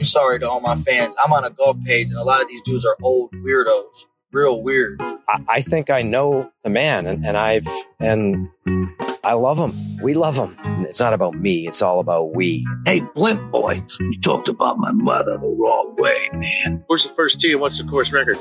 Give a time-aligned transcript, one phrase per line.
[0.00, 1.14] I'm sorry to all my fans.
[1.22, 4.06] I'm on a golf page, and a lot of these dudes are old weirdos.
[4.32, 4.98] Real weird.
[4.98, 7.66] I, I think I know the man, and, and I've
[7.98, 8.48] and
[9.22, 9.72] I love him.
[10.02, 10.56] We love him.
[10.86, 11.66] It's not about me.
[11.66, 12.66] It's all about we.
[12.86, 16.82] Hey, Blimp boy, you talked about my mother the wrong way, man.
[16.86, 18.38] Where's the first tee and what's the course record?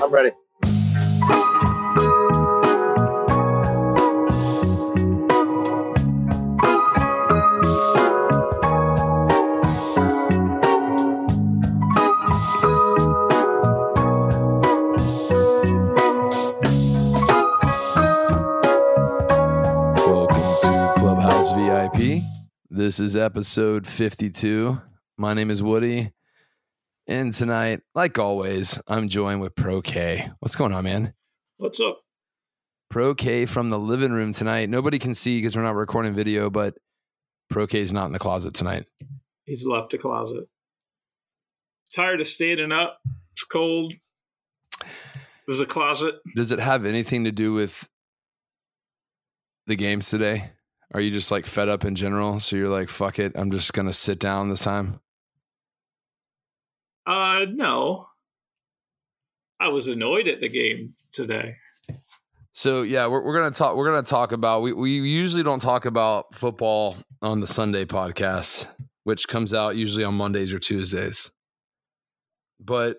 [0.00, 0.30] I'm ready.
[22.90, 24.82] This is episode 52.
[25.16, 26.10] My name is Woody.
[27.06, 30.28] And tonight, like always, I'm joined with Pro K.
[30.40, 31.14] What's going on, man?
[31.58, 32.00] What's up?
[32.88, 34.68] Pro K from the living room tonight.
[34.68, 36.78] Nobody can see because we're not recording video, but
[37.48, 38.86] Pro K is not in the closet tonight.
[39.44, 40.48] He's left the closet.
[41.94, 42.98] Tired of standing up.
[43.34, 43.94] It's cold.
[45.46, 46.16] There's a closet.
[46.34, 47.88] Does it have anything to do with
[49.68, 50.50] the games today?
[50.92, 52.40] Are you just like fed up in general?
[52.40, 55.00] So you're like, fuck it, I'm just gonna sit down this time.
[57.06, 58.08] Uh, no.
[59.58, 61.56] I was annoyed at the game today.
[62.52, 63.76] So yeah, we're, we're gonna talk.
[63.76, 64.62] We're gonna talk about.
[64.62, 68.66] We we usually don't talk about football on the Sunday podcast,
[69.04, 71.30] which comes out usually on Mondays or Tuesdays.
[72.58, 72.98] But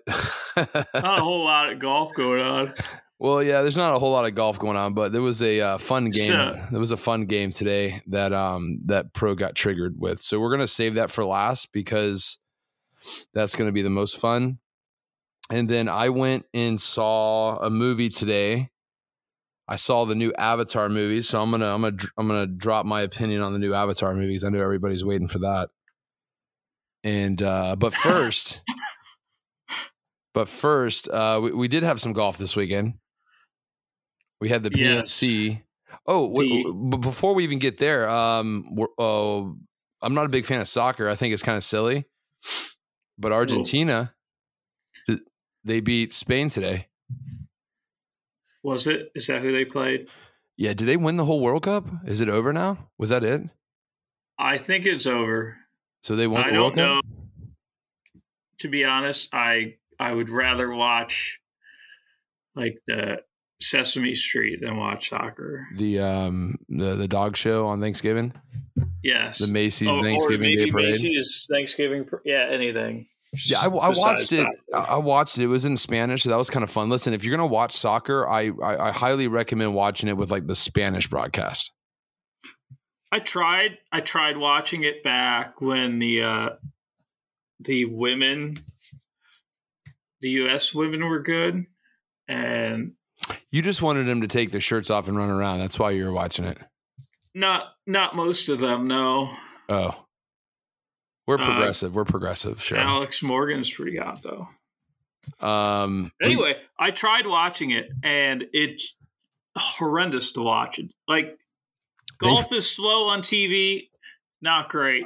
[0.56, 2.74] Not a whole lot of golf going on.
[3.22, 5.60] well, yeah, there's not a whole lot of golf going on, but there was a
[5.60, 6.26] uh, fun game.
[6.26, 6.54] Sure.
[6.72, 10.18] There was a fun game today that um that pro got triggered with.
[10.18, 12.38] So we're gonna save that for last because
[13.32, 14.58] that's gonna be the most fun.
[15.52, 18.70] And then I went and saw a movie today.
[19.68, 23.02] I saw the new Avatar movie, so I'm gonna I'm gonna I'm gonna drop my
[23.02, 24.42] opinion on the new Avatar movies.
[24.42, 25.68] I know everybody's waiting for that.
[27.04, 28.62] And uh, but first,
[30.34, 32.94] but first, uh, we, we did have some golf this weekend.
[34.42, 35.22] We had the Yes.
[36.04, 39.56] Oh, The- w- before we even get there, um, oh,
[40.00, 41.08] I'm not a big fan of soccer.
[41.08, 42.06] I think it's kind of silly.
[43.16, 44.16] But Argentina,
[45.06, 45.20] th-
[45.62, 46.88] they beat Spain today.
[48.64, 49.12] Was it?
[49.14, 50.08] Is that who they played?
[50.56, 51.86] Yeah, did they win the whole World Cup?
[52.04, 52.88] Is it over now?
[52.98, 53.42] Was that it?
[54.40, 55.56] I think it's over.
[56.02, 57.00] So they won I the World don't know.
[57.00, 58.22] Cup.
[58.58, 61.40] To be honest, I I would rather watch
[62.56, 63.18] like the
[63.62, 65.66] Sesame Street and watch soccer.
[65.76, 68.32] The um the the dog show on Thanksgiving,
[69.02, 69.38] Yes.
[69.38, 70.86] the Macy's Oh, Thanksgiving Day Parade.
[70.90, 72.08] Macy's Thanksgiving.
[72.24, 73.06] Yeah, anything.
[73.46, 74.46] Yeah, I, I watched it.
[74.70, 74.90] soccer.
[74.90, 75.44] I watched it.
[75.44, 76.90] It was in Spanish, so that was kind of fun.
[76.90, 80.46] Listen, if you're gonna watch soccer, I, I I highly recommend watching it with like
[80.46, 81.72] the Spanish broadcast.
[83.10, 83.78] I tried.
[83.90, 86.50] I tried watching it back when the uh,
[87.60, 88.58] the women,
[90.20, 90.74] the U.S.
[90.74, 91.64] women were good,
[92.28, 92.92] and
[93.50, 95.58] You just wanted them to take their shirts off and run around.
[95.58, 96.58] That's why you were watching it.
[97.34, 98.86] not not most of them.
[98.88, 99.34] No,
[99.68, 100.04] Oh,
[101.26, 101.94] we're Uh, progressive.
[101.94, 102.62] we're progressive.
[102.62, 102.78] Sure.
[102.78, 104.48] Alex Morgan's pretty hot though.
[105.40, 106.10] Um.
[106.20, 108.96] Anyway, I tried watching it, and it's
[109.56, 110.78] horrendous to watch.
[110.78, 111.38] It like
[112.18, 113.88] golf is slow on TV,
[114.40, 115.04] not great.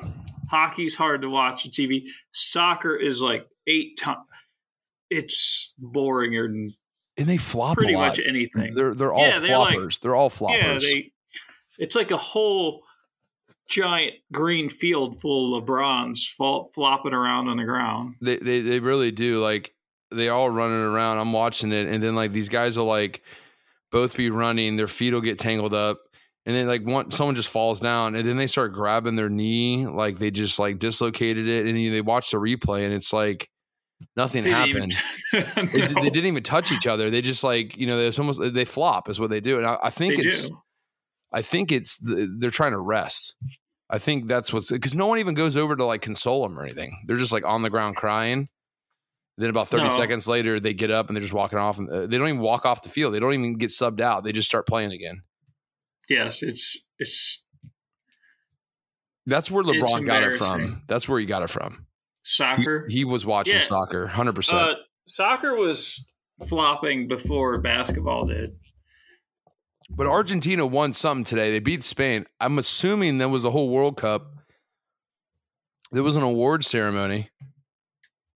[0.51, 2.09] Hockey's hard to watch on TV.
[2.33, 4.21] Soccer is like eight times.
[5.11, 6.73] It's boring and
[7.19, 8.09] and they flop pretty a lot.
[8.09, 8.75] much anything.
[8.75, 10.01] They're they're all Yeah, they're like- floppers.
[10.01, 10.53] they're all floppers.
[10.61, 11.13] Yeah, they.
[11.79, 12.83] It's like a whole
[13.69, 18.15] giant green field full of LeBrons fall, flopping around on the ground.
[18.21, 19.39] They, they they really do.
[19.43, 19.75] Like
[20.11, 21.19] they all running around.
[21.19, 23.23] I'm watching it, and then like these guys will like
[23.91, 24.77] both be running.
[24.77, 25.99] Their feet will get tangled up,
[26.47, 29.87] and then like one someone just falls down, and then they start grabbing their knee,
[29.87, 33.51] like they just like dislocated it, and then they watch the replay, and it's like
[34.17, 34.93] nothing They happened.
[35.35, 37.11] even- They, No, they didn't even touch each other.
[37.11, 39.79] They just like you know, it's almost they flop is what they do, and I,
[39.85, 40.59] I think they it's do.
[41.33, 43.35] I think it's the, they're trying to rest.
[43.91, 46.65] I think that's what's because no one even goes over to like console them or
[46.65, 46.97] anything.
[47.07, 48.49] They're just like on the ground crying.
[49.39, 49.91] Then about thirty No.
[49.91, 51.79] seconds later, they get up and they're just walking off.
[51.79, 53.13] And uh, they don't even walk off the field.
[53.15, 54.25] They don't even get subbed out.
[54.25, 55.21] They just start playing again.
[56.09, 57.43] Yes, it's it's
[59.27, 60.83] That's where It's LeBron got it from.
[60.87, 61.86] That's where he got it from.
[62.27, 62.87] He, soccer.
[62.91, 63.61] he was watching Yeah.
[63.61, 64.59] soccer, hundred percent.
[64.59, 64.75] Uh,
[65.07, 66.05] soccer was
[66.49, 68.57] flopping before basketball did.
[69.91, 71.53] But Argentina won something today.
[71.53, 72.27] They beat Spain.
[72.41, 74.27] I'm assuming that was the whole World Cup.
[75.93, 77.31] There was an award ceremony,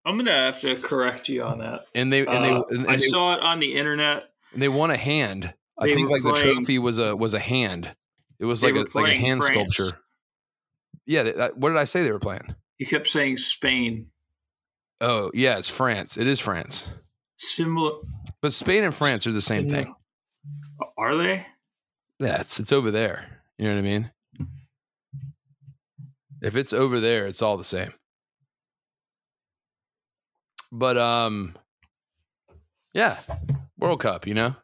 [0.05, 1.81] I'm gonna have to correct you on that.
[1.93, 4.29] and they and Uh, they and, I they, saw it on the internet.
[4.53, 5.53] and they won a hand.
[5.77, 7.93] I think like the trophy was a was a hand.
[8.39, 9.53] It was like a like a hand France.
[9.75, 9.99] sculpture.
[11.05, 12.55] Yeah, they, that, what did I say they were playing?
[12.81, 14.07] You kept saying Spain.
[15.01, 16.17] Oh yeah, it's France.
[16.17, 16.87] It is France.
[17.37, 17.99] Similar.
[18.41, 19.93] But Spain and France are the same thing.
[20.97, 21.45] Are they?
[22.19, 23.43] Yeah, it's it's over there.
[23.59, 24.11] You know what I mean?
[26.41, 27.91] If it's over there, it's all the same.
[30.71, 31.55] But um
[32.95, 33.19] yeah,
[33.77, 34.55] World Cup, you know?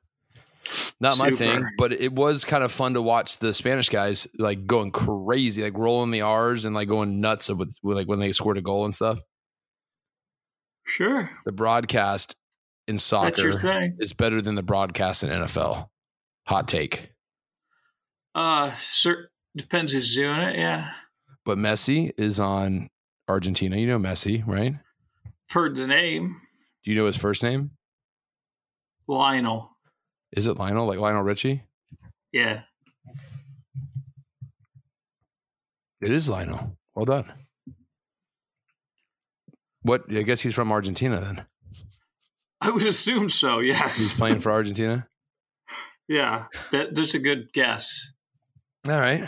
[1.00, 4.66] Not my thing, but it was kind of fun to watch the Spanish guys like
[4.66, 8.32] going crazy, like rolling the R's and like going nuts with, with like when they
[8.32, 9.20] scored a goal and stuff.
[10.86, 11.30] Sure.
[11.46, 12.36] The broadcast
[12.88, 13.50] in soccer
[14.00, 15.90] is better than the broadcast in NFL.
[16.48, 17.12] Hot take.
[18.34, 20.58] Uh, cer depends who's doing it.
[20.58, 20.92] Yeah.
[21.46, 22.88] But Messi is on
[23.28, 23.78] Argentina.
[23.78, 24.76] You know Messi, right?
[25.50, 26.36] Heard the name
[26.84, 27.72] Do you know his first name?
[29.08, 29.77] Lionel.
[30.34, 31.64] Is it Lionel, like Lionel Richie?
[32.32, 32.62] Yeah.
[36.02, 36.78] It is Lionel.
[36.96, 37.32] Well done.
[39.82, 40.04] What?
[40.14, 41.46] I guess he's from Argentina then.
[42.62, 43.60] I would assume so.
[43.60, 43.98] Yes.
[43.98, 45.08] He's playing for Argentina.
[46.08, 46.46] yeah.
[46.72, 48.12] That that's a good guess.
[48.90, 49.28] All right.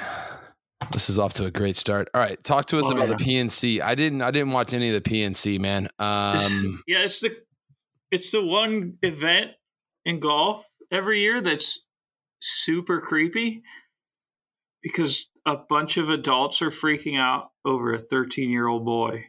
[0.91, 2.09] This is off to a great start.
[2.15, 3.15] All right, talk to us Oh, about yeah.
[3.15, 3.79] the PNC.
[3.81, 4.21] I didn't.
[4.23, 5.85] I didn't watch any of the PNC, man.
[5.85, 7.35] It's- Um, yeah, it's the
[8.11, 9.51] it's the one event
[10.05, 11.85] in golf every year that's
[12.39, 13.63] super creepy
[14.81, 19.25] because a bunch of adults are freaking out over a 13 year old boy.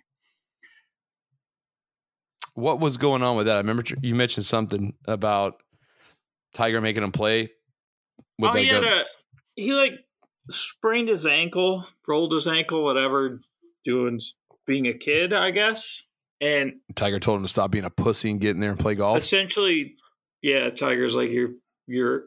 [2.55, 3.57] what was going on with that?
[3.57, 5.63] I remember you mentioned something about
[6.55, 7.51] Tiger making him play.
[8.39, 9.05] With oh, like he had a, a
[9.57, 9.95] he like
[10.51, 13.41] sprained his ankle, rolled his ankle, whatever,
[13.85, 14.21] doing
[14.67, 16.05] being a kid, I guess,
[16.41, 18.95] and Tiger told him to stop being a pussy and get in there and play
[18.95, 19.19] golf.
[19.19, 19.97] essentially,
[20.43, 21.53] yeah, Tiger's like you're
[21.87, 22.25] you're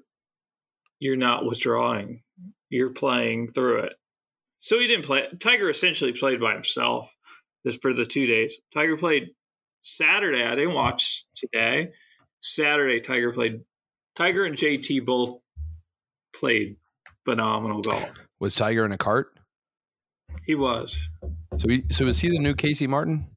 [0.99, 2.21] you're not withdrawing,
[2.69, 3.93] you're playing through it.
[4.59, 5.27] So he didn't play.
[5.39, 7.13] Tiger essentially played by himself
[7.65, 8.57] just for the two days.
[8.73, 9.29] Tiger played
[9.81, 10.43] Saturday.
[10.43, 11.89] I didn't watch today.
[12.39, 13.61] Saturday, Tiger played.
[14.15, 15.39] Tiger and JT both
[16.35, 16.77] played
[17.25, 18.11] phenomenal golf.
[18.39, 19.37] Was Tiger in a cart?
[20.45, 21.09] He was.
[21.57, 23.27] So he, so is he the new Casey Martin?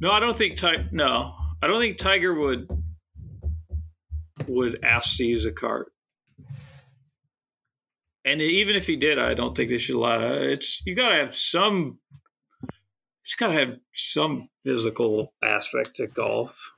[0.00, 0.60] No, I don't think.
[0.92, 2.68] No, I don't think Tiger would
[4.48, 5.92] would ask to use a cart.
[8.24, 10.50] And even if he did, I don't think they should allow it.
[10.50, 11.98] It's you got to have some.
[13.22, 16.72] It's got to have some physical aspect to golf.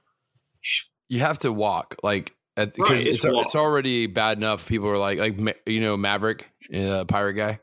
[1.09, 4.67] You have to walk like at, Right, because it's it's, it's already bad enough.
[4.67, 7.61] People are like like you know Maverick, uh, pirate guy.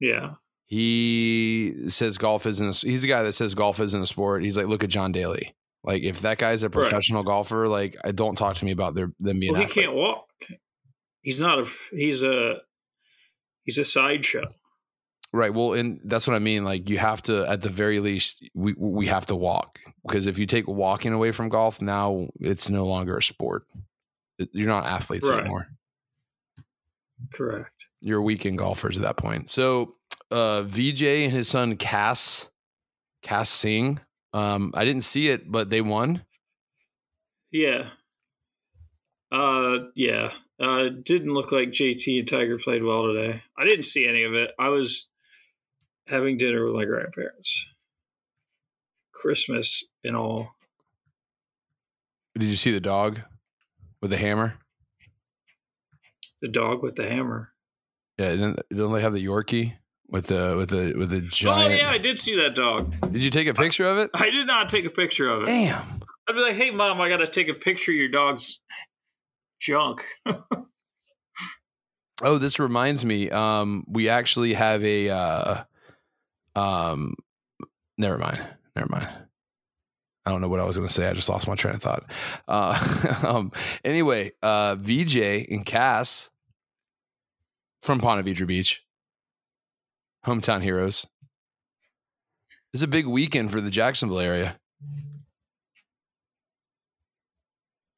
[0.00, 0.34] Yeah,
[0.66, 2.82] He says golf isn't.
[2.82, 4.42] A, he's the guy that says golf isn't a sport.
[4.42, 5.54] He's like, look at John Daly.
[5.84, 9.12] Like if that guy's a professional golfer, like I don't talk to me about their
[9.18, 9.52] them being.
[9.52, 10.26] well, he can't walk.
[11.22, 11.68] He's not a.
[11.90, 12.56] He's a.
[13.64, 14.42] He's a sideshow.
[15.32, 15.52] Right.
[15.54, 16.64] Well, and that's what I mean.
[16.64, 20.38] Like you have to, at the very least, we we have to walk because if
[20.38, 23.64] you take walking away from golf, now it's no longer a sport.
[24.52, 25.40] You're not athletes Right.
[25.40, 25.68] anymore.
[27.32, 27.70] Correct.
[28.00, 29.48] You're weekend golfers at that point.
[29.50, 29.94] So,
[30.30, 32.48] uh, VJ and his son Qass,
[33.22, 34.00] Qass Singh.
[34.32, 36.24] Um, I didn't see it, but they won.
[37.50, 37.90] Yeah.
[39.30, 40.30] Uh, yeah.
[40.58, 43.42] Uh, didn't look like JT and Tiger played well today.
[43.58, 44.52] I didn't see any of it.
[44.58, 45.08] I was
[46.06, 47.66] having dinner with my grandparents.
[49.12, 50.54] Christmas and all.
[52.38, 53.20] Did you see the dog
[54.00, 54.58] with the hammer?
[56.40, 57.52] The dog with the hammer.
[58.18, 58.36] Yeah.
[58.36, 59.74] Don't don't they have the Yorkie
[60.12, 61.72] with the with the with the giant?
[61.72, 62.94] Oh yeah, I did see that dog.
[63.10, 64.10] Did you take a picture of it?
[64.14, 65.46] I did not take a picture of it.
[65.46, 65.82] Damn.
[66.28, 68.60] I'd be like, "Hey, mom, I got to take a picture of your dog's
[69.60, 70.04] junk."
[72.24, 73.30] Oh, this reminds me.
[73.30, 75.10] Um, we actually have a.
[75.10, 75.64] Uh,
[76.54, 77.14] um,
[77.98, 78.40] never mind.
[78.76, 79.08] Never mind.
[80.24, 81.08] I don't know what I was going to say.
[81.08, 82.04] I just lost my train of thought.
[82.46, 83.50] Uh, um,
[83.84, 85.16] anyway, uh, VJ
[85.50, 86.30] and Qass
[87.82, 88.84] from Ponte Vedra Beach,
[90.26, 91.06] hometown heroes.
[92.72, 94.58] It's a big weekend for the Jacksonville area.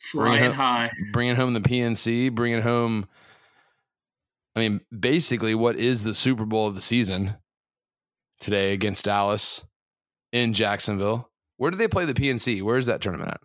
[0.00, 0.90] Flying home- high.
[1.12, 3.09] bringing home the PNC, bringing home.
[4.57, 7.37] I mean, basically, what is the Super Bowl of the season
[8.40, 9.62] today against Dallas
[10.33, 11.31] in Jacksonville?
[11.57, 12.62] Where do they play the PNC?
[12.62, 13.40] Where is that tournament at?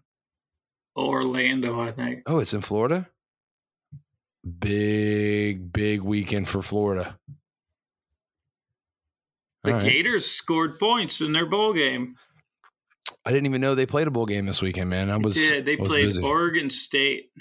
[0.96, 2.24] Orlando, I think.
[2.26, 3.10] Oh, it's in Florida.
[4.60, 7.18] Big, big weekend for Florida.
[9.64, 9.84] The right.
[9.84, 12.16] Gators scored points in their bowl game.
[13.26, 15.10] I didn't even know they played a bowl game this weekend, man.
[15.10, 16.24] I was Yeah, they was played busy.
[16.24, 17.32] Oregon State.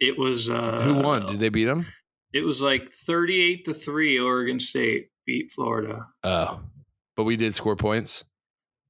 [0.00, 1.26] It was uh Who won?
[1.26, 1.86] Did they beat them?
[2.32, 4.18] It was like thirty-eight to three.
[4.18, 6.06] Oregon State beat Florida.
[6.24, 6.60] Oh,
[7.16, 8.24] but we did score points.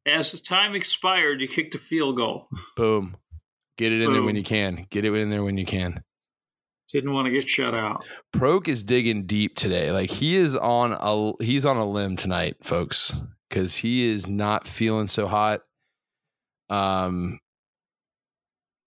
[0.07, 2.49] As the time expired, you kicked a field goal.
[2.76, 3.16] Boom.
[3.76, 4.87] Get it in there when you can.
[4.90, 6.02] Get it in there when you can.
[6.92, 8.07] Didn't want to get shut out.
[8.35, 9.92] Prok is digging deep today.
[9.92, 13.14] Like he is on a he's on a limb tonight, folks,
[13.49, 15.61] because he is not feeling so hot.
[16.71, 17.38] Um,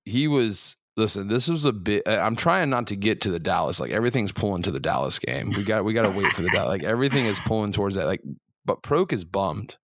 [0.06, 0.78] he was.
[0.98, 2.04] Listen, this was a bit.
[2.06, 3.80] I'm trying not to get to the Dallas.
[3.80, 5.52] Like everything's pulling to the Dallas game.
[5.56, 6.68] We got we got to wait for the Dallas.
[6.70, 8.08] Like everything is pulling towards that.
[8.08, 8.22] Like,
[8.66, 9.78] but Prok is bummed.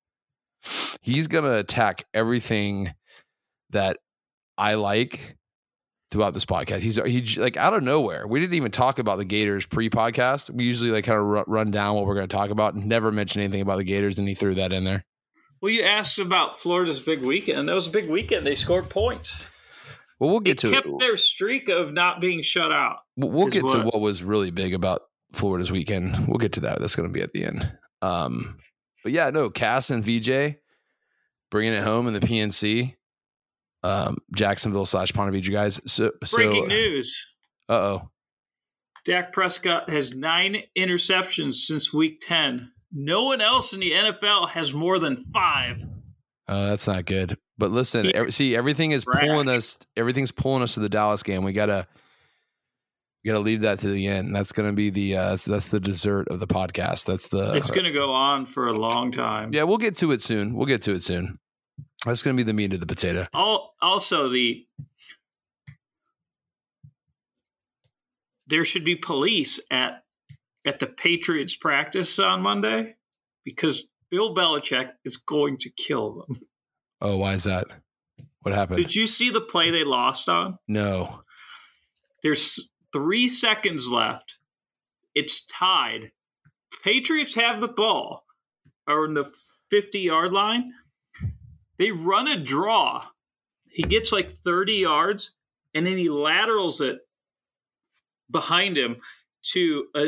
[1.01, 2.93] He's gonna attack everything
[3.69, 3.97] that
[4.57, 5.36] I like
[6.11, 6.79] throughout this podcast.
[6.79, 8.27] He's he like out of nowhere.
[8.27, 10.49] We didn't even talk about the Gators pre-podcast.
[10.49, 12.85] We usually like kind of ru- run down what we're going to talk about and
[12.85, 15.05] never mention anything about the Gators, and he threw that in there.
[15.61, 17.67] Well, you asked about Florida's big weekend.
[17.67, 18.45] That was a big weekend.
[18.45, 19.47] They scored points.
[20.19, 20.99] Well, we'll It get to kept it.
[20.99, 22.97] their streak of not being shut out.
[23.15, 25.01] We'll we'll get to what- what was really big about
[25.33, 26.11] Florida's weekend.
[26.27, 26.79] We'll get to that.
[26.79, 27.71] That's going to be at the end.
[28.01, 28.57] Um,
[29.03, 30.57] but yeah, no, Qass and VJ
[31.49, 32.95] bringing it home in the PNC.
[33.83, 35.79] Um, Jacksonville slash Ponte Vedra guys.
[35.85, 37.25] So, so Breaking news.
[37.69, 38.09] Uh oh.
[39.05, 42.71] Dak Prescott has nine interceptions since week 10.
[42.91, 45.81] No one else in the NFL has more than five.
[46.47, 47.37] Uh, that's not good.
[47.57, 49.77] But listen, He- ev- see, everything is pulling us.
[49.95, 51.43] Everything's pulling us to the Dallas game.
[51.43, 51.87] We gotta,
[53.23, 54.35] we gotta leave that to the end.
[54.35, 55.17] That's gonna be the.
[55.17, 57.05] Uh, that's, the dessert of the podcast.
[57.05, 57.53] That's the.
[57.55, 59.51] it's going to go on for a long time.
[59.53, 60.53] yeah, we'll get to it soon.
[60.53, 61.39] We'll get to it soon.
[62.07, 63.27] That's gonna be the meat of the potato.
[63.35, 64.65] Al- Also, the
[68.47, 70.03] there should be police at
[70.65, 72.95] at the Patriots practice on Monday
[73.45, 76.39] because Bill Belichick is going to kill them.
[77.01, 77.65] Oh, why is that?
[78.41, 78.77] What happened?
[78.77, 80.57] Did you see the play they lost on?
[80.67, 81.23] no.
[82.23, 84.39] There's three seconds left.
[85.13, 86.11] It's tied.
[86.83, 88.25] Patriots have the ball,
[88.87, 89.29] or in the
[89.69, 90.71] 50 yard line.
[91.77, 93.05] They run a draw.
[93.69, 95.33] He gets like 30 yards,
[95.73, 96.99] and then he laterals it
[98.31, 98.97] behind him
[99.53, 100.05] to uh,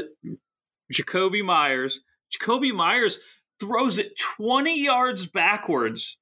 [0.92, 2.02] Jakobi Meyers.
[2.34, 3.20] Jakobi Meyers
[3.60, 6.18] throws it 20 yards backwards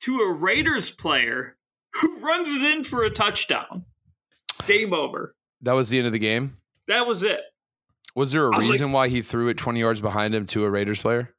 [0.00, 1.56] to a Raiders player
[1.94, 3.84] who runs it in for a touchdown.
[4.66, 5.34] Game over.
[5.62, 6.56] That was the end of the game.
[6.88, 7.40] That was it.
[8.14, 10.64] Was there a was like- reason why he threw it twenty yards behind him to
[10.64, 11.34] a Raiders player?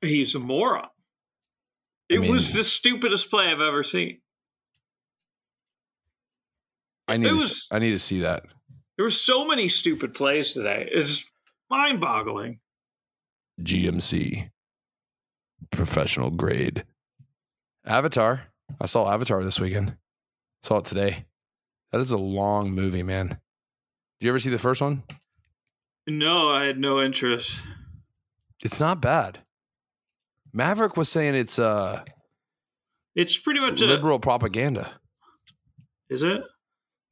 [0.00, 0.88] He's a moron.
[2.12, 4.20] I It mean- was the stupidest play I've ever seen.
[7.08, 7.26] I need.
[7.26, 8.44] It to, was- I need to see that.
[8.96, 10.88] There were so many stupid plays today.
[10.92, 11.24] It's
[11.70, 12.60] mind boggling.
[13.60, 14.50] GMC,
[15.70, 16.84] professional grade.
[17.86, 18.48] Avatar.
[18.80, 19.96] I saw Avatar this weekend.
[20.62, 21.26] Saw it today.
[21.90, 23.28] That is a long movie, man.
[24.20, 25.02] Did you ever see the first one?
[26.06, 27.60] No, I had no interest.
[28.64, 29.40] It's not bad.
[30.52, 32.04] Maverick was saying it's uh
[33.14, 33.86] It's pretty much a.
[33.86, 34.92] liberal propaganda.
[36.08, 36.42] Is it?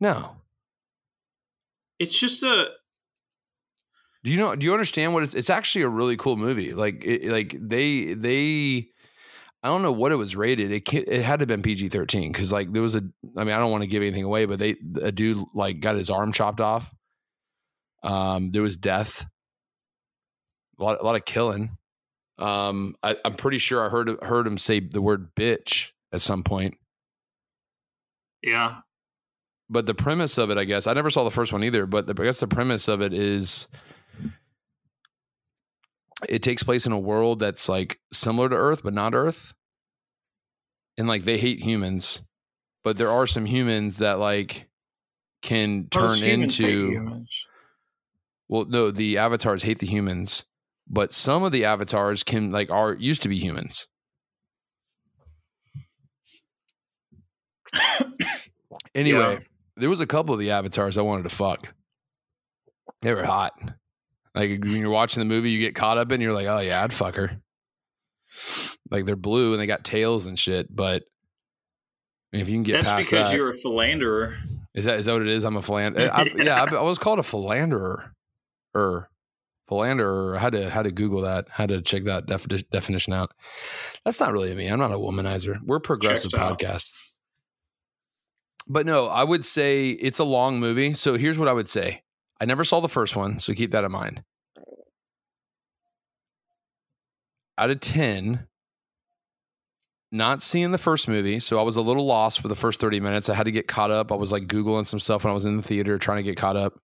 [0.00, 0.37] No.
[1.99, 2.68] It's just a.
[4.23, 4.54] Do you know?
[4.54, 5.35] Do you understand what it's?
[5.35, 6.75] It's actually a really cool movie.
[6.75, 8.88] Like, it, like they they,
[9.62, 10.70] I don't know what it was rated.
[10.73, 13.02] It it had to have been PG thirteen because like there was a.
[13.37, 15.97] I mean, I don't want to give anything away, but they a dude like got
[15.97, 16.94] his arm chopped off.
[18.02, 19.25] Um, there was death.
[20.78, 21.76] A lot, a lot of killing.
[22.40, 26.42] Um, I, I'm pretty sure I heard heard him say the word bitch at some
[26.42, 26.76] point.
[28.42, 28.80] Yeah.
[29.68, 31.87] but the premise of it, I guess, I never saw the first one either.
[31.87, 33.68] But the, I guess the premise of it is
[36.28, 39.54] it takes place in a world that's like similar to Earth, but not Earth.
[40.99, 42.20] And like they hate humans,
[42.85, 44.68] but there are some humans that like
[45.42, 47.25] can turn Most humans hate into.
[48.49, 50.44] Well, no, the avatars hate the humans,
[50.90, 53.87] but some of the avatars can like are used to be humans.
[58.94, 59.38] anyway, Yeah.
[59.76, 61.73] there was a couple of the avatars I wanted to fuck.
[63.02, 63.52] They were hot.
[64.35, 66.82] Like when you're watching the movie, you get caught up in, you're like, oh yeah,
[66.82, 67.40] I'd fuck her.
[68.90, 71.04] Like they're blue and they got tails and shit, but
[72.32, 74.37] if you can get That's past because that, you're a philanderer.
[74.75, 75.44] is that is that what it is?
[75.44, 76.11] I'm a philanderer.
[76.12, 78.14] Uh, I, yeah, I, I was called a philanderer,
[78.75, 79.09] or
[79.71, 80.39] philanderer.
[80.39, 81.49] Had to had to Google that.
[81.49, 83.33] How to check that defi- definition out.
[84.05, 84.67] That's not really me.
[84.67, 85.59] I'm not a womanizer.
[85.65, 86.93] We're progressive podcast.
[88.69, 90.95] But no, I would say it's a long movie.
[90.95, 92.03] So here's what I would say.
[92.41, 94.23] I never saw the first one, so keep that in mind.
[97.59, 98.47] Out of 10,
[100.12, 103.00] not seeing the first movie, so I was a little lost for the first 30
[103.00, 103.29] minutes.
[103.29, 104.11] I had to get caught up.
[104.11, 106.37] I was like Googling some stuff when I was in the theater trying to get
[106.37, 106.81] caught up.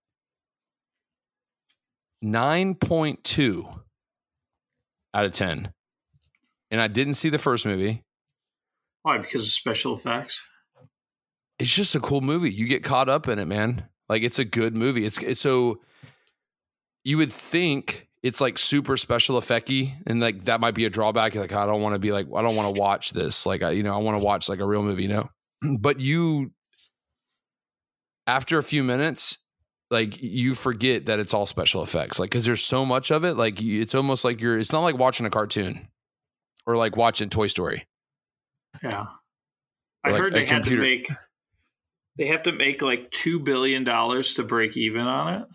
[2.23, 3.79] 9.2
[5.13, 5.71] out of 10.
[6.69, 8.03] And I didn't see the first movie.
[9.03, 9.17] Why?
[9.17, 10.45] Because of special effects.
[11.59, 12.51] It's just a cool movie.
[12.51, 13.87] You get caught up in it, man.
[14.09, 15.05] Like it's a good movie.
[15.05, 15.81] It's, it's so
[17.03, 21.33] you would think it's like super special effecty and like that might be a drawback.
[21.33, 23.45] You're like, I don't want to be like, I don't want to watch this.
[23.45, 25.29] Like, I, you know, I want to watch like a real movie, you know?
[25.79, 26.51] But you,
[28.27, 29.37] after a few minutes,
[29.89, 32.19] like you forget that it's all special effects.
[32.19, 33.35] Like, cause there's so much of it.
[33.35, 35.87] Like, it's almost like you're, it's not like watching a cartoon
[36.65, 37.85] or like watching Toy Story.
[38.83, 39.05] Yeah.
[40.03, 41.09] I Like heard they had to make
[42.17, 45.47] they have to make like two billion dollars to break even on it.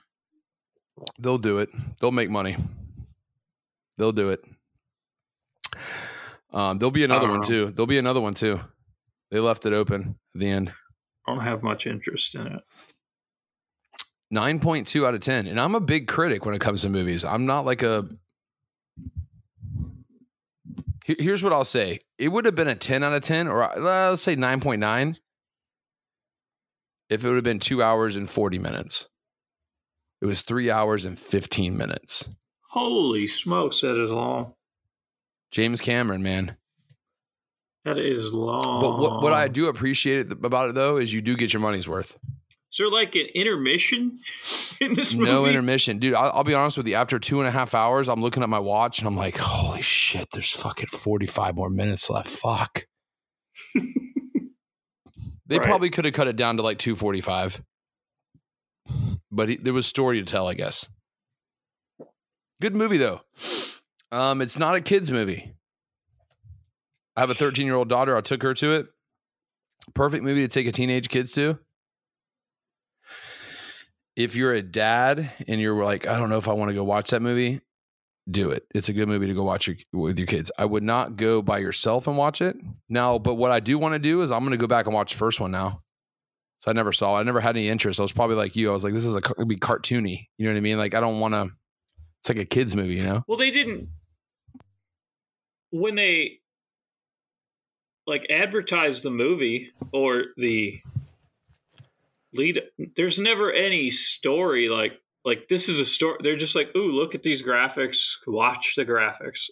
[1.18, 1.70] They'll do it.
[2.00, 2.56] They'll make money.
[3.98, 4.44] They'll do it.
[6.52, 7.42] Um, there'll be another one know.
[7.42, 7.70] too.
[7.70, 8.60] There'll be another one too.
[9.30, 10.72] They left it open at the end.
[11.26, 12.62] I don't have much interest in it.
[14.32, 15.46] 9.2 out of 10.
[15.46, 17.24] And I'm a big critic when it comes to movies.
[17.24, 18.08] I'm not like a.
[21.04, 23.78] Here's what I'll say it would have been a 10 out of 10, or uh,
[24.10, 25.16] let's say 9.9
[27.10, 29.06] if it would have been two hours and 40 minutes.
[30.22, 32.28] It was three hours and 15 minutes.
[32.70, 34.54] Holy smokes, that is long.
[35.50, 36.56] James Cameron, man.
[37.84, 38.80] That is long.
[38.80, 41.60] But what, what I do appreciate it- about it though is you do get your
[41.60, 42.18] money's worth.
[42.72, 44.18] Is there like an intermission
[44.80, 45.30] in this movie?
[45.30, 46.14] No intermission, dude.
[46.14, 46.94] I'll, I'll be honest with you.
[46.94, 49.82] After two and a half hours, I'm looking at my watch and I'm like, "Holy
[49.82, 50.28] shit!
[50.32, 52.28] There's fucking 45 more minutes left.
[52.28, 52.86] Fuck."
[55.46, 55.62] they Right.
[55.62, 57.62] probably could have cut it down to like 245,
[59.30, 60.88] but he, there was story to tell, I guess.
[62.62, 63.20] Good movie though.
[64.10, 65.52] Um, it's not a kids movie.
[67.16, 68.16] I have a 13 year old daughter.
[68.16, 68.86] I took her to it.
[69.94, 71.58] Perfect movie to take a teenage kids to
[74.16, 76.84] if you're a dad and you're like, I don't know if I want to go
[76.84, 77.60] watch that movie,
[78.30, 78.66] do it.
[78.74, 80.50] It's a good movie to go watch your, with your kids.
[80.58, 82.56] I would not go by yourself and watch it.
[82.88, 84.94] Now, but what I do want to do is I'm going to go back and
[84.94, 85.82] watch the first one now.
[86.60, 87.20] So I never saw it.
[87.20, 87.98] I never had any interest.
[87.98, 88.70] I was probably like you.
[88.70, 90.28] I was like, this is a it'd be cartoony.
[90.38, 90.78] You know what I mean?
[90.78, 91.48] Like I don't want to.
[92.20, 93.24] It's like a kids movie, you know?
[93.26, 93.88] Well, they didn't
[95.72, 96.38] when they
[98.06, 100.80] like advertised the movie or the
[102.34, 102.62] lead.
[102.96, 104.92] There's never any story like
[105.24, 106.18] like this is a story.
[106.22, 108.14] They're just like, ooh, look at these graphics.
[108.26, 109.50] Watch the graphics.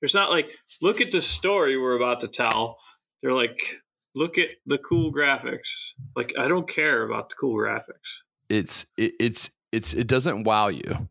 [0.00, 2.78] There's not like look at the story we're about to tell.
[3.22, 3.80] They're like,
[4.14, 5.68] look at the cool graphics.
[6.16, 8.22] Like I don't care about the cool graphics.
[8.48, 11.08] It's it, it's it's it doesn't wow you,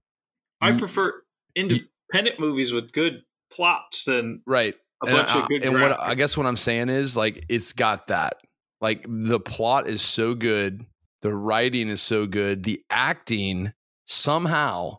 [0.60, 1.22] I You- prefer
[1.56, 4.76] independent movies with good plots than right?
[5.04, 5.82] a and bunch I, of good and graphics.
[5.98, 8.34] what I guess what I'm saying is like it's got that.
[8.82, 10.86] Like the plot is so good,
[11.22, 13.74] the writing is so good, the acting
[14.06, 14.98] somehow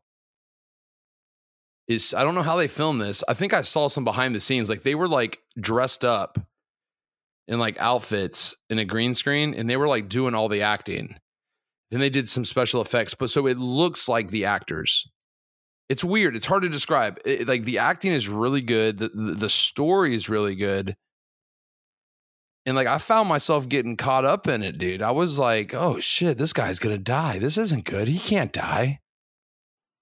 [1.89, 3.25] is I don't know how they filmed this.
[3.29, 4.69] I think I saw some behind the scenes.
[4.71, 6.39] Like they were like dressed up
[7.49, 11.17] in like outfits in a green screen and they were like doing all the acting.
[11.91, 15.09] Then they did some special effects, but so it looks like the actors.
[15.89, 16.37] It's weird.
[16.37, 17.19] It's hard to describe.
[17.25, 18.99] It- like the acting is really good.
[18.99, 20.95] The, the the story is really good.
[22.67, 25.03] And like I found myself getting caught up in it, dude.
[25.03, 27.39] I was like, "Oh shit, this guy's to die.
[27.39, 28.09] This isn't good.
[28.09, 29.01] He can't die."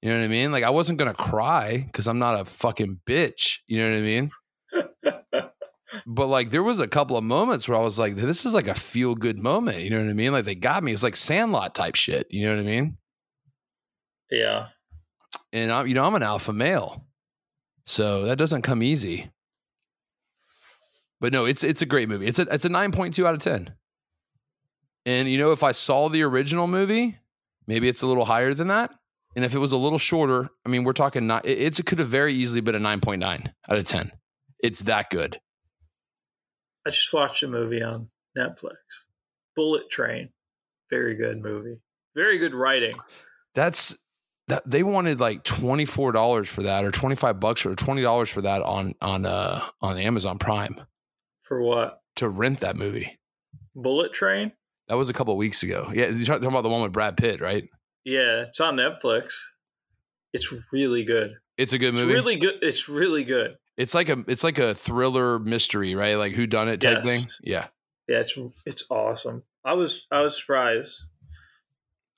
[0.03, 0.53] You know what I mean?
[0.53, 3.59] Like I wasn't to cry cuz I'm not a fucking bitch.
[3.67, 4.31] You know what I mean?
[6.07, 8.69] But like there was a couple of moments where I was like, "This is like
[8.69, 10.33] a feel good moment." You know what I mean?
[10.33, 10.93] Like they got me.
[10.93, 12.27] It's like Sandlot type shit.
[12.31, 12.99] You know what I mean?
[14.31, 14.69] yeah.
[15.53, 17.07] and I'm you know I'm an alpha male,
[17.87, 19.31] so that doesn't come easy.
[21.21, 22.27] But no, it's it's a great movie.
[22.27, 23.75] It's a it's a nine point two out of ten.
[25.05, 27.19] And you know, if I saw the original movie,
[27.67, 28.93] maybe it's a little higher than that.
[29.35, 31.47] And if it was a little shorter, I mean, we're talking not.
[31.47, 34.13] It, it's it could have very easily been a nine point nine out of ten.
[34.61, 35.39] It's that good.
[36.87, 38.77] I just watched a movie on Netflix.
[39.57, 40.31] Bullet Train.
[40.91, 41.79] Very good movie.
[42.15, 42.95] Very good writing.
[43.55, 43.99] That's
[44.47, 48.03] that they wanted like twenty four dollars for that, or twenty five bucks, or twenty
[48.03, 50.77] dollars for that on on uh on Amazon Prime
[51.49, 52.01] For what?
[52.17, 53.19] to rent that movie.
[53.75, 54.53] Bullet Train?
[54.89, 55.91] That was a couple of weeks ago.
[55.95, 57.69] Yeah, you're talking about the one with Brad Pitt, right?
[58.05, 59.35] Yeah, it's on Netflix.
[60.33, 61.35] It's really good.
[61.57, 62.15] It's a good It's movie.
[62.15, 62.57] really good.
[62.63, 63.57] It's really good.
[63.77, 66.15] it's like a it's like a thriller mystery, right?
[66.17, 67.07] Like who done it type Yes.
[67.07, 67.27] thing.
[67.43, 67.67] Yeah.
[68.09, 69.43] Yeah, it's it's awesome.
[69.65, 71.03] I was I was surprised.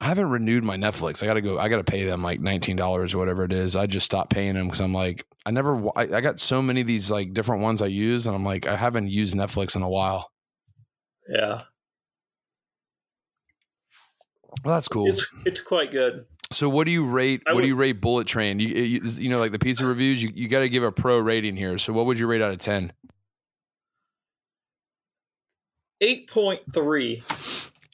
[0.02, 1.22] I haven't renewed my Netflix.
[1.22, 1.58] I got to go.
[1.58, 3.76] I got to pay them like nineteen dollars or whatever it is.
[3.76, 5.76] I just stopped paying them because I'm like, I never.
[5.96, 8.66] I, I got so many of these like different ones I use, and I'm like,
[8.66, 10.30] I haven't used Netflix in a while.
[11.28, 11.60] Yeah,
[14.64, 15.08] Well, that's cool.
[15.08, 16.24] it's it's quite good.
[16.50, 17.42] So what do you rate?
[17.46, 18.58] I what do you rate Bullet Train?
[18.58, 20.22] You, you you know like the pizza reviews.
[20.22, 21.78] You you got to give a pro rating here.
[21.78, 22.92] So what would you rate out of ten?
[26.00, 27.22] Eight point three.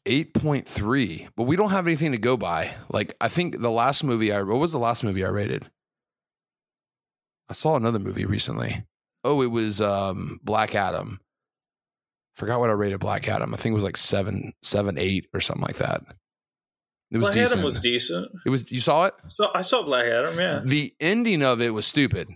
[0.09, 1.29] Eight point three.
[1.37, 2.75] But we don't have anything to go by.
[2.91, 5.69] Like I think the last movie I what was the last movie I rated?
[7.49, 8.85] I saw another movie recently.
[9.25, 11.21] Oh, it was um, Black Adam.
[12.35, 13.55] Forgot what I rated Black Adam.
[13.55, 16.03] I think it was like seven, seven, eight, or something like that.
[17.11, 17.53] It was Black decent.
[17.59, 18.29] Adam was decent.
[18.45, 18.71] it was.
[18.71, 19.15] You saw it.
[19.29, 20.39] So I saw Black Adam.
[20.39, 20.61] Yeah.
[20.65, 22.29] The ending of it was stupid.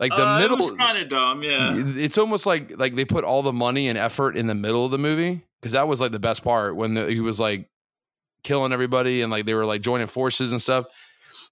[0.00, 1.42] Like the Uh, middle, was kind of dumb.
[1.42, 1.74] Yeah.
[1.76, 4.90] it's almost like like they put all the money and effort in the middle of
[4.92, 7.68] the movie because that was like the best part when the, he was like
[8.44, 10.86] killing everybody and like they were like joining forces and stuff.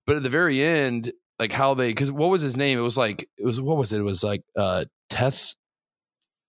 [0.06, 2.78] But at the very end, like how they because what was his name?
[2.78, 3.98] It was like it was what was it?
[3.98, 5.54] It was like uh Teth.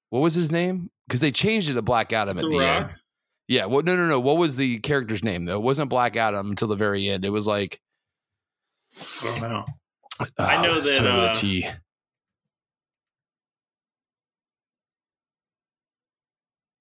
[0.10, 0.90] What was his name?
[1.08, 2.96] Because they changed it to Black Adam at The the end.
[3.48, 3.66] Yeah.
[3.66, 4.20] Well, no, no, no.
[4.20, 5.56] What was the character's name though?
[5.56, 7.26] It wasn't Black Adam until the very end.
[7.26, 7.80] It was like
[9.24, 9.66] I don't know.
[10.38, 11.34] I know oh, that, son of a uh,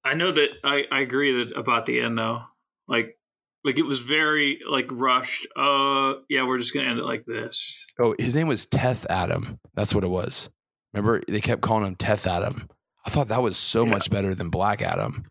[0.06, 2.42] I know that I, I agree that about the end though.
[2.88, 3.18] Like
[3.64, 5.46] like it was very like rushed.
[5.56, 7.84] Uh yeah, we're just gonna end it like this.
[7.98, 9.58] Oh, his name was Teth Adam.
[9.74, 10.48] That's what it was.
[10.94, 12.68] Remember, they kept calling him Teth Adam.
[13.04, 13.90] I thought that was so Yeah.
[13.90, 15.26] much better than Black Adam.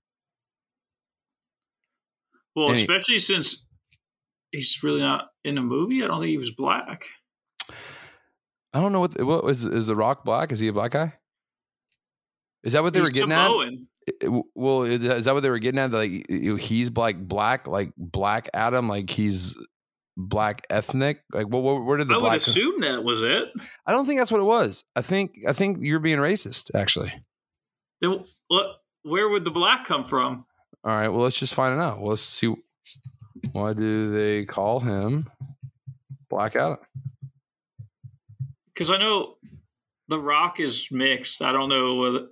[2.56, 3.66] Well, Any- especially since
[4.52, 6.04] he's really not in the movie.
[6.04, 7.06] I don't think he was black.
[8.74, 10.52] I don't know what what was is the Rock black?
[10.52, 11.14] Is he a black guy?
[12.64, 13.88] Is that what they He's were getting Samoan.
[14.54, 15.91] Well, is that what they were getting at?
[15.91, 19.56] Like he's like black, like Black Adam, like he's
[20.18, 21.24] black ethnic.
[21.34, 22.22] Like, well, where, did the black.
[22.22, 22.38] I would black?
[22.38, 23.50] assume that was it.
[23.86, 24.84] I don't think that's what it was.
[24.96, 26.72] I think I think you're being racist.
[26.76, 27.13] Actually.
[28.02, 28.68] Then what?
[29.04, 30.46] Where would the black come from?
[30.84, 31.10] All right.
[31.10, 32.00] Well, let's just find it out.
[32.00, 32.54] Well, let's see.
[33.52, 35.30] Why do they call him
[36.30, 36.78] Black Adam?
[38.74, 39.36] Because I know
[40.08, 41.41] the Rock is mixed.
[41.41, 42.28] I don't know whether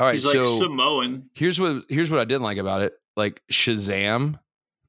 [0.00, 0.14] All right.
[0.14, 1.30] he's so like Samoan.
[1.34, 2.94] here's what here's what I didn't like about it.
[3.16, 4.38] Like Shazam,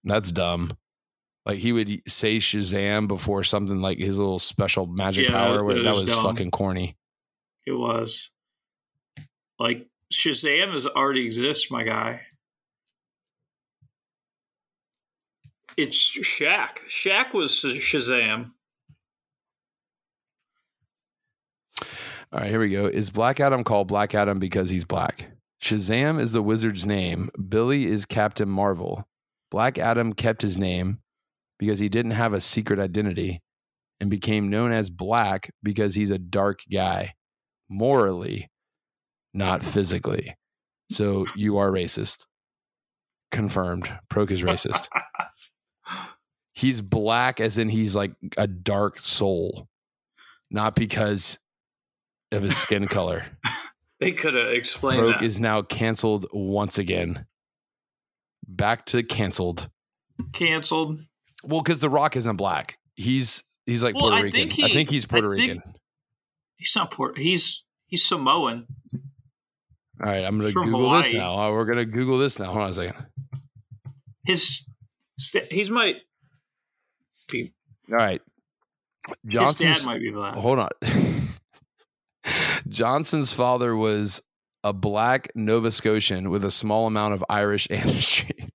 [0.04, 0.72] that's dumb.
[1.46, 5.70] Like he would say Shazam before something like his little special magic Yeah, power.
[5.72, 6.24] it That was dumb.
[6.24, 6.96] fucking corny.
[7.68, 8.32] It was
[9.60, 12.22] like Shazam is already exists, my guy.
[15.78, 16.78] It's Shaq.
[16.90, 18.52] Shaq was Shazam.
[22.34, 22.86] All right, here we go.
[22.86, 25.32] Is Black Adam called Black Adam because he's black?
[25.62, 27.30] Shazam is the wizard's name.
[27.50, 29.04] Billy is Captain Marvel.
[29.50, 31.00] Black Adam kept his name
[31.60, 33.42] because he didn't have a secret identity
[34.00, 37.14] and became known as Black because he's a dark guy,
[37.70, 38.50] morally,
[39.34, 40.34] not physically.
[40.90, 42.26] So you are racist.
[43.32, 43.92] Confirmed.
[44.10, 44.88] Prok is racist.
[46.54, 49.68] he's black as in he's like a dark soul,
[50.50, 51.38] not because
[52.32, 53.26] of his skin color.
[54.00, 55.24] They could have explained Prok that.
[55.24, 57.28] is now canceled once again.
[58.48, 59.70] Back to canceled.
[60.34, 61.00] Canceled.
[61.44, 62.80] Well, because The Rock isn't black.
[62.96, 64.50] He's he's like Well, Puerto I Rican.
[64.50, 65.74] think I think he's Puerto think- Rican.
[66.58, 67.20] He's not Port.
[67.20, 68.66] He's he's Samoan.
[68.92, 69.00] All
[70.00, 71.38] right, I'm gonna He's from Google this now.
[71.38, 72.46] Uh, We're gonna Google this now.
[72.46, 73.06] Hold on a second.
[74.26, 74.64] His
[75.52, 75.98] he's might
[77.30, 77.54] be
[77.92, 78.22] All right.
[79.08, 80.34] his Johnson's dad might be black.
[80.34, 80.70] hold on.
[82.68, 84.22] Johnson's father was
[84.64, 88.46] a black Nova Scotian with a small amount of Irish ancestry.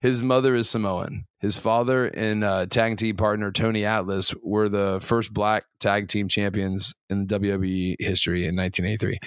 [0.00, 1.24] His mother is Samoan.
[1.40, 6.28] His father and uh, tag team partner Tony Atlas were the first black tag team
[6.28, 9.18] champions in WWE history in 1983.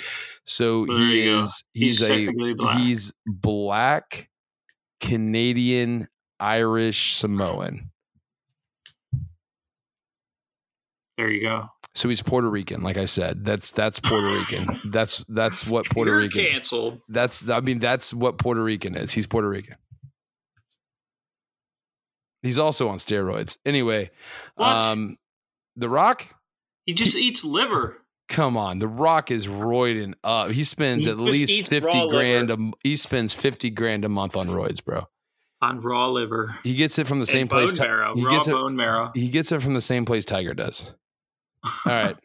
[0.46, 2.78] So There he is he's, He's a black.
[2.80, 4.30] he's black
[5.02, 6.08] Canadian
[6.40, 7.92] Irish Samoan.
[11.18, 11.70] There you go.
[11.96, 13.46] So he's Puerto Rican, like I said.
[13.46, 14.80] That's that's Puerto Rican.
[14.92, 16.46] That's that's what Puerto You're Rican.
[16.46, 17.00] canceled.
[17.08, 19.12] That's I mean that's what Puerto Rican is.
[19.14, 19.76] He's Puerto Rican.
[22.42, 23.58] He's also on steroids.
[23.66, 24.10] Anyway,
[24.56, 24.84] What?
[24.84, 25.16] um
[25.76, 26.26] The Rock,
[26.86, 28.02] he just eats liver.
[28.28, 28.80] come on.
[28.80, 30.52] The Rock is roiding up.
[30.52, 34.48] He spends He at least 50 grand a, he spends 50 grand a month on
[34.48, 35.06] roids, bro.
[35.62, 36.58] on raw liver.
[36.64, 38.16] He gets it from the same and place bone marrow.
[38.16, 39.12] he raw gets it bone marrow.
[39.14, 40.92] he gets it from the same place Tiger does.
[41.66, 42.16] All right.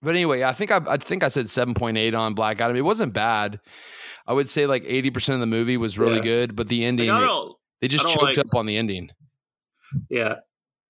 [0.00, 2.76] But anyway, I think I, I think I said 7.8 on Black Adam.
[2.76, 3.60] It wasn't bad.
[4.26, 6.22] I would say like 80% of the movie was really Yeah.
[6.22, 7.56] good, but the ending don't.
[7.80, 9.10] they just choked like- up on the ending.
[10.10, 10.34] Yeah,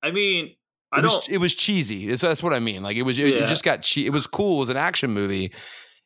[0.03, 0.55] I mean,
[0.93, 1.15] I It don't.
[1.15, 2.05] was, it was cheesy.
[2.05, 2.83] It's- that's what I mean.
[2.83, 3.43] Like it was it, Yeah.
[3.45, 4.57] it just got che- it was cool.
[4.57, 5.53] It was an action movie.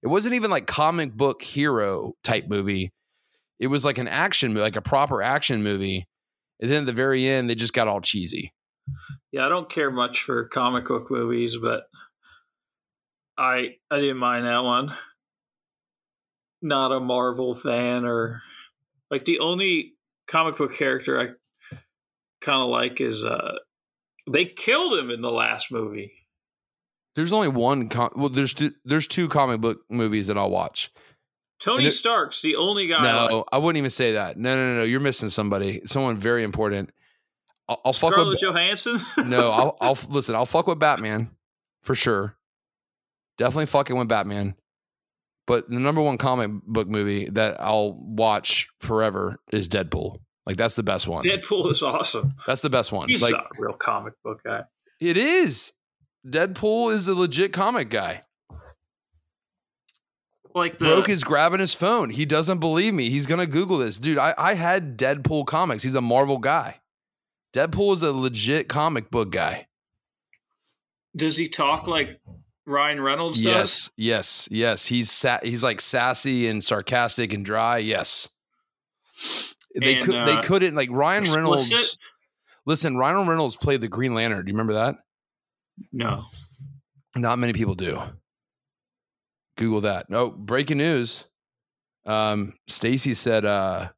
[0.03, 2.93] It wasn't even like comic book hero type movie.
[3.59, 6.05] It was like an action movie, like a proper action movie.
[6.61, 8.53] And then at the very end, they just got all cheesy.
[9.33, 11.85] Yeah, I don't care much for comic book movies, but
[13.37, 14.95] I I didn't mind that one.
[16.61, 18.43] Not a Marvel fan or
[19.11, 19.95] like the only
[20.29, 21.79] comic book character I
[22.41, 23.55] kind of like is uh
[24.31, 26.13] they killed him in the last movie.
[27.15, 27.89] There's only one.
[27.89, 30.91] Com- well, there's two, there's two comic book movies that I'll watch.
[31.61, 32.99] Tony Stark's the only guy.
[32.99, 33.45] I No, like.
[33.53, 34.37] I wouldn't even say that.
[34.37, 34.85] No, no, no, no.
[34.85, 35.81] You're missing somebody.
[35.85, 36.91] Someone very important.
[37.73, 38.41] I'll, I'll fuck Scarlett with.
[38.43, 38.99] Johansson.
[39.27, 40.35] no, I'll, I'll listen.
[40.35, 41.31] I'll fuck with Batman
[41.83, 42.37] for sure.
[43.39, 44.55] Definitely fucking with Batman.
[45.47, 50.19] But the number one comic book movie that I'll watch forever is Deadpool.
[50.47, 51.25] Like that's the best one.
[51.25, 52.35] Deadpool is awesome.
[52.47, 53.09] That's the best one.
[53.09, 54.63] He's like not a real comic book guy.
[55.01, 55.73] it is.
[56.27, 58.23] Deadpool is a legit comic guy.
[60.55, 62.11] Like the Prok is grabbing his phone.
[62.11, 63.09] He doesn't believe me.
[63.09, 64.19] He's gonna Google this, dude.
[64.19, 65.83] I, I had Deadpool comics.
[65.83, 66.79] He's a Marvel guy.
[67.53, 69.67] Deadpool is a legit comic book guy.
[71.15, 72.21] does he talk like
[72.67, 73.47] Ryan Reynolds does?
[73.55, 74.87] Yes, yes, yes.
[74.87, 77.79] He's sa- he's like sassy and sarcastic and dry.
[77.79, 78.29] Yes.
[79.75, 81.99] They And, could they uh, couldn't like Ryan Reynolds.
[82.65, 84.45] Listen, Ryan Reynolds played the Green Lantern.
[84.45, 84.97] Do you remember that?
[85.93, 86.27] No.
[87.17, 88.01] Not many people do.
[89.57, 90.09] Google that.
[90.09, 91.27] No, breaking news.
[92.07, 93.89] Um, Stacy said, uh,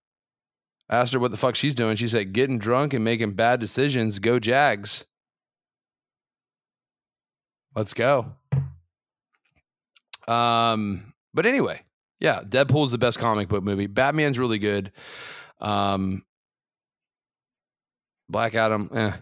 [0.88, 1.96] I asked her what the fuck she's doing.
[1.96, 4.18] She said, getting drunk and making bad decisions.
[4.18, 5.06] Go Jags.
[7.74, 8.34] Let's go.
[10.28, 11.80] Um, but anyway,
[12.20, 13.86] yeah, Deadpool's the best comic book movie.
[13.86, 14.92] Batman's really good.
[15.60, 16.22] Um,
[18.28, 19.12] Black Adam, eh.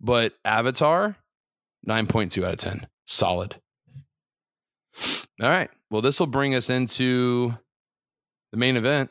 [0.00, 1.16] But Avatar,
[1.86, 2.86] 9.2 out of 10.
[3.06, 3.60] Solid.
[5.42, 5.70] All right.
[5.90, 7.56] Well, this will bring us into
[8.52, 9.10] the main event.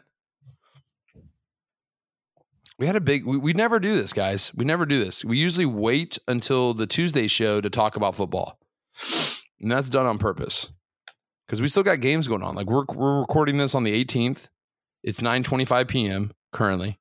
[2.79, 4.53] We had a big, we, we never do this, guys.
[4.55, 5.25] We never do this.
[5.25, 8.57] We usually wait until the Tuesday show to talk about football.
[9.59, 10.71] And that's done on purpose
[11.45, 12.55] because we still got games going on.
[12.55, 14.49] Like we're, we're recording this on the 18th.
[15.03, 16.31] It's 9.25 p.m.
[16.53, 16.97] currently.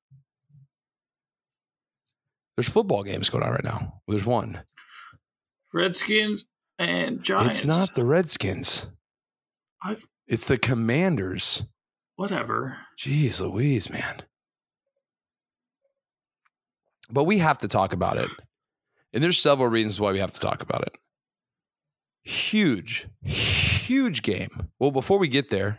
[2.56, 4.00] There's football games going on right now.
[4.08, 4.62] There's one.
[5.72, 6.44] Redskins
[6.80, 7.58] and Giants.
[7.58, 8.90] It's not the Redskins.
[9.80, 11.62] I've It's the Commanders.
[12.16, 12.78] whatever.
[12.98, 14.22] Jeez Louise, man.
[17.10, 18.30] But we have to talk about it.
[19.12, 20.98] And there's several reasons why we have to talk about it.
[22.22, 24.50] Huge, huge game.
[24.78, 25.78] Well, before we get there,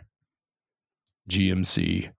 [1.28, 2.12] GMC.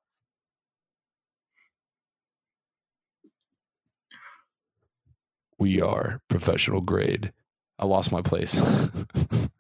[5.60, 7.34] We are professional grade.
[7.78, 8.60] I lost my place.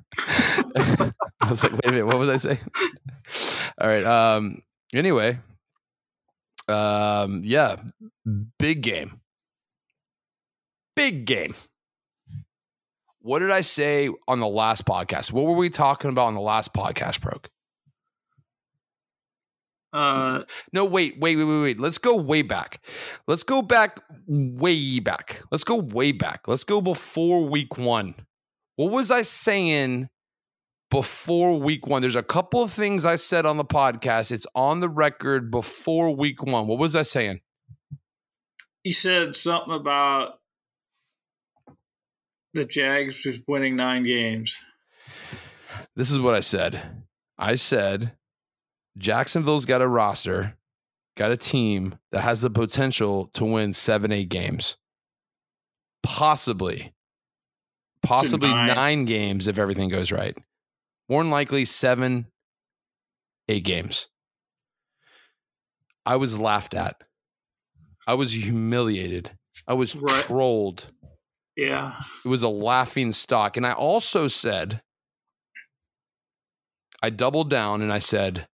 [0.75, 2.59] I was like, wait a minute, what was I saying?
[3.79, 4.03] All right.
[4.05, 4.61] Um,
[4.93, 5.39] anyway.
[6.67, 7.75] Um, yeah,
[8.57, 9.20] big game.
[10.95, 11.55] Big game.
[13.19, 15.31] What did I say on the last podcast?
[15.31, 17.45] What were we talking about on the last podcast, Prok?
[19.93, 21.79] Uh, No, wait, wait, wait, wait, wait.
[21.79, 22.81] Let's go way back.
[23.27, 25.41] Let's go back way back.
[25.51, 26.47] Let's go way back.
[26.47, 28.15] Let's go before week one.
[28.77, 30.09] What was I saying
[30.89, 32.01] before week one?
[32.01, 34.31] There's a couple of things I said on the podcast.
[34.31, 36.67] It's on the record before week one.
[36.67, 37.41] What was I saying?
[38.83, 40.39] he said something about
[42.53, 44.59] the Jags was winning nine games.
[45.95, 47.03] This is what I said.
[47.37, 48.13] I said
[48.97, 50.57] Jacksonville's got a roster,
[51.15, 54.77] got a team that has the potential to win seven, eight games.
[56.03, 56.93] Possibly.
[58.03, 58.67] Possibly nine.
[58.75, 59.05] nine.
[59.05, 60.37] games if everything goes right.
[61.07, 62.27] More than likely seven,
[63.47, 64.07] eight games.
[66.05, 67.01] I was laughed at.
[68.07, 69.31] I was humiliated.
[69.67, 70.23] I was Right.
[70.25, 70.91] trolled.
[71.55, 71.95] Yeah.
[72.23, 73.57] It was a laughing stock.
[73.57, 74.81] And I also said,
[77.03, 78.47] I doubled down and I said,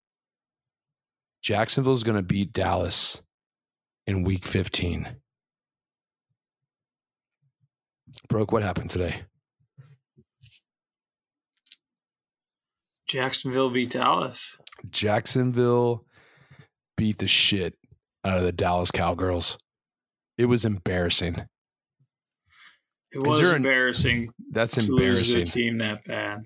[1.41, 3.21] Jacksonville's going to beat Dallas
[4.05, 5.07] in week 15.
[8.29, 9.21] Prok, what happened today?
[13.07, 14.57] Jacksonville beat Dallas.
[14.89, 16.05] Jacksonville
[16.97, 17.75] beat the shit
[18.25, 19.57] out of the Dallas Cowgirls.
[20.37, 21.45] It was embarrassing.
[23.17, 25.45] It was an- embarrassing That's to lose a embarrassing.
[25.45, 26.45] team that bad.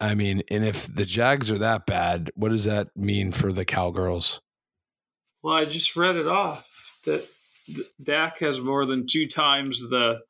[0.00, 3.64] I mean, and if the Jags are that bad, what does that mean for the
[3.64, 4.40] Cowgirls?
[5.42, 6.68] Well, I just read it off
[7.04, 7.24] that
[8.02, 10.20] Dak has more than two times the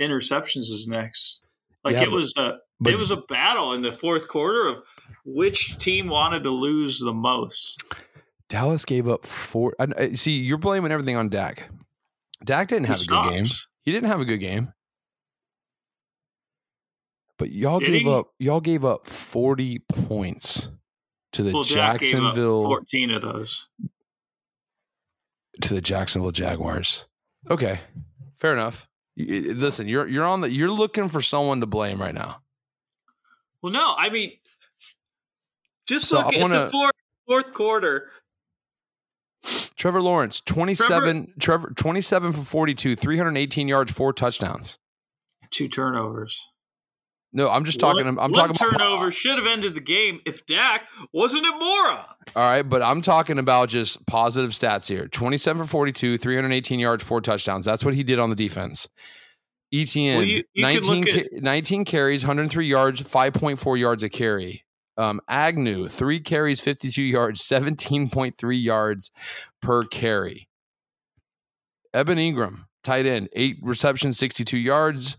[0.00, 1.42] interceptions as next.
[1.84, 4.68] Like Yeah, it but- was a but- it was a battle in the fourth quarter
[4.68, 4.82] of
[5.24, 7.80] which team wanted to lose the most.
[8.48, 9.74] Dallas gave up four.
[9.78, 11.70] I- I- uh, See, you're blaming everything on Dak.
[12.44, 13.44] Dak didn't have He a good game.
[13.82, 14.72] He didn't have a good game.
[17.38, 18.08] But y'all Did gave he?
[18.12, 20.68] up y'all gave up 40 points
[21.32, 23.68] to the Well, Dak gave up Jacksonville 14 of those.
[25.62, 27.06] to the Jacksonville Jaguars.
[27.50, 27.80] Okay.
[28.38, 28.88] Fair enough.
[29.16, 32.42] Listen, you're you're on the you're looking for someone to blame right now.
[33.60, 34.32] Well, no, I mean,
[35.86, 36.92] just So look I at wanna- the fourth,
[37.26, 38.10] fourth quarter.
[39.82, 44.78] Trevor Lawrence, 27 Trevor 27 for 42, 318 yards, four touchdowns.
[45.50, 46.40] Two turnovers.
[47.32, 50.20] No, I'm just talking I'm, One, talking one about turnover should have ended the game
[50.24, 52.04] if Dak wasn't a moron.
[52.36, 55.08] All right, but I'm talking about just positive stats here.
[55.08, 57.64] 27 for 42, 318 yards, four touchdowns.
[57.64, 58.88] That's what he did on the defense.
[59.74, 64.62] ETN, Well, you- you 19, look ca- 19 carries, 103 yards, 5.4 yards a carry.
[64.98, 69.10] Um, Agnew, three carries, 52 yards, 17.3 yards
[69.60, 70.48] per carry.
[71.94, 75.16] Evan Engram, tight end, eight receptions, 62 yards.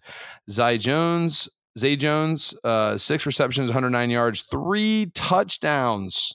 [0.49, 6.33] Zay Jones, Zay Jones, uh, six receptions, 109 yards, three touchdowns.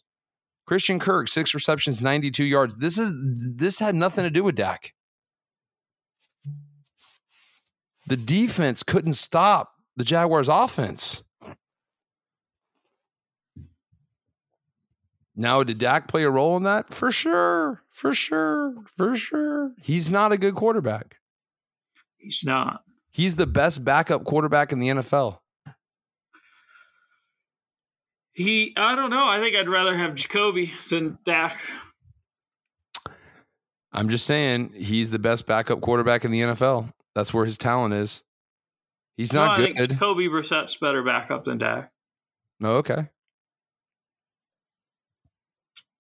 [0.67, 2.77] Christian Kirk, six receptions, 92 yards.
[2.77, 3.15] This is
[3.57, 4.93] this had nothing to do with Dak.
[8.07, 11.23] The defense couldn't stop the Jaguars offense.
[15.41, 16.93] Now, did Dak play a role in that?
[16.93, 17.85] For sure.
[17.93, 18.75] For sure.
[18.97, 19.73] For sure.
[19.81, 21.19] He's not a good quarterback.
[22.17, 22.83] He's not.
[23.13, 25.39] He's the best backup quarterback in the NFL.
[28.33, 29.27] He, I don't know.
[29.29, 31.57] I think I'd rather have Jacoby than Dak.
[33.93, 36.93] I'm just saying he's the best backup quarterback in the NFL.
[37.15, 38.25] That's where his talent is.
[39.17, 39.91] He's No, not I think good.
[39.91, 41.93] Jacoby Brissett's better backup than Dak.
[42.63, 43.09] Oh, okay.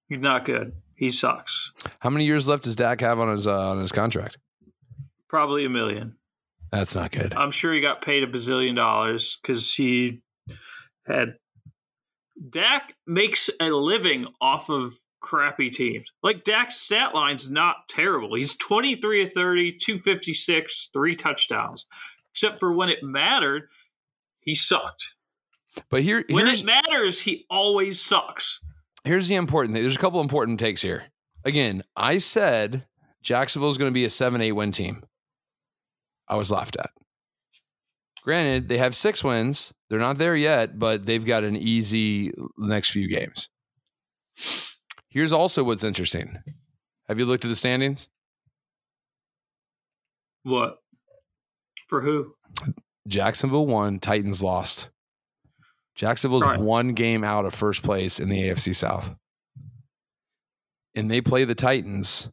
[0.09, 0.73] He's not good.
[0.95, 1.73] He sucks.
[2.01, 4.39] How many years left does Dak have on his uh, on his contract?
[5.29, 6.17] Probably a million.
[6.73, 7.35] That's not good.
[7.35, 10.21] I'm sure he got paid a bazillion dollars because he
[11.07, 11.37] had.
[12.51, 16.13] Dak makes a living off of crappy teams.
[16.23, 18.37] Like Dak's stat line's not terrible.
[18.37, 21.87] He's 23 of 30, 256, three touchdowns.
[22.31, 23.69] Except for when it mattered,
[24.41, 25.15] he sucked.
[25.91, 28.61] But here, When it matters, he always sucks.
[29.05, 29.83] Here's the important thing.
[29.83, 31.05] There's a couple important takes here.
[31.45, 32.87] Again, I said
[33.23, 35.03] Jacksonville's going to be a seven eight win team.
[36.29, 36.91] I was laughed at.
[38.23, 39.73] Granted, they have six wins.
[39.89, 43.49] They're not there yet, but they've got an easy next few games.
[45.09, 46.37] Here's also what's interesting.
[47.09, 48.09] Have you looked at the standings?
[50.43, 50.77] What?
[51.87, 52.35] For who?
[53.07, 54.91] Jacksonville won, Titans lost.
[55.99, 56.61] Jacksonville's Right.
[56.61, 59.17] one game out of first place in the AFC South.
[60.95, 62.31] And they play the Titans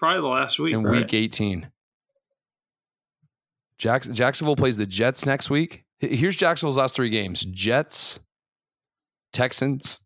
[0.00, 0.74] Probably the last week.
[0.74, 0.98] in right?
[1.02, 1.70] week 18.
[3.78, 5.84] Jacks- Jacksonville plays the Jets next week.
[6.00, 8.18] Here's Jacksonville's last three games Jets,
[9.32, 10.00] Texans,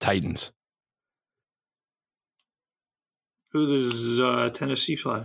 [0.00, 0.52] Titans.
[3.52, 5.24] Who does uh, Tennessee play?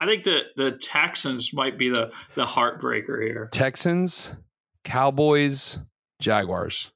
[0.00, 3.48] I think the the Texans might be the the heartbreaker here.
[3.52, 4.34] Texans,
[4.86, 5.80] Cowboys,
[6.20, 6.92] Jaguars.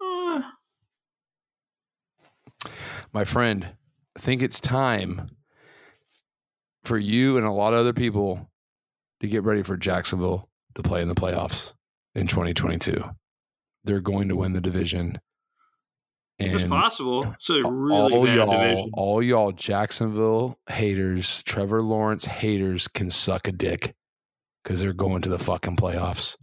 [0.00, 0.42] Uh,
[3.12, 3.76] My friend,
[4.16, 5.30] I think it's time
[6.82, 8.50] for you and a lot of other people
[9.20, 11.72] to get ready for Jacksonville to play in the playoffs
[12.16, 13.04] in 2022.
[13.84, 15.20] They're going to win the division.
[16.38, 17.32] It's possible.
[17.34, 18.90] It's a really all y'all, division.
[18.94, 23.94] all y'all Jacksonville haters, Trevor Lawrence haters can suck a dick
[24.62, 26.36] because they're going to the fucking playoffs.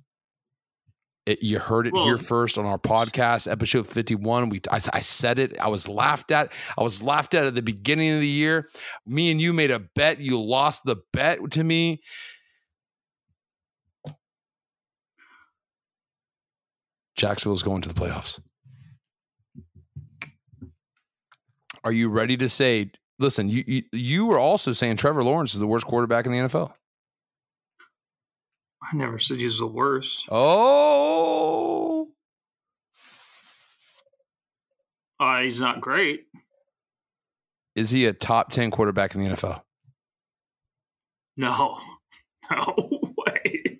[1.26, 4.50] It, you heard it Well, here first on our podcast, episode 51.
[4.50, 5.60] We I, I said it.
[5.60, 6.52] I was laughed at.
[6.76, 8.68] I was laughed at at the beginning of the year.
[9.06, 10.20] Me and you made a bet.
[10.20, 12.02] You lost the bet to me.
[17.16, 18.40] Jacksonville's going to the playoffs.
[21.84, 22.92] Are you ready to say?
[23.20, 26.38] Listen, you, you you were also saying Trevor Lawrence is the worst quarterback in the
[26.38, 26.74] NFL.
[28.82, 30.28] I never said he's the worst.
[30.32, 32.08] Oh,
[35.20, 36.28] Uh, he's not great.
[37.76, 39.62] is he a top ten quarterback in the NFL?
[41.36, 41.78] No,
[42.52, 42.76] no
[43.18, 43.80] way.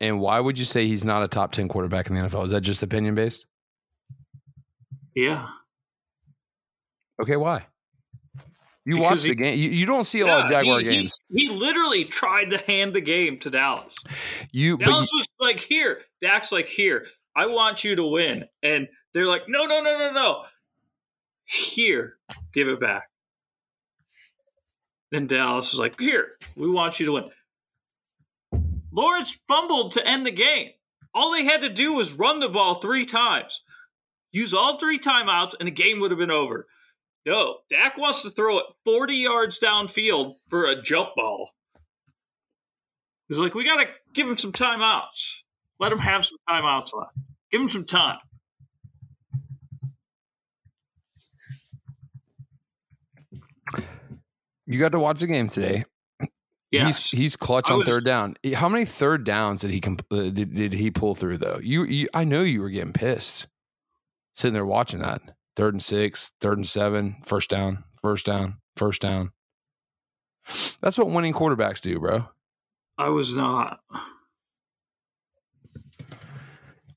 [0.00, 2.44] And why would you say he's not a top ten quarterback in the NFL?
[2.46, 3.44] Is that just opinion based?
[5.14, 5.46] Yeah,
[7.20, 7.66] Okay, why?
[8.84, 9.58] You Because watch the he- game.
[9.58, 11.18] You, you don't see a lot of Jaguar he, he- games.
[11.28, 13.96] He, literally tried to hand the game to Dallas.
[14.52, 16.02] you, but you, Dallas was like, here.
[16.20, 17.06] Dak's like, here.
[17.34, 18.44] I want you to win.
[18.62, 20.42] And they're like, no, no, no, no, no.
[21.44, 22.16] Here,
[22.54, 23.10] give it back.
[25.10, 27.30] Then Dallas is like, here, we want you to win.
[28.92, 30.70] Lawrence fumbled to end the game.
[31.14, 33.62] All they had to do was run the ball three times,
[34.32, 36.66] use all three timeouts, and the game would have been over.
[37.26, 41.50] No, Dak wants to throw it 40 yards downfield for a jump ball.
[43.28, 45.40] He's like, we got to give him some timeouts.
[45.80, 47.16] Let him have some timeouts left.
[47.50, 48.18] Give him some time.
[54.66, 55.84] You got to watch the game today.
[56.70, 57.10] Yes.
[57.10, 58.36] He's he's clutch on was- third down.
[58.54, 61.58] How many third downs did he comp- uh, did, did he pull through though?
[61.62, 63.46] You, you I know you were getting pissed
[64.34, 65.20] sitting there watching that.
[65.56, 69.32] Third and six, third and seven, first down, first down, first down.
[70.80, 72.28] That's what winning quarterbacks do, bro.
[72.98, 73.80] I was not.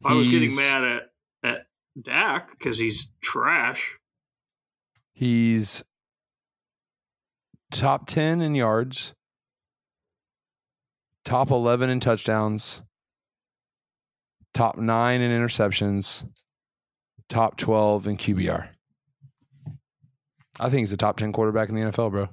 [0.03, 1.01] I was getting mad at
[1.43, 1.67] at
[2.01, 3.97] Dak because he's trash.
[5.13, 5.83] He's
[7.71, 9.13] top 10 in yards,
[11.25, 12.81] top 11 in touchdowns,
[14.53, 16.25] top 9 in interceptions,
[17.29, 18.69] top 12 in QBR.
[20.59, 22.29] I think he's the top 10 quarterback in the NFL, bro.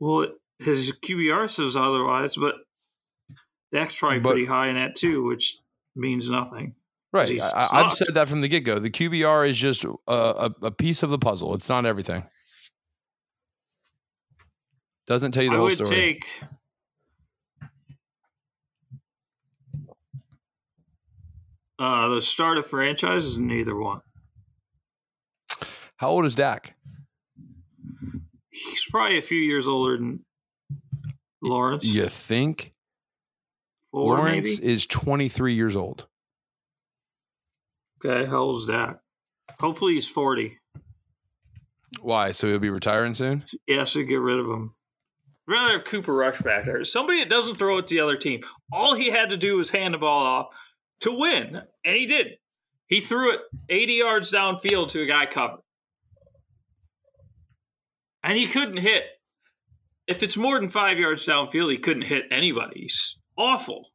[0.00, 0.28] Well,
[0.58, 2.54] his QBR says otherwise, but
[3.72, 5.58] Dak's probably But- pretty high in that too, which
[5.94, 6.74] means nothing.
[7.12, 7.30] Right.
[7.54, 8.78] I, I've said that from the get go.
[8.78, 12.24] The QBR is just a, a, a piece of the puzzle, it's not everything.
[15.06, 15.94] Doesn't tell you the I whole would story.
[15.94, 16.26] take.
[21.82, 24.02] Uh, the start of franchise is neither one.
[25.96, 26.76] How old is Dak?
[28.50, 30.24] He's probably a few years older than
[31.42, 31.92] Lawrence.
[31.92, 32.72] You think?
[33.90, 34.72] Four, Lawrence maybe.
[34.72, 36.06] is 23 years old.
[38.04, 39.00] Okay, how old is that?
[39.58, 40.58] Hopefully he's forty.
[42.00, 42.30] Why?
[42.30, 43.42] So he'll be retiring soon?
[43.66, 44.76] Yeah, so get rid of him.
[45.48, 46.84] Rather have Cooper Rush back there.
[46.84, 48.40] Somebody that doesn't throw it to the other team.
[48.72, 50.54] All he had to do was hand the ball off
[51.02, 52.38] to win, and he did.
[52.86, 55.60] He threw it 80 yards downfield to a guy covered.
[58.22, 59.04] And he couldn't hit.
[60.06, 62.82] If it's more than five yards downfield, he couldn't hit anybody.
[62.82, 63.86] He's awful.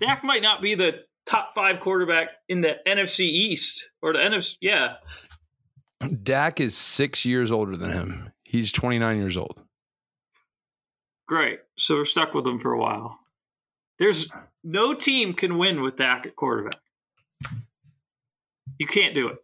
[0.00, 4.56] Dak might not be the top five quarterback in the NFC East or the NFC.
[4.60, 4.96] Yeah,
[6.22, 8.32] Dak is six years older than him.
[8.44, 9.60] He's 29 years old.
[11.26, 11.60] Great.
[11.76, 13.18] So we're stuck with him for a while.
[13.98, 14.30] There's
[14.62, 16.80] no team can win with Dak at quarterback.
[18.78, 19.38] You can't do it.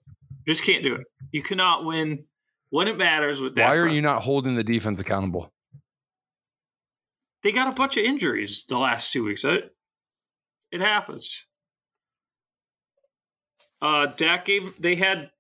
[0.47, 1.07] Just can't do it.
[1.33, 2.27] You cannot win
[2.71, 3.69] when it matters with Dak.
[3.69, 5.53] Why are you not holding the defense accountable?
[7.43, 9.45] They got a bunch of injuries the last two weeks.
[9.45, 9.75] It,
[10.71, 11.47] it happens.
[13.83, 14.81] Uh, Dak gave.
[14.81, 15.31] They had.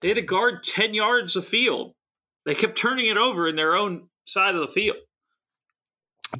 [0.00, 1.94] They had to guard ten yards of field.
[2.44, 4.98] They kept turning it over in their own side of the field.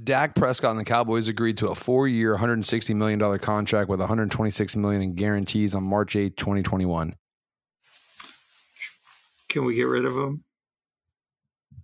[0.02, 5.02] Dak Prescott and the Cowboys agreed to a four-year, $160 million contract with 126 million
[5.02, 7.14] in guarantees on March 8, 2021.
[9.48, 10.44] Can we get rid of him?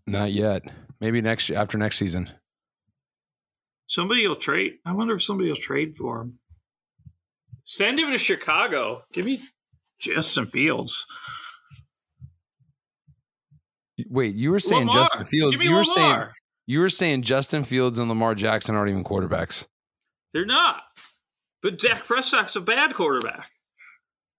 [0.07, 0.63] Not yet.
[1.01, 2.31] Maybe next after next season.
[3.87, 4.75] Somebody will trade.
[4.85, 6.39] I wonder if somebody will trade for him.
[7.65, 9.05] Send him to Chicago.
[9.13, 9.41] Give me
[9.99, 11.07] Justin Fields.
[14.09, 15.05] Wait, you were saying Lamar.
[15.05, 15.61] Justin Fields.
[15.61, 16.25] You were saying
[16.67, 19.67] you were saying Justin Fields and Lamar Jackson aren't even quarterbacks.
[20.33, 20.83] They're not.
[21.63, 23.51] But Dak Prescott's a bad quarterback.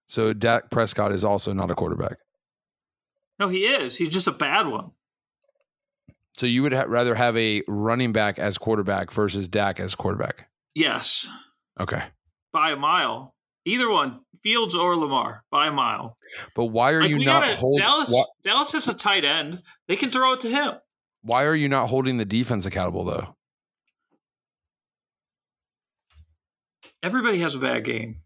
[0.08, 2.18] So Dak Prescott is also not a quarterback.
[3.40, 3.96] No, he is.
[3.96, 4.92] He's just a bad one.
[6.36, 10.50] So you would ha- rather have a running back as quarterback versus Dak as quarterback.
[10.76, 11.28] Yes,
[11.80, 12.02] Okay.
[12.52, 13.36] by a mile.
[13.66, 16.18] Either one, Fields or Lamar, by a mile.
[16.56, 18.14] But why are Like, you not holding Dallas?
[18.44, 19.62] Dallas has a tight end.
[19.88, 20.74] They can throw it to him.
[21.24, 23.36] Why are you not holding the defense accountable though?
[27.02, 28.18] Everybody has a bad game.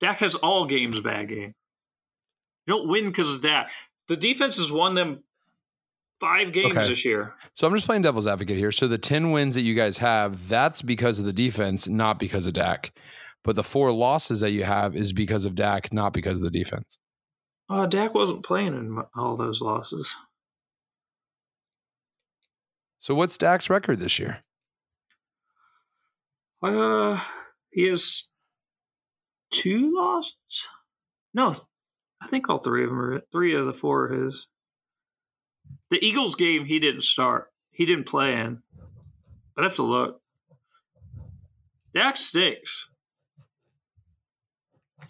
[0.00, 1.54] Dak has all games bad game.
[2.66, 3.70] You don't win because of Dak.
[4.08, 5.22] The defense has won them
[6.20, 6.88] five games Okay.
[6.88, 7.34] this year.
[7.54, 8.72] So I'm just playing devil's advocate here.
[8.72, 12.46] So the 10 wins that you guys have, that's because of the defense, not because
[12.46, 12.92] of Dak.
[13.42, 16.58] But the four losses that you have is because of Dak, not because of the
[16.58, 16.98] defense.
[17.68, 20.16] Uh, Dak wasn't playing in all those losses.
[23.06, 24.40] So what's Dak's record this year?
[26.60, 27.20] Uh,
[27.70, 28.24] he has
[29.52, 30.68] two losses.
[31.32, 31.54] No,
[32.20, 34.48] I think all three of them are three of the four are his.
[35.88, 37.52] The Eagles game, he didn't start.
[37.70, 38.62] He didn't play in.
[39.56, 40.20] I'd have to look.
[41.94, 42.88] Dak stinks.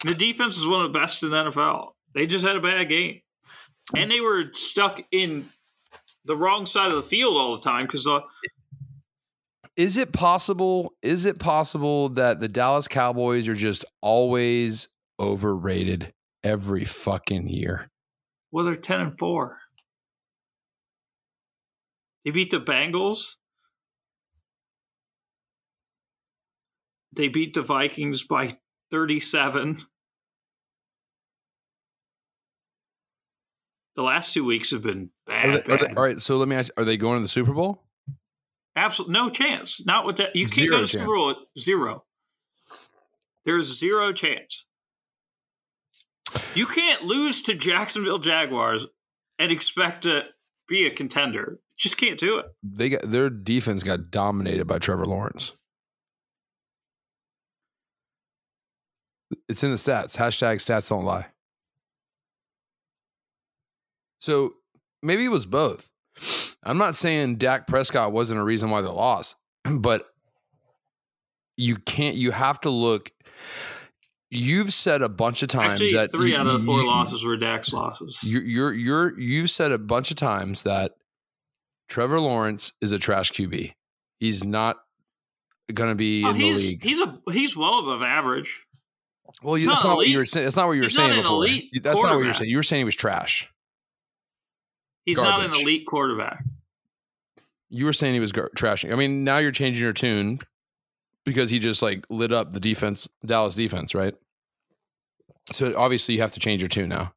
[0.05, 1.93] The defense is one of the best in the NFL.
[2.13, 3.23] They just had a bad game,
[3.97, 5.49] and they were stuck in
[6.27, 8.21] the wrong side of the field all the time because uh,
[9.77, 10.93] Is it possible?
[11.03, 14.89] Is it possible that the Dallas Cowboys are just always
[15.21, 16.13] overrated
[16.43, 17.89] every fucking year?
[18.53, 19.59] well, they're ten and four.
[22.25, 23.37] They beat the Bengals.
[27.13, 28.59] They beat the Vikings by
[28.91, 29.79] thirty-seven.
[33.97, 35.65] The last two weeks have been Are bad.
[35.67, 37.53] they- are they- all right, so let me ask: Are they going to the Super
[37.55, 37.83] Bowl?
[38.77, 39.85] Absolutely no chance.
[39.87, 40.37] Not with that.
[40.37, 40.87] You can't go to.
[40.87, 42.05] Super Bowl at zero.
[43.47, 44.67] There's zero chance.
[46.55, 48.87] You can't lose to Jacksonville Jaguars
[49.39, 50.27] and expect to
[50.69, 51.61] be a contender.
[51.79, 52.47] Just can't do it.
[52.63, 55.53] They got their defense got dominated by Trevor Lawrence.
[59.49, 60.17] It's in the stats.
[60.17, 61.27] Hashtag stats don't lie.
[64.19, 64.55] So
[65.03, 65.91] maybe it was both.
[66.63, 69.37] I'm not saying Dak Prescott wasn't a reason why they lost,
[69.81, 70.05] but
[71.57, 72.17] you can't.
[72.17, 73.11] You have to look.
[74.31, 76.87] You've said a bunch of times Actually, that three you- out of the four you-
[76.87, 78.21] losses were Dak's losses.
[78.25, 80.93] You're you're you're you've said a bunch of times that
[81.89, 83.73] Trevor Lawrence is a trash QB.
[84.19, 84.79] He's not
[85.73, 86.83] going to be Oh, in the he's league.
[86.83, 88.63] he's a he's well above average.
[89.43, 90.45] well, you, that's not not what you were saying.
[90.45, 91.47] That's not what you were He's saying before.
[91.83, 92.51] that's not what you were saying.
[92.51, 93.49] You were saying he was trash.
[95.07, 96.45] He's not an elite quarterback.
[97.71, 98.93] You were saying he was gar- trashing.
[98.93, 100.41] I mean, now you're changing your tune
[101.25, 104.15] because he just like lit up the defense, Dallas defense, right?
[105.53, 107.13] So obviously you have to change your tune now.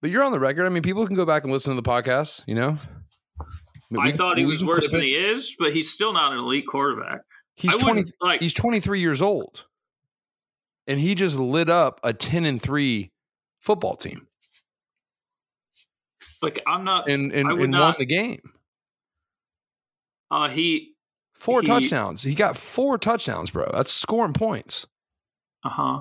[0.00, 0.66] But you're on the record.
[0.66, 2.42] I mean, people can go back and listen to the podcast.
[2.46, 2.76] You know,
[3.90, 6.40] We I can- thought he was worse than he is, but he's still not an
[6.40, 7.20] elite quarterback.
[7.54, 8.02] He's twenty.
[8.20, 9.66] like He's 23 years old,
[10.88, 13.12] and he just lit up a 10 and three
[13.60, 14.26] football team
[16.44, 17.08] like I'm not.
[17.08, 18.40] and and, I would and won not- the game.
[20.30, 20.92] Uh, he
[21.34, 22.22] Four He- touchdowns.
[22.22, 23.66] He got four touchdowns, bro.
[23.72, 24.86] That's scoring points.
[25.64, 26.00] Uh huh.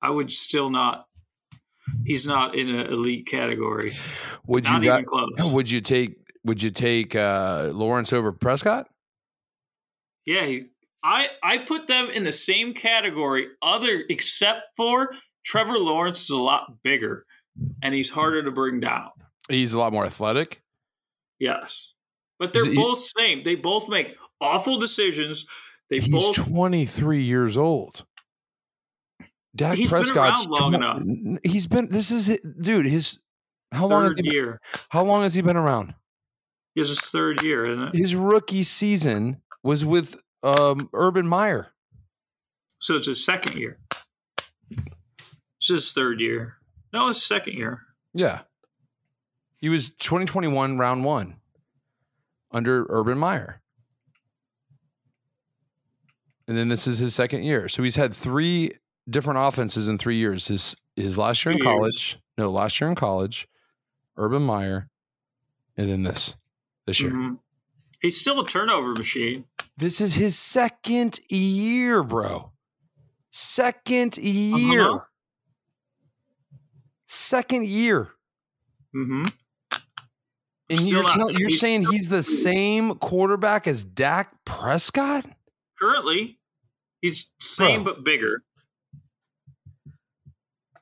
[0.00, 1.06] I would still not.
[2.04, 3.94] He's not in an elite category.
[4.46, 5.06] Would Not you even got-
[5.36, 5.52] close.
[5.54, 6.16] Would you take?
[6.44, 8.86] Would you take uh, Lawrence over Prescott?
[10.24, 10.66] Yeah, he,
[11.02, 15.10] I I put them in the same category, other except for
[15.44, 17.24] Trevor Lawrence is a lot bigger,
[17.82, 19.10] and he's harder to bring down.
[19.48, 20.62] He's a lot more athletic.
[21.38, 21.92] Yes,
[22.38, 23.42] but they're he- both same.
[23.44, 25.46] They both make awful decisions.
[25.90, 28.04] They He's both 23 years old.
[29.56, 31.02] Dak Prescott's been around long enough.
[31.02, 31.40] enough.
[31.44, 31.88] He's been.
[31.88, 32.86] This is it, dude.
[32.86, 33.18] His
[33.72, 34.60] how long has third he been, year.
[34.90, 35.94] how long has he been around?
[36.76, 37.94] Is his third year, isn't it?
[37.96, 41.72] His rookie season was with um, Urban Meyer.
[42.78, 43.78] So it's his second year.
[44.70, 46.57] It's his third year.
[46.92, 47.82] No, it's second year.
[48.14, 48.40] Yeah,
[49.58, 51.36] he was 2021 round one
[52.50, 53.60] under Urban Meyer,
[56.46, 57.68] and then this is his second year.
[57.68, 58.72] So he's had three
[59.08, 60.48] different offenses in three years.
[60.48, 63.46] His his last year in college, no, last year in college,
[64.16, 64.88] Urban Meyer,
[65.76, 66.34] and then this
[66.86, 67.10] this year.
[67.12, 67.38] Mhm.
[68.00, 69.44] He's still a turnover machine.
[69.76, 72.52] This is his second year, bro.
[73.30, 74.88] Second year.
[74.88, 75.04] Uh-huh.
[77.08, 78.12] Second year.
[78.94, 79.26] Mm-hmm.
[80.70, 85.24] And Still you're, not- tell- you're saying he's the same quarterback as Dak Prescott?
[85.80, 86.38] Currently,
[87.00, 87.94] he's same Bro.
[87.94, 88.42] but bigger.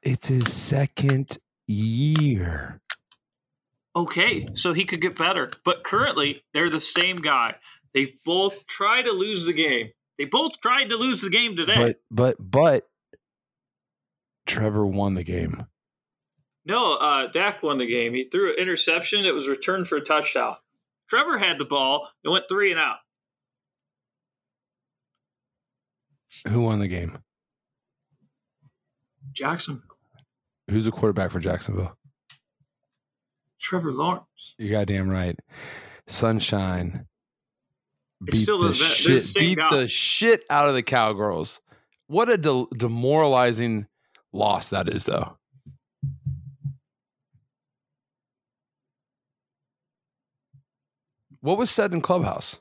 [0.03, 2.81] It's his second year.
[3.95, 5.51] Okay, so he could get better.
[5.65, 7.55] But currently, they're the same guy.
[7.95, 9.91] They both try to lose the game.
[10.19, 11.97] They both tried to lose the game today.
[12.11, 12.89] But but but
[14.47, 15.67] Trevor won the game.
[16.67, 18.13] No, uh, Dak won the game.
[18.15, 20.57] He threw an interception that was returned for a touchdown.
[21.09, 22.97] Trevor had the ball and went three and out.
[26.49, 27.19] Who won the game?
[29.33, 29.83] Jackson,
[30.69, 31.97] Who's the quarterback for Jacksonville?
[33.61, 34.55] Trevor Lawrence.
[34.59, 35.39] You're goddamn right.
[36.07, 37.07] Sunshine.
[38.25, 38.73] Beat still the the-
[39.07, 39.35] they're the shit.
[39.41, 41.61] Beat the shit out of the cowgirls.
[42.09, 43.87] What a de- demoralizing
[44.33, 45.36] loss that is, though.
[51.47, 52.59] What was said in clubhouse?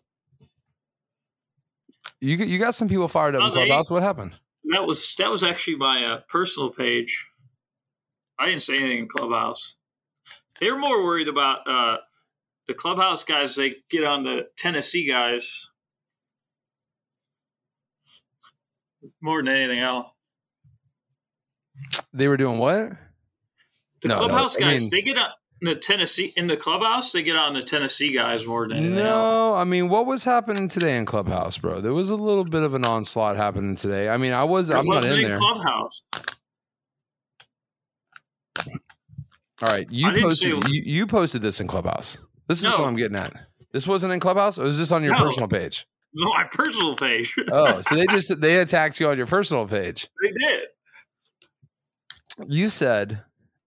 [2.21, 3.89] You you got some people fired up Oh, in they- clubhouse.
[3.89, 4.35] What happened?
[4.65, 7.25] That was that was actually my uh, personal page.
[8.37, 9.75] I didn't say anything in Clubhouse.
[10.61, 11.97] They're more worried about uh,
[12.67, 13.55] the clubhouse guys.
[13.55, 15.67] They get on the Tennessee guys
[19.19, 20.11] more than anything else.
[22.13, 22.91] They were doing what?
[24.01, 25.29] The No, no, clubhouse I guys, mean- they get on
[25.61, 27.11] the Tennessee in the clubhouse.
[27.11, 29.05] They get on the Tennessee guys more than anything else.
[29.07, 31.79] No, I mean, what was happening today in Clubhouse, bro?
[31.81, 34.09] There was a little bit of an onslaught happening today.
[34.09, 35.37] I mean, I was, It I'm not in in there.
[35.37, 36.01] clubhouse.
[39.61, 42.17] All right, you posted, say- you, you posted this in Clubhouse.
[42.47, 42.79] This is No.
[42.79, 43.33] what I'm getting at.
[43.71, 45.23] This wasn't in Clubhouse, or was this on your No.
[45.23, 45.85] personal page?
[46.13, 47.33] It was on my personal page.
[47.51, 50.07] Oh, so they just they attacked you on your personal page.
[50.21, 50.61] they did.
[52.47, 53.23] You said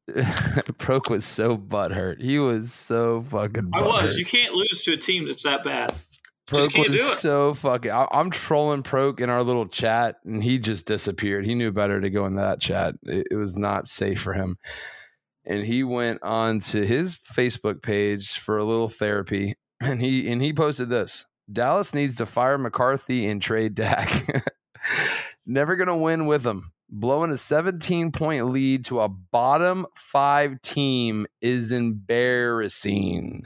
[0.78, 2.22] Prok was so butthurt.
[2.22, 3.70] He was so fucking.
[3.74, 4.14] I was.
[4.14, 4.18] butthurt.
[4.18, 5.94] You can't lose to a team that's that bad.
[6.48, 7.90] Prok was so fucking.
[7.90, 11.44] I, I'm trolling Prok in our little chat, and he just disappeared.
[11.44, 12.94] He knew better to go in that chat.
[13.02, 14.56] It, it was not safe for him,
[15.44, 20.40] and he went on to his Facebook page for a little therapy, and he and
[20.40, 24.08] he posted this: Dallas needs to fire McCarthy and trade Dak.
[25.50, 26.72] Never gonna win with them.
[26.90, 33.42] Blowing a 17 point lead to a bottom five team is embarrassing.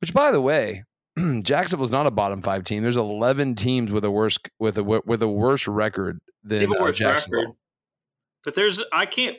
[0.00, 0.84] Which, by the way,
[1.42, 2.82] Jacksonville's not a bottom five team.
[2.82, 7.40] There's 11 teams with a worse with a with a worse record than uh, Jacksonville.
[7.40, 7.56] record.
[8.44, 9.36] But there's, I can't.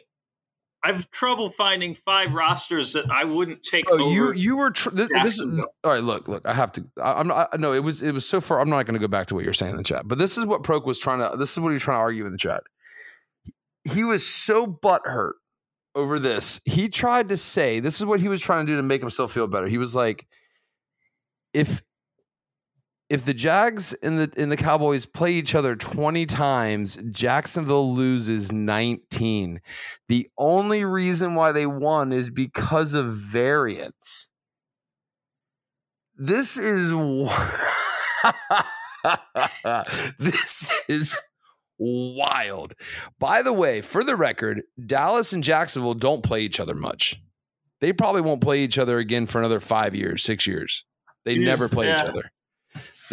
[0.84, 4.10] I have trouble finding five rosters that I wouldn't take Oh, over.
[4.14, 5.48] you you were tr- this, this is
[5.84, 6.04] all right.
[6.04, 6.46] Look, look.
[6.48, 6.86] I have to.
[7.02, 7.58] I, I'm not.
[7.60, 8.60] No, it was it was so far.
[8.60, 10.08] I'm not going to go back to what you're saying in the chat.
[10.08, 11.38] But this is what Prok was trying to.
[11.38, 12.64] This is what he was trying to argue in the chat.
[13.86, 15.34] He was so butthurt
[15.96, 16.60] over this.
[16.66, 19.32] He tried to say this is what he was trying to do to make himself
[19.32, 19.68] feel better.
[19.68, 20.28] He was like,
[21.54, 21.82] if
[23.10, 28.52] if the Jags and the and the Cowboys play each other 20 times, Jacksonville loses
[28.52, 29.62] 19.
[30.08, 34.30] The only reason why they won is because of variance.
[36.16, 36.92] This is
[40.20, 41.18] this is
[41.78, 42.74] wild.
[43.20, 47.20] By the way, for the record, Dallas and Jacksonville don't play each other much.
[47.82, 50.86] They probably won't play each other again for another five years, six years.
[51.26, 52.32] They never play each other.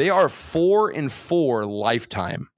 [0.01, 2.48] They are four and four lifetime.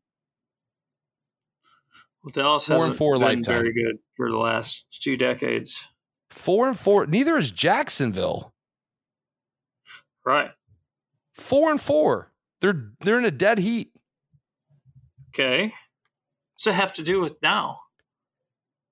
[2.22, 3.54] Well, Dallas Four and hasn't four been lifetime.
[3.54, 5.88] very good for the last two decades.
[6.30, 7.04] Four and four.
[7.06, 8.54] Neither is Jacksonville.
[10.24, 10.52] Right.
[11.34, 12.30] Four and four.
[12.60, 13.90] They're they're in a dead heat.
[15.30, 15.74] Okay.
[16.54, 17.80] What's it have to do with now?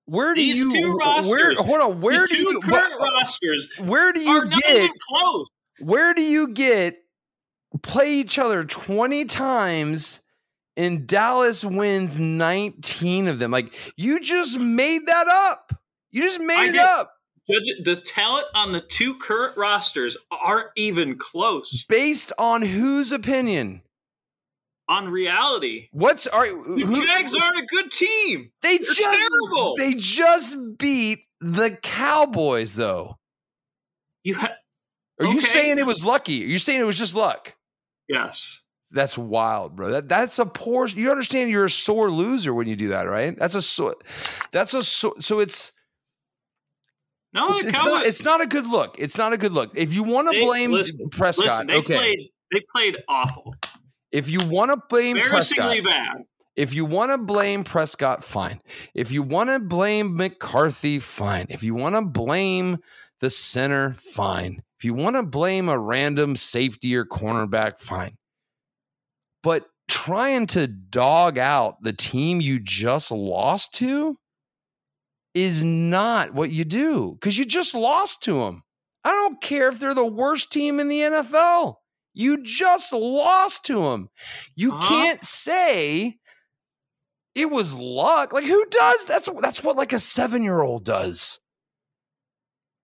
[0.03, 2.01] Where do These you two where rosters, hold on?
[2.01, 5.47] Where do you current rosters where do you are get close.
[5.79, 6.97] where do you get
[7.81, 10.23] play each other 20 times
[10.77, 13.51] and Dallas wins 19 of them?
[13.51, 15.73] Like you just made that up.
[16.11, 16.81] You just made I it did.
[16.81, 17.13] up
[17.49, 23.81] Judge, the talent on the two current rosters aren't even close based on whose opinion?
[24.89, 25.87] on reality.
[25.93, 28.51] What's are The who, Jags aren't a good team.
[28.61, 28.99] they They're just
[29.29, 29.73] terrible.
[29.77, 33.17] they just beat the Cowboys though.
[34.25, 34.49] You ha-
[35.21, 36.43] Are you saying it was lucky?
[36.43, 37.55] Are you saying it was just luck?
[38.11, 38.61] Yes.
[38.93, 39.89] That's wild, bro.
[39.91, 40.85] That that's a poor.
[40.87, 41.49] You understand?
[41.49, 43.37] You're a sore loser when you do that, right?
[43.37, 43.95] That's a sore.
[44.51, 45.13] That's a so.
[45.19, 45.71] So it's
[47.33, 48.05] No, it's, it's not.
[48.05, 48.97] It's not a good look.
[48.99, 49.71] It's not a good look.
[49.77, 51.95] If you want to blame listen, Prescott, Listen, they okay.
[51.95, 52.19] played.
[52.51, 53.55] They played awful,
[54.11, 56.25] if you want to blame Prescott, embarrassingly bad.
[56.57, 58.59] if you want to blame Prescott, fine.
[58.93, 61.45] If you want to blame McCarthy, fine.
[61.47, 62.79] If you want to blame
[63.21, 64.63] the center, fine.
[64.81, 68.17] If you want to blame a random safety or cornerback, fine.
[69.43, 74.15] But trying to dog out the team you just lost to
[75.35, 78.63] is not what you do because you just lost to them.
[79.03, 81.75] I don't care if they're the worst team in the NFL.
[82.15, 84.09] You just lost to them.
[84.55, 84.87] You Uh-huh.
[84.89, 86.17] can't say
[87.35, 88.33] it was luck.
[88.33, 89.05] Like who does?
[89.05, 91.39] That's that's what like a 7-year-old does.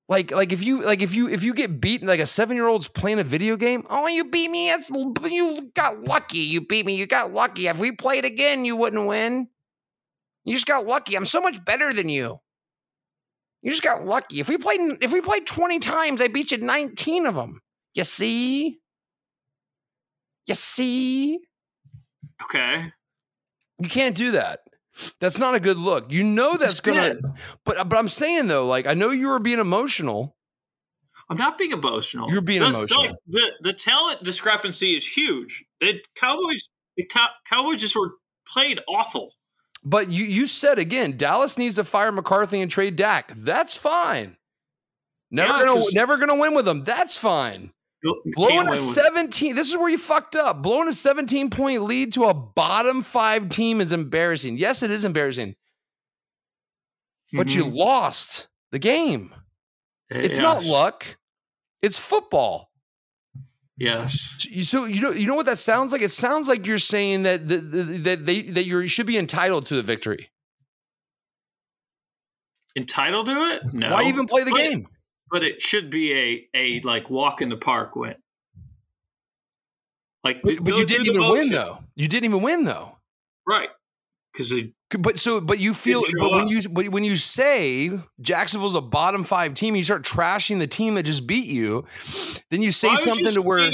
[0.10, 3.20] Like like if you like if you if you get beaten like a 7-year-old's playing
[3.20, 4.70] a video game, "Oh, you beat me.
[4.70, 6.40] That's you got lucky.
[6.40, 6.96] You beat me.
[6.96, 7.68] You got lucky.
[7.68, 9.50] If we played again, you wouldn't win.
[10.46, 11.16] You just got lucky.
[11.16, 12.38] I'm so much better than you.
[13.62, 14.40] You just got lucky.
[14.40, 17.60] If we played if we played 20 times, I beat you 19 of them.
[17.94, 18.80] You see?
[20.46, 21.40] You see?
[22.44, 22.94] Okay.
[23.80, 24.60] You can't do that.
[25.20, 26.12] That's not a good look.
[26.12, 27.16] You know that's gonna.
[27.64, 30.36] But uh, but I'm saying though, like I know you were being emotional.
[31.30, 32.32] I'm not being emotional.
[32.32, 33.18] You're being emotional.
[33.28, 35.66] the the talent discrepancy is huge.
[35.80, 36.64] The Cowboys,
[36.96, 38.14] the Cow- Cowboys just were
[38.48, 39.34] played awful.
[39.84, 43.32] But you you said again, Dallas needs to fire McCarthy and trade Dak.
[43.36, 44.38] That's fine.
[45.30, 46.84] Never Yeah, gonna never gonna win with them.
[46.84, 47.74] That's fine.
[48.26, 49.56] You Blowing a 17.
[49.56, 50.62] This is where you fucked up.
[50.62, 54.58] Blowing a 17 point lead to a bottom five team is embarrassing.
[54.58, 55.56] Yes, it is embarrassing,
[57.34, 57.76] but you Mhm.
[57.76, 59.34] lost the game.
[60.10, 61.18] It's not luck.
[61.82, 62.72] It's football.
[63.80, 64.48] Yes.
[64.64, 66.02] So you know you know what that sounds like?
[66.02, 67.60] It sounds like you're saying that that,
[68.04, 70.30] that they that you should be entitled to the victory.
[72.76, 73.62] Entitled to it?
[73.74, 73.92] No.
[73.92, 74.88] Why even play the But- game?
[75.30, 78.16] But it should be a a like walk in the park win.
[80.24, 81.80] Like, But, but you didn't even win though.
[81.96, 82.98] You didn't even win though.
[83.46, 83.70] right?
[84.34, 84.54] Because
[85.00, 86.50] But so, but you feel, but when up.
[86.50, 87.90] you, but when you say
[88.22, 91.86] Jacksonville's a bottom five team, you start trashing the team that just beat you.
[92.52, 93.70] Then you say something to where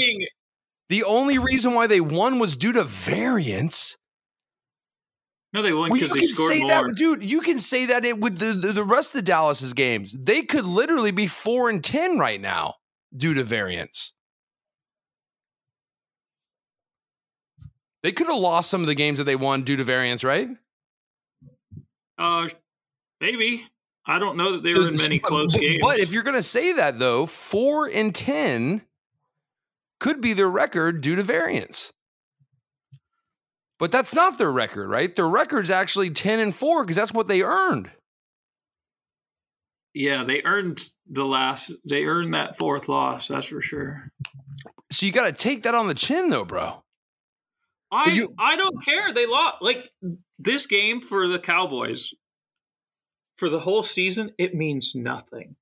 [0.88, 3.98] the only reason why they won was due to variance.
[5.54, 6.68] No, they won Well, because you they can scored say more.
[6.68, 7.22] that, dude.
[7.22, 10.12] You can say that it, with the, the the rest of Dallas's games.
[10.12, 12.74] They could literally be four and ten right now
[13.16, 14.12] due to variance.
[18.02, 20.48] They could have lost some of the games that they won due to variance, right?
[22.18, 22.48] Uh,
[23.20, 23.64] maybe.
[24.06, 25.78] I don't know that they were in many close but, games.
[25.80, 28.82] But if you're going to say that, though, four and 10
[30.00, 31.94] could be their record due to variance.
[33.78, 35.14] But that's not their record, right?
[35.14, 37.90] Their record's actually 10 and 4 because that's what they earned.
[39.94, 41.72] yeah, they earned the last.
[41.84, 43.28] They earned that fourth loss.
[43.28, 44.10] That's for sure.
[44.90, 46.82] So you got to take that on the chin, though, bro.
[47.92, 49.12] I you- I don't care.
[49.12, 49.56] They lost.
[49.60, 49.90] Like
[50.38, 52.10] this game for the Cowboys
[53.38, 54.32] for the whole season.
[54.38, 55.56] It means nothing.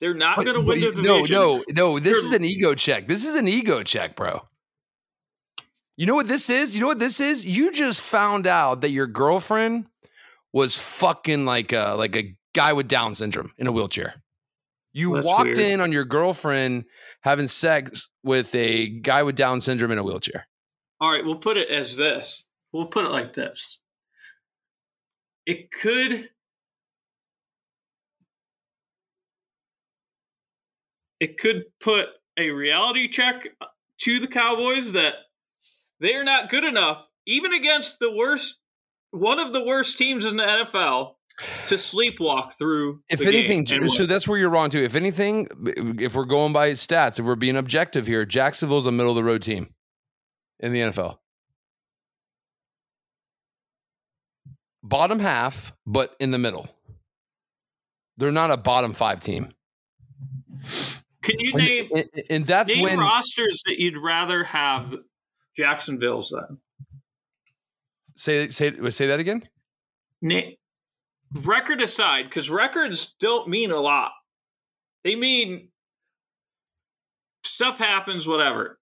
[0.00, 1.98] They're not going to win the But- no, no, no.
[1.98, 3.06] This You're- is an ego check.
[3.06, 4.46] This is an ego check, bro.
[5.96, 6.74] You know what this is?
[6.74, 7.44] You know what this is?
[7.44, 9.86] You just found out that your girlfriend
[10.52, 14.22] was fucking like a like a guy with Down syndrome in a wheelchair.
[14.92, 15.58] You That's walked weird.
[15.58, 16.84] in on your girlfriend
[17.22, 20.46] having sex with a guy with Down syndrome in a wheelchair.
[21.00, 22.44] All right, we'll put it as this.
[22.72, 23.80] We'll put it like this.
[25.46, 26.28] It could
[31.20, 33.46] it could put a reality check
[34.00, 35.14] to the Cowboys that
[36.00, 38.58] they're not good enough even against the worst
[39.10, 41.14] one of the worst teams in the NFL
[41.66, 44.82] to sleepwalk through If the anything, so that's where you're wrong too.
[44.82, 45.48] If anything,
[45.98, 49.24] if we're going by stats, if we're being objective here, Jacksonville's a middle of the
[49.24, 49.68] road team
[50.60, 51.18] in the NFL.
[54.82, 56.68] Bottom half, but in the middle.
[58.16, 59.50] They're not a bottom five team.
[61.22, 64.94] Can you name and- and that's name when rosters that you'd rather have
[65.56, 66.58] Jacksonville's then?
[68.16, 69.42] say say say that again.
[70.22, 70.40] Na-
[71.32, 74.12] record aside, because records don't mean a lot.
[75.04, 75.68] They mean
[77.44, 78.78] stuff happens, whatever.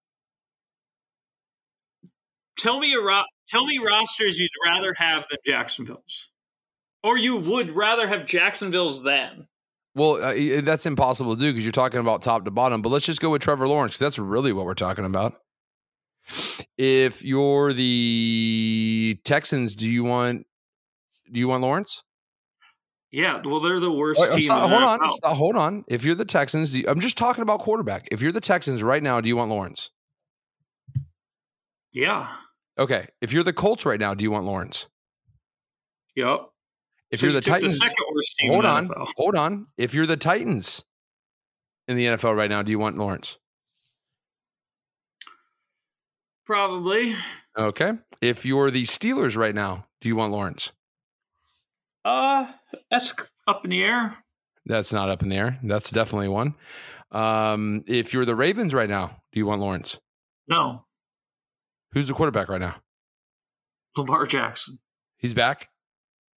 [2.56, 6.30] Tell me a ro- tell me rosters you'd rather have than Jacksonville's,
[7.02, 9.48] or you would rather have Jacksonville's than.
[9.96, 12.82] Well, uh, that's impossible to do because you're talking about top to bottom.
[12.82, 15.34] But let's just go with Trevor Lawrence because that's really what we're talking about.
[16.76, 20.46] If you're the Texans, do you want
[21.30, 22.02] do you want Lawrence?
[23.12, 24.50] Yeah, well, they're the worst Wait, team.
[24.50, 25.84] hold on, hold on.
[25.86, 28.08] If you're the Texans, do you, I'm just talking about quarterback.
[28.10, 29.90] If you're the Texans right now, do you want Lawrence?
[31.92, 32.28] Yeah.
[32.76, 33.06] Okay.
[33.20, 34.88] If you're the Colts right now, do you want Lawrence?
[36.16, 36.40] Yep.
[37.12, 39.06] If So you're you the Titans, the second worst team hold on, NFL.
[39.16, 39.66] hold on.
[39.78, 40.84] If you're the Titans
[41.86, 43.38] in the NFL right now, do you want Lawrence?
[46.46, 47.14] Probably.
[47.56, 47.92] Okay.
[48.20, 50.72] If you're the Steelers right now, do you want Lawrence?
[52.04, 52.52] Uh,
[52.90, 53.14] that's
[53.46, 54.18] up in the air.
[54.66, 55.58] That's not up in the air.
[55.62, 56.54] That's definitely one.
[57.12, 59.98] Um, if you're the Ravens right now, do you want Lawrence?
[60.48, 60.84] No,
[61.94, 62.74] Who's the quarterback right now?
[63.96, 64.80] Lamar Jackson.
[65.16, 65.68] He's back.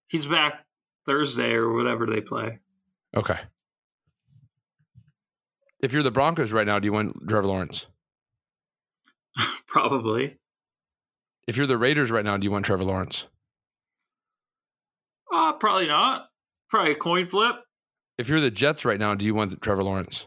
[0.08, 0.64] He's back
[1.08, 2.60] Thursday or whatever they play.
[3.16, 3.40] Okay.
[5.82, 7.88] If you're the Broncos right now, do you want Trevor Lawrence?
[9.78, 10.36] Probably.
[11.48, 13.28] If you're the Raiders right now, do you want Trevor Lawrence?
[15.32, 16.30] Uh, probably not.
[16.68, 17.58] Probably a coin flip.
[18.18, 20.26] If you're the Jets right now, do you want Trevor Lawrence?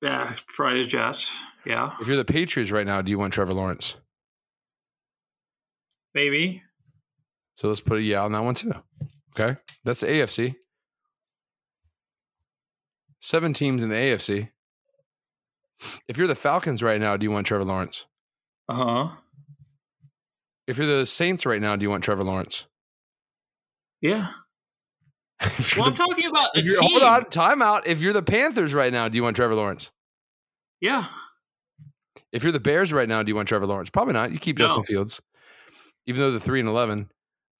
[0.00, 1.30] Yeah, probably the Jets.
[1.66, 3.96] Yeah, If you're the Patriots right now, do you want Trevor Lawrence?
[6.14, 6.62] maybe.
[7.58, 8.72] So let's put a yeah on that one too.
[9.38, 9.60] Okay.
[9.84, 10.54] That's the AFC.
[13.20, 14.48] Seven teams in the AFC.
[16.08, 18.06] If you're the Falcons right now, do you want Trevor Lawrence?
[18.70, 19.08] Uh huh.
[20.68, 22.66] If you're the Saints right now, do you want Trevor Lawrence?
[24.00, 24.28] Yeah.
[25.76, 26.70] Well, I'm talking about a team.
[26.78, 27.86] hold on, time out.
[27.86, 29.90] If you're the Panthers right now, do you want Trevor Lawrence?
[30.80, 31.06] Yeah.
[32.32, 33.90] If you're the Bears right now, do you want Trevor Lawrence?
[33.90, 34.32] Probably not.
[34.32, 34.66] You keep No.
[34.66, 35.20] Justin Fields,
[36.06, 37.10] even though they're three and eleven.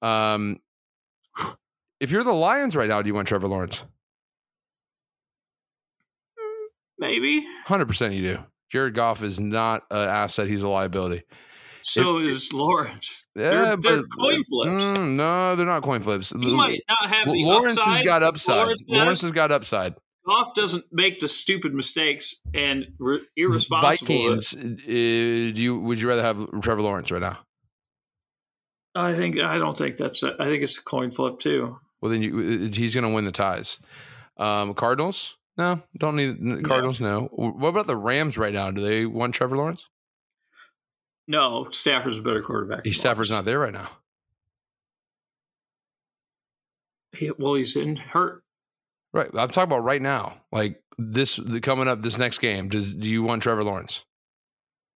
[0.02, 0.58] Um,
[2.00, 3.84] if you're the Lions right now, do you want Trevor Lawrence?
[6.98, 7.44] Maybe.
[7.66, 8.38] Hundred percent, you do.
[8.70, 11.22] Jared Goff is not an asset; he's a liability.
[11.82, 13.26] So is Lawrence.
[13.34, 14.70] Yeah, they're, they're but- coin flips.
[14.98, 16.30] Mm, no, they're not coin flips.
[16.30, 17.96] He might not have the Lawrence upside.
[17.96, 18.56] has got upside.
[18.56, 19.30] Lawrence, Lawrence has.
[19.30, 19.94] has got upside.
[20.26, 24.06] Goff doesn't make the stupid mistakes and re- irresponsible.
[24.06, 24.54] Vikings.
[24.54, 27.38] Uh, do you would you rather have Trevor Lawrence right now?
[28.94, 30.22] I think I don't think that's.
[30.22, 31.78] A, I think it's a coin flip too.
[32.00, 33.78] Well, then you, uh, he's going to win the ties.
[34.36, 35.36] Um, Cardinals?
[35.56, 37.00] No, don't need Cardinals.
[37.00, 37.28] No.
[37.32, 38.70] What about the Rams right now?
[38.70, 39.88] Do they want Trevor Lawrence?
[41.28, 42.84] No, Stafford's a better quarterback.
[42.84, 43.88] He Stafford's not there right now.
[47.12, 48.42] He, well, he's in hurt.
[49.12, 49.28] Right.
[49.34, 50.40] I'm talking about right now.
[50.52, 52.68] Like this the, coming up this next game.
[52.68, 54.04] Does do you want Trevor Lawrence?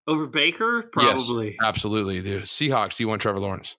[0.07, 1.25] Over Baker, Yes.
[1.25, 2.19] probably, Absolutely.
[2.19, 3.77] The Seahawks, do you want Trevor Lawrence?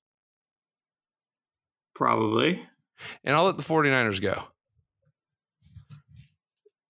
[1.95, 2.61] probably.
[3.23, 4.43] And I'll let the 49ers go.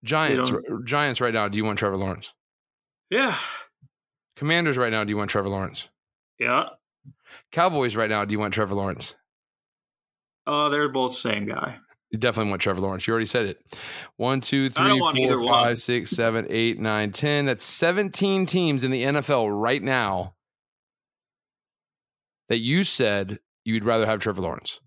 [0.04, 0.52] Giants
[0.84, 2.32] Giants right now, do you want Trevor Lawrence?
[3.10, 3.36] Yeah,
[4.36, 5.88] Commanders right now, do you want Trevor Lawrence?
[6.38, 6.68] yeah.
[7.52, 9.14] Cowboys right now, do you want Trevor Lawrence?
[10.46, 11.78] Oh, they're both the same guy.
[12.10, 13.06] You definitely want Trevor Lawrence.
[13.06, 13.60] You already said it.
[14.16, 17.46] One, two, three, four, five, six, seven, eight, nine, ten.
[17.46, 20.34] That's 17 teams in the NFL right now
[22.48, 24.80] that you said you'd rather have Trevor Lawrence.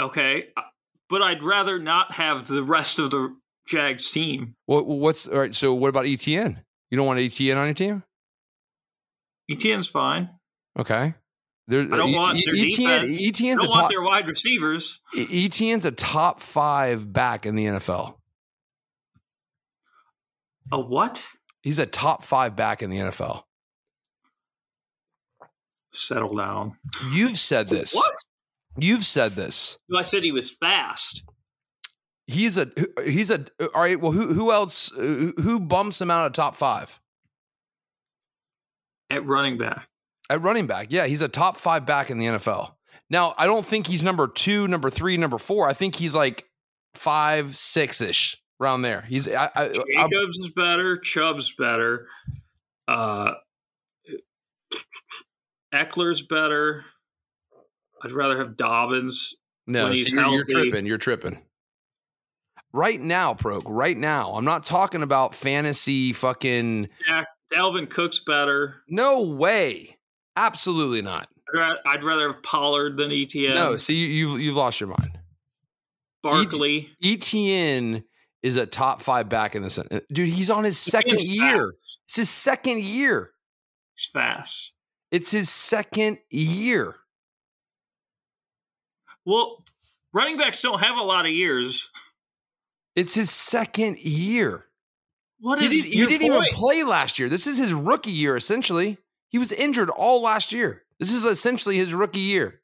[0.00, 0.62] Okay, uh,
[1.08, 3.36] but I'd rather not have the rest of the
[3.66, 4.56] Jags team.
[4.66, 5.54] What, what's all right?
[5.54, 6.62] So, what about ETN?
[6.90, 8.02] You don't want ETN on your team?
[9.50, 10.30] ETN's fine.
[10.78, 11.14] Okay.
[11.66, 13.22] There, I don't want their ETN, defense.
[13.22, 15.00] I ETN's don't a want top, their wide receivers.
[15.14, 18.14] ETN's a top five back in the NFL.
[20.72, 21.26] A what?
[21.62, 23.42] He's a top five back in the NFL.
[25.92, 26.76] Settle down.
[27.12, 27.94] You've said this.
[27.94, 28.14] What?
[28.76, 29.78] You've said this.
[29.96, 31.24] I said he was fast.
[32.26, 32.70] He's a
[33.04, 33.98] he's a all right.
[34.00, 37.00] Well, who who else who who bumps him out of top five
[39.10, 39.88] At running back.
[40.28, 40.88] at running back?
[40.90, 42.74] Yeah, he's a top five back in the NFL.
[43.10, 45.66] Now, I don't think he's number two, number three, number four.
[45.66, 46.44] I think he's like
[46.94, 49.00] five, six ish around there.
[49.08, 50.98] He's I, I, I, Jacobs is better.
[50.98, 52.08] Chubb's better.
[52.86, 53.32] Uh,
[55.74, 56.84] Ekeler's better.
[58.02, 59.34] I'd rather have Dobbins.
[59.66, 59.88] no.
[59.90, 60.86] he's you're, you're tripping.
[60.86, 61.42] You're tripping.
[62.72, 63.62] Right now, Prok.
[63.66, 66.12] Right now, I'm not talking about fantasy.
[66.12, 68.82] Fucking Jack, Dalvin Cook's better.
[68.88, 69.96] no way.
[70.36, 71.28] Absolutely not.
[71.54, 73.54] I'd ra- I'd rather have Pollard than ETN.
[73.54, 73.76] No.
[73.76, 75.18] See, you, you've you've lost your mind.
[76.22, 76.90] Barkley.
[77.02, 78.04] ETN
[78.42, 80.28] is a top five back in the sen- uh, dude.
[80.28, 81.72] He's on his second year.
[81.72, 82.00] fast.
[82.06, 83.30] It's his second year.
[83.96, 84.72] He's fast.
[85.10, 86.96] It's his second year.
[89.28, 89.62] Well,
[90.14, 91.90] running backs don't have a lot of years.
[92.96, 94.64] It's his second year.
[95.38, 97.28] What He, is did, he didn't even play last year.
[97.28, 98.96] This is his rookie year, essentially.
[99.28, 100.82] He was injured all last year.
[100.98, 102.62] This is essentially his rookie year.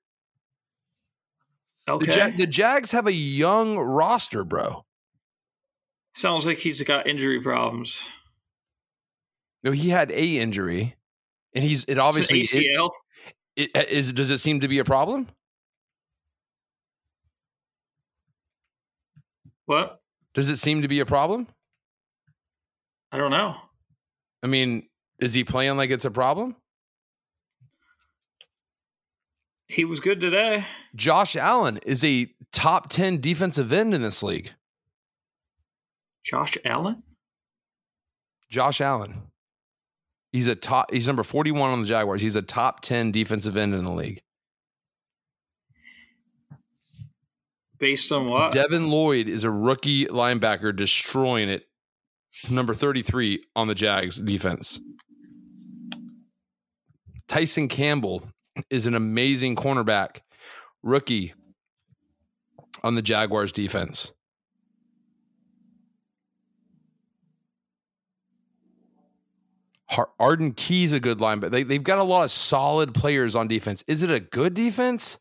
[1.86, 2.06] Okay.
[2.06, 4.86] The, Ja- the Jags have a young roster, bro.
[6.14, 8.10] Sounds like he's got injury problems.
[9.62, 10.96] No, he had a injury,
[11.54, 12.90] and he's it obviously it, ACL.
[13.54, 14.14] it, is.
[14.14, 15.28] Does it seem to be a problem?
[19.66, 20.00] What?
[20.34, 21.48] Does it seem to be a problem?
[23.12, 23.56] I don't know.
[24.42, 24.88] I mean,
[25.20, 26.56] is he playing like it's a problem?
[29.68, 30.66] He was good today.
[30.94, 34.52] Josh Allen is a top 10 defensive end in this league.
[36.22, 37.02] Josh Allen?
[38.50, 39.22] Josh Allen.
[40.32, 42.22] He's a top he's number 41 on the Jaguars.
[42.22, 44.20] He's a top 10 defensive end in the league.
[47.78, 48.52] Based on what?
[48.52, 51.66] Devin Lloyd is a rookie linebacker destroying it.
[52.50, 54.80] Number 33 on the Jags defense.
[57.28, 58.28] Tyson Campbell
[58.70, 60.20] is an amazing cornerback,
[60.82, 61.32] rookie
[62.82, 64.12] on the Jaguars defense.
[70.18, 71.50] Arden Key's a good linebacker.
[71.50, 73.84] They, they've got a lot of solid players on defense.
[73.86, 75.18] Is it a good defense?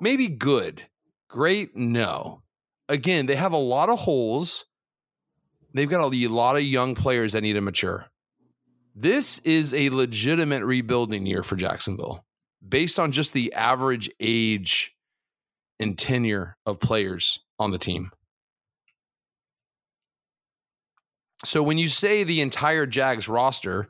[0.00, 0.86] Maybe good.
[1.32, 1.74] Great?
[1.74, 2.42] No.
[2.90, 4.66] Again, they have a lot of holes.
[5.72, 8.06] They've got a lot of young players that need to mature.
[8.94, 12.26] This is a legitimate rebuilding year for Jacksonville
[12.66, 14.94] based on just the average age
[15.80, 18.10] and tenure of players on the team.
[21.46, 23.88] So when you say the entire Jags roster,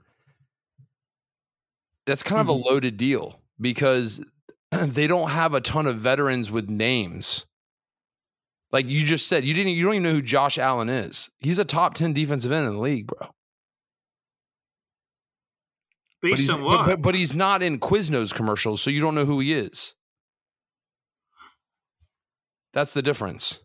[2.07, 2.69] that's kind of a mm-hmm.
[2.69, 4.25] loaded deal because
[4.87, 7.47] they don't have a ton of veterans with names.
[8.71, 11.31] Like you just said, you didn't you don't even know who Josh Allen is.
[11.41, 13.19] He's a top 10 defensive end in the league, bro.
[16.23, 19.25] But Based he's, but, but, but he's not in Quiznos commercials, so you don't know
[19.25, 19.95] who he is.
[22.73, 23.59] That's the difference.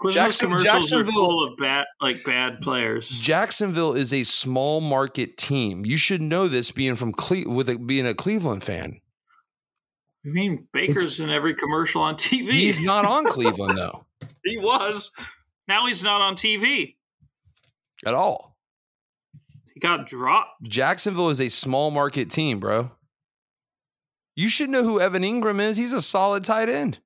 [0.00, 3.08] Quiznos Jackson- commercials are Jacksonville- full of bad, like bad players.
[3.20, 5.84] Jacksonville is a small market team.
[5.84, 9.00] You should know this being from Cle- with a, being a Cleveland fan.
[10.24, 12.50] I mean, Baker's in every commercial on TV.
[12.50, 14.04] He's not on Cleveland though
[14.48, 15.12] he was.
[15.66, 16.96] Now he's not on TV.
[18.06, 18.56] at all.
[19.74, 20.62] He got dropped.
[20.62, 22.92] Jacksonville is a small market team, bro.
[24.34, 25.76] You should know who Evan Engram is.
[25.76, 26.98] He's a solid tight end.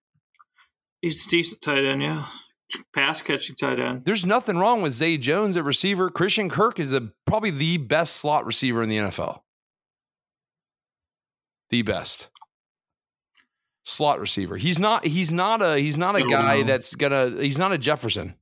[1.00, 2.26] He's a decent tight end, yeah.
[2.94, 4.04] Pass catching tight end.
[4.04, 6.08] There's nothing wrong with Zay Jones at receiver.
[6.10, 9.40] Christian Kirk is the probably the best slot receiver in the NFL.
[11.70, 12.28] The best
[13.84, 14.56] slot receiver.
[14.56, 15.04] He's not.
[15.04, 15.78] He's not a.
[15.78, 16.64] He's not a guy know.
[16.64, 17.30] that's gonna.
[17.30, 18.34] He's not a Jefferson.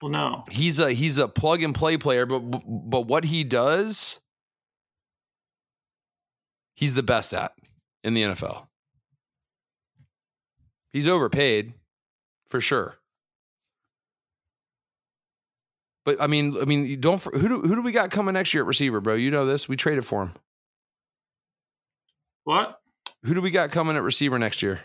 [0.00, 0.42] Well, no.
[0.50, 0.92] He's a.
[0.92, 2.26] He's a plug and play player.
[2.26, 4.20] But but what he does,
[6.74, 7.52] he's the best at
[8.02, 8.66] in the NFL.
[10.92, 11.72] He's overpaid,
[12.46, 12.98] for sure.
[16.04, 18.52] But I mean, I mean, you don't who do who do we got coming next
[18.52, 19.14] year at receiver, bro?
[19.14, 19.68] You know this.
[19.68, 20.32] We traded for him.
[22.44, 22.80] What?
[23.24, 24.80] Who do we got coming at receiver next year?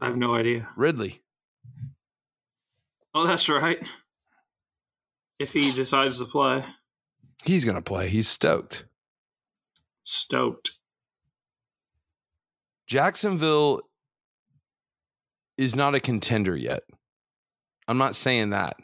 [0.00, 0.68] I have no idea.
[0.76, 1.22] Ridley.
[3.14, 3.78] Oh, that's right.
[5.38, 6.64] If he decides to play,
[7.44, 8.08] He's gonna play.
[8.08, 8.84] He's stoked.
[10.04, 10.72] stoked.
[12.86, 13.82] Jacksonville
[15.58, 16.80] is not a contender yet.
[17.88, 18.76] I'm not saying that.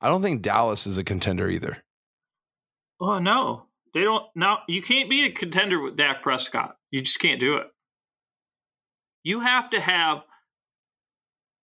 [0.00, 1.78] I don't think Dallas is a contender either.
[3.00, 4.24] Oh no, they don't.
[4.34, 6.76] Now you can't be a contender with Dak Prescott.
[6.90, 7.66] You just can't do it.
[9.22, 10.22] You have to have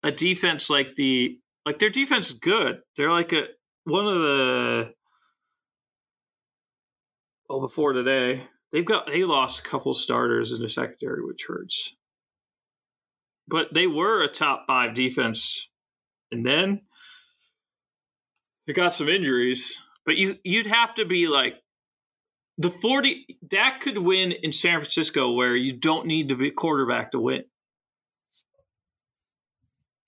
[0.03, 2.81] a defense like the like their defense is good.
[2.97, 3.45] They're like a
[3.85, 4.93] one of the
[7.51, 11.97] oh before today they've got they lost a couple starters in the secondary, which hurts.
[13.47, 15.69] But they were a top five defense,
[16.31, 16.83] and then
[18.67, 19.81] they got some injuries.
[20.05, 21.55] But you you'd have to be like
[22.59, 23.39] the forty.
[23.47, 27.45] Dak could win in San Francisco, where you don't need to be quarterback to win.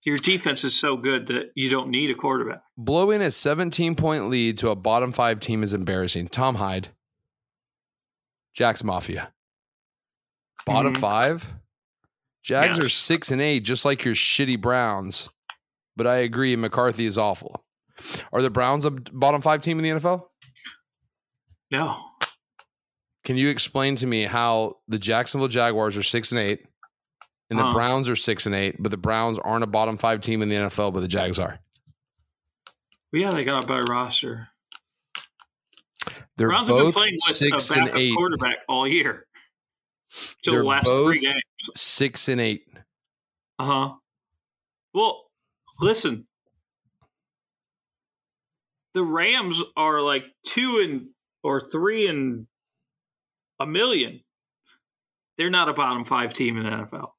[0.04, 2.60] Your defense is so good that you don't need a quarterback.
[2.76, 6.28] Blowing a 17 point lead to a bottom five team is embarrassing.
[6.28, 6.90] Tom Hyde,
[8.54, 9.32] Jack's Mafia.
[10.64, 10.98] Bottom Mhm.
[11.00, 11.52] five?
[12.44, 15.28] Jags are six and eight, just like your shitty Browns.
[15.96, 17.64] But I agree, McCarthy is awful.
[18.32, 20.30] Are the Browns a bottom five team in the NFL?
[21.72, 22.12] No,
[23.26, 26.64] Can you explain to me how the Jacksonville Jaguars are six and eight
[27.50, 27.72] and the Uh-huh.
[27.74, 30.54] Browns are six and eight, but the Browns aren't a bottom five team in the
[30.54, 31.58] NFL, but the Jags are?
[33.12, 34.48] Well, yeah, they got a better roster.
[36.36, 38.14] They're Browns have been both playing with six a and eight.
[38.14, 39.26] quarterback all year.
[40.42, 41.42] Till They're the last both three games.
[41.74, 42.64] six and eight.
[43.58, 43.94] Uh huh.
[44.94, 45.24] Well,
[45.80, 46.28] listen.
[48.94, 51.08] The Rams are like two and
[51.42, 52.46] or three and
[53.60, 54.20] a million.
[55.38, 57.10] They're not a bottom five team in the NFL.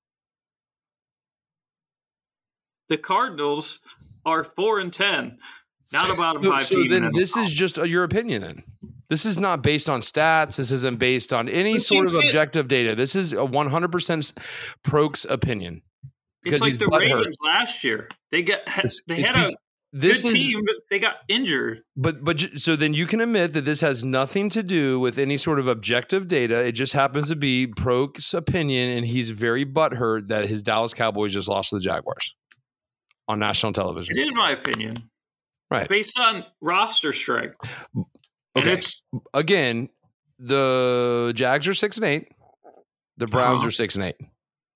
[2.89, 3.79] The Cardinals
[4.25, 5.37] are four and ten,
[5.91, 6.89] not a bottom So, five so team.
[6.89, 7.43] then this NFL.
[7.43, 8.63] is just a, your opinion then.
[9.09, 10.57] This is not based on stats.
[10.57, 12.93] This isn't based on any sort of objective data.
[12.95, 14.37] This is a 100%
[14.83, 15.81] Prok's opinion.
[16.43, 16.87] it's like the.
[16.87, 18.09] Ravens last year.
[18.31, 19.55] They got It's- they it's had a bec-
[19.93, 21.81] This good is team, but they got injured.
[21.95, 25.37] But but so then you can admit that this has nothing to do with any
[25.37, 26.65] sort of objective data.
[26.65, 31.33] It just happens to be Prok's opinion, and he's very butthurt that his Dallas Cowboys
[31.33, 32.35] just lost to the Jaguars
[33.27, 34.17] on national television.
[34.17, 35.09] It is my opinion.
[35.71, 35.87] Right.
[35.89, 37.57] Based on roster strength.
[38.57, 38.71] Okay.
[38.73, 39.01] it's
[39.33, 39.89] Again,
[40.39, 42.27] the Jags are six and eight.
[43.17, 43.67] The Browns Uh-huh.
[43.67, 44.15] are six and eight.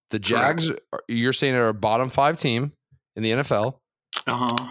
[0.09, 2.73] The Jags, are, you're saying, are a bottom five team
[3.15, 3.75] in the NFL,
[4.27, 4.67] uh-huh.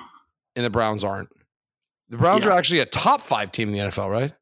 [0.57, 1.29] And the Browns aren't.
[2.09, 2.51] The Browns Yeah.
[2.51, 4.33] are actually a top five team in the NFL, right?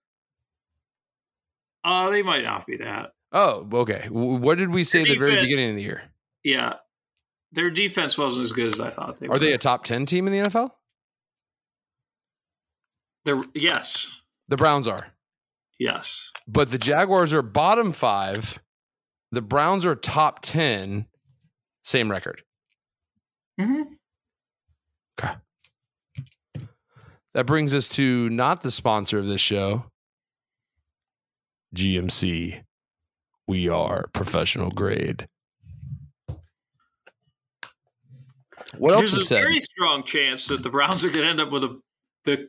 [1.84, 3.12] Uh they might not be that.
[3.32, 4.06] Oh, okay.
[4.10, 6.02] What did we say at the very beginning of the year?
[6.42, 6.74] Yeah.
[7.52, 9.34] Their defense wasn't as good as I thought they were.
[9.36, 10.70] Are they a top 10 team in the NFL?
[13.24, 14.08] They're yes.
[14.48, 15.08] The Browns are.
[15.78, 16.32] Yes.
[16.46, 18.58] But the Jaguars are bottom five,
[19.30, 21.06] The Browns are top 10,
[21.84, 22.42] same record.
[23.60, 23.82] hmm
[27.34, 29.84] That brings us to not the sponsor of this show,
[31.74, 32.62] GMC.
[33.46, 35.28] We are professional grade.
[38.76, 39.40] What else There's a said?
[39.42, 41.80] very strong chance that the Browns are going to end up with a
[42.24, 42.48] the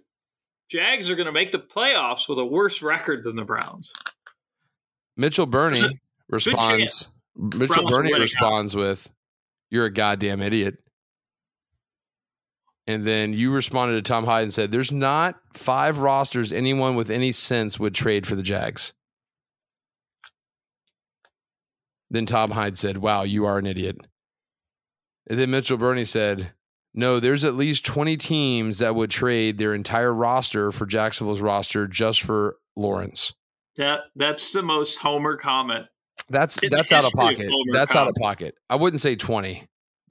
[0.69, 3.91] Jags are going to make the playoffs with a worse record than the Browns.
[5.17, 5.93] Mitchell Burney There's
[6.45, 7.09] responds.
[7.35, 8.19] Mitchell Browns out.
[8.19, 9.09] responds with,
[9.71, 10.77] "You're a goddamn idiot."
[12.89, 17.11] And then you responded to Tom Hyde and said, "There's not five rosters anyone with
[17.11, 18.93] any sense would trade for the Jags."
[22.09, 23.97] Then Tom Hyde said, "Wow, you are an idiot."
[25.29, 26.53] And then Mitchell Burney said,
[26.95, 31.85] "No, there's at least 20 teams that would trade their entire roster for Jacksonville's roster
[31.85, 33.35] just for Lawrence."
[33.75, 35.85] That that's the most Homer comment.
[36.27, 37.51] That's that's out of pocket.
[37.71, 38.57] That's out of pocket.
[38.67, 39.67] I wouldn't say 20.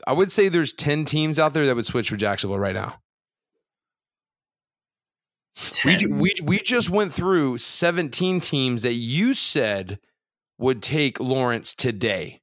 [0.07, 3.01] I would say there's 10 teams out there that would switch for Jacksonville right now.
[5.85, 9.99] We, we, we just went through 17 teams that you said
[10.57, 12.41] would take Lawrence today.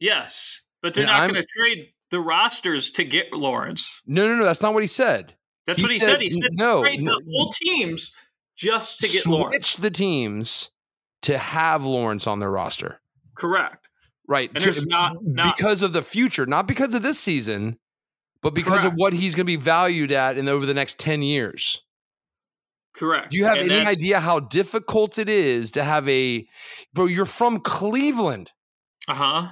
[0.00, 4.00] yes, but they're And not going to trade the rosters to get Lawrence.
[4.06, 4.44] No, no, no.
[4.44, 5.34] That's not what he said.
[5.66, 6.22] That's He what he said- said.
[6.22, 7.18] He said no, trade no.
[7.18, 8.14] the whole teams
[8.56, 9.44] just to get Lawrence.
[9.46, 9.76] Switch Lawrence.
[9.76, 10.70] the teams
[11.22, 13.00] to have Lawrence on their roster.
[13.34, 13.85] Correct.
[14.28, 14.50] Right.
[14.54, 17.78] And to- not- not- because of the future, not because of this season,
[18.42, 21.22] but because of what he's going to be valued at in over the next 10
[21.22, 21.82] years.
[22.94, 23.30] Correct.
[23.30, 26.46] Do you have And any idea how difficult it is to have a
[26.94, 27.06] bro?
[27.06, 28.52] You're from Cleveland.
[29.06, 29.48] Uh-huh.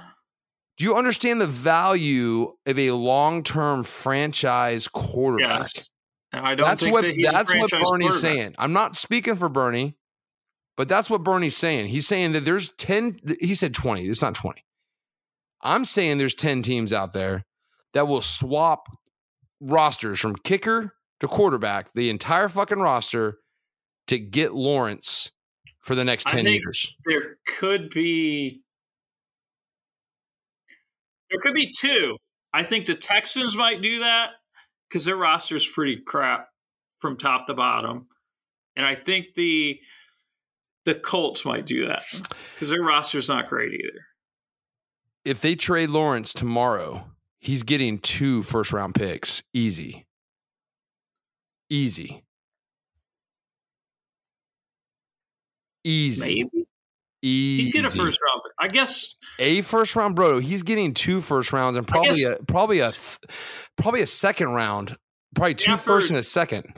[0.77, 5.69] Do you understand the value of a long-term franchise quarterback?
[5.75, 5.89] Yes.
[6.33, 8.55] And I don't That's think what that that's what Bernie's saying.
[8.57, 9.95] I'm not speaking for Bernie,
[10.77, 11.87] but that's what Bernie's saying.
[11.87, 14.03] He's saying that there's 10 he said 20.
[14.05, 14.61] It's not 20.
[15.61, 17.43] I'm saying there's 10 teams out there
[17.93, 18.87] that will swap
[19.59, 23.39] rosters from kicker to quarterback, the entire fucking roster
[24.07, 25.31] to get Lawrence
[25.81, 26.93] for the next I 10 think- years.
[27.05, 28.61] There could be
[31.31, 32.17] there could be two.
[32.53, 34.31] I think the Texans might do that
[34.87, 36.47] because their roster is pretty crap
[36.99, 38.07] from top to bottom,
[38.75, 39.79] and I think the
[40.85, 42.03] the Colts might do that
[42.53, 44.05] because their roster's not great either.
[45.25, 47.07] If they trade Lawrence tomorrow,
[47.39, 49.43] he's getting two first round picks.
[49.53, 50.05] Easy.
[51.69, 52.23] Easy.
[55.83, 56.43] Easy.
[56.43, 56.65] Maybe
[57.21, 57.63] Easy.
[57.65, 58.41] he'd get a first round.
[58.43, 58.51] pick.
[58.59, 60.39] I guess A first round, bro.
[60.39, 62.91] He's getting two first rounds and probably guess- a probably a
[63.77, 64.95] probably a second round.
[65.35, 66.73] Probably two Stafford- first and a second.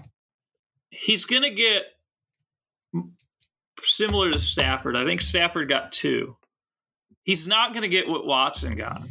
[0.90, 1.84] he's going to get
[3.88, 4.96] similar to Stafford.
[4.96, 6.36] I think Stafford got two.
[7.24, 9.02] He's not going to get what Watson got.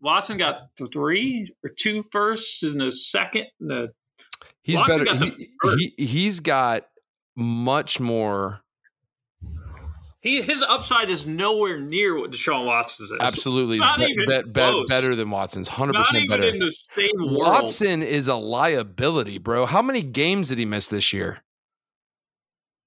[0.00, 3.46] Watson got three or two firsts and a second.
[3.60, 3.88] And a,
[4.62, 5.18] He's Watson better.
[5.18, 6.84] got the he, he, he's got
[7.36, 8.60] much more.
[10.20, 13.18] he his upside is nowhere near what Deshaun Watson's is.
[13.20, 15.66] Absolutely, Not be- even be- be- better than Watson's.
[15.68, 16.48] Hundred Not percent even better.
[16.52, 17.38] in the same world.
[17.38, 19.66] Watson is a liability, bro.
[19.66, 21.41] How many games did he miss this year?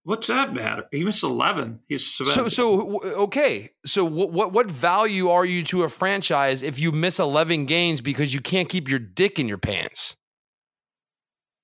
[0.05, 0.85] What's that matter?
[0.91, 1.79] He missed eleven.
[1.87, 3.69] He's So, so okay.
[3.85, 8.01] So, what, what what value are you to a franchise if you miss eleven games
[8.01, 10.15] because you can't keep your dick in your pants?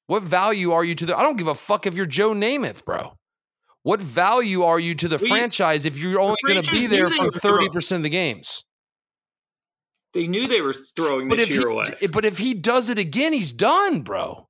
[0.08, 1.16] What value are you to the?
[1.16, 3.14] I don't give a fuck if you're Joe Namath, bro.
[3.84, 7.12] What value are you to the We- franchise if you're only going to be there
[7.12, 8.66] for thirty percent of the games?
[10.14, 11.86] they knew they were throwing But this year away.
[12.12, 14.50] but if he does it again, he's done, bro.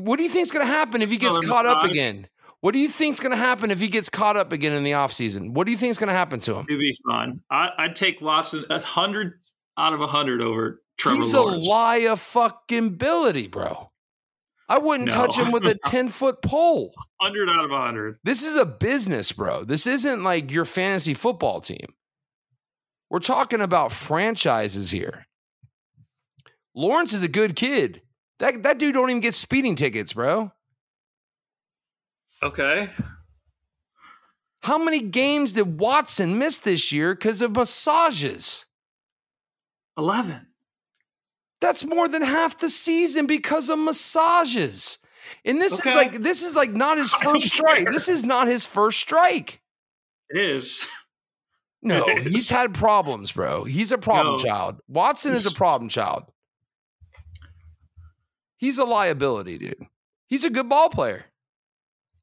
[0.00, 2.28] What do you think's going to happen if he gets caught up again?
[2.60, 4.92] What do you think's going to happen if he gets caught up again in the
[4.92, 5.52] offseason?
[5.52, 6.66] What do you think's going to happen to him?
[6.68, 7.40] He'd be fine.
[7.50, 9.34] I, I'd take Watson a hundred
[9.78, 11.66] out of a hundred over Trevor He's Lawrence.
[11.66, 13.90] a lie of fucking ability, bro.
[14.68, 15.14] I wouldn't No.
[15.14, 16.92] touch him with a 10 foot pole.
[17.20, 18.18] hundred out of a hundred.
[18.24, 19.62] This is a business, bro.
[19.64, 21.86] This isn't like your fantasy football team.
[23.10, 25.26] We're talking about franchises here.
[26.74, 28.02] Lawrence is a good kid.
[28.38, 30.52] That, that dude don't even get speeding tickets, bro.
[32.42, 32.90] Okay.
[34.62, 38.66] How many games did Watson miss this year because of massages?
[39.96, 40.48] Eleven.
[41.60, 44.98] That's more than half the season because of massages.
[45.44, 45.90] And this Okay.
[45.90, 47.84] is like this is like not his first strike.
[47.84, 47.92] care.
[47.92, 49.62] This is not his first strike.
[50.28, 50.86] It is.
[51.82, 52.32] No, It is.
[52.34, 53.64] he's had problems, bro.
[53.64, 54.42] He's a problem No.
[54.44, 54.80] child.
[54.88, 56.24] Watson is a problem child.
[58.58, 59.86] He's a liability, dude.
[60.28, 61.26] He's a good ball player.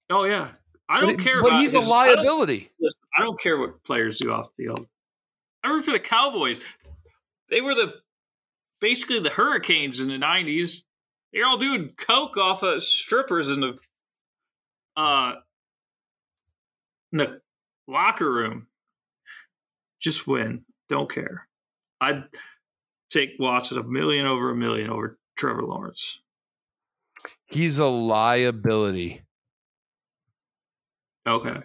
[0.10, 0.52] Oh yeah.
[0.90, 2.72] I don't it- care but he's his- a I liability.
[2.80, 4.88] listen, I don't care what players do off the field.
[5.64, 6.60] I root for the Cowboys.
[7.50, 7.94] They were the
[8.82, 10.84] basically the Hurricanes in the '90s.
[11.32, 13.78] They're all doing coke off of strippers in the
[14.98, 15.36] uh
[17.12, 17.42] in the
[17.88, 18.68] locker room.
[20.02, 20.66] Just win.
[20.90, 21.48] Don't care.
[22.02, 22.26] I'd
[23.10, 26.20] take Watson a million over a million over Trevor Lawrence.
[27.54, 29.22] He's a liability.
[31.28, 31.62] Okay.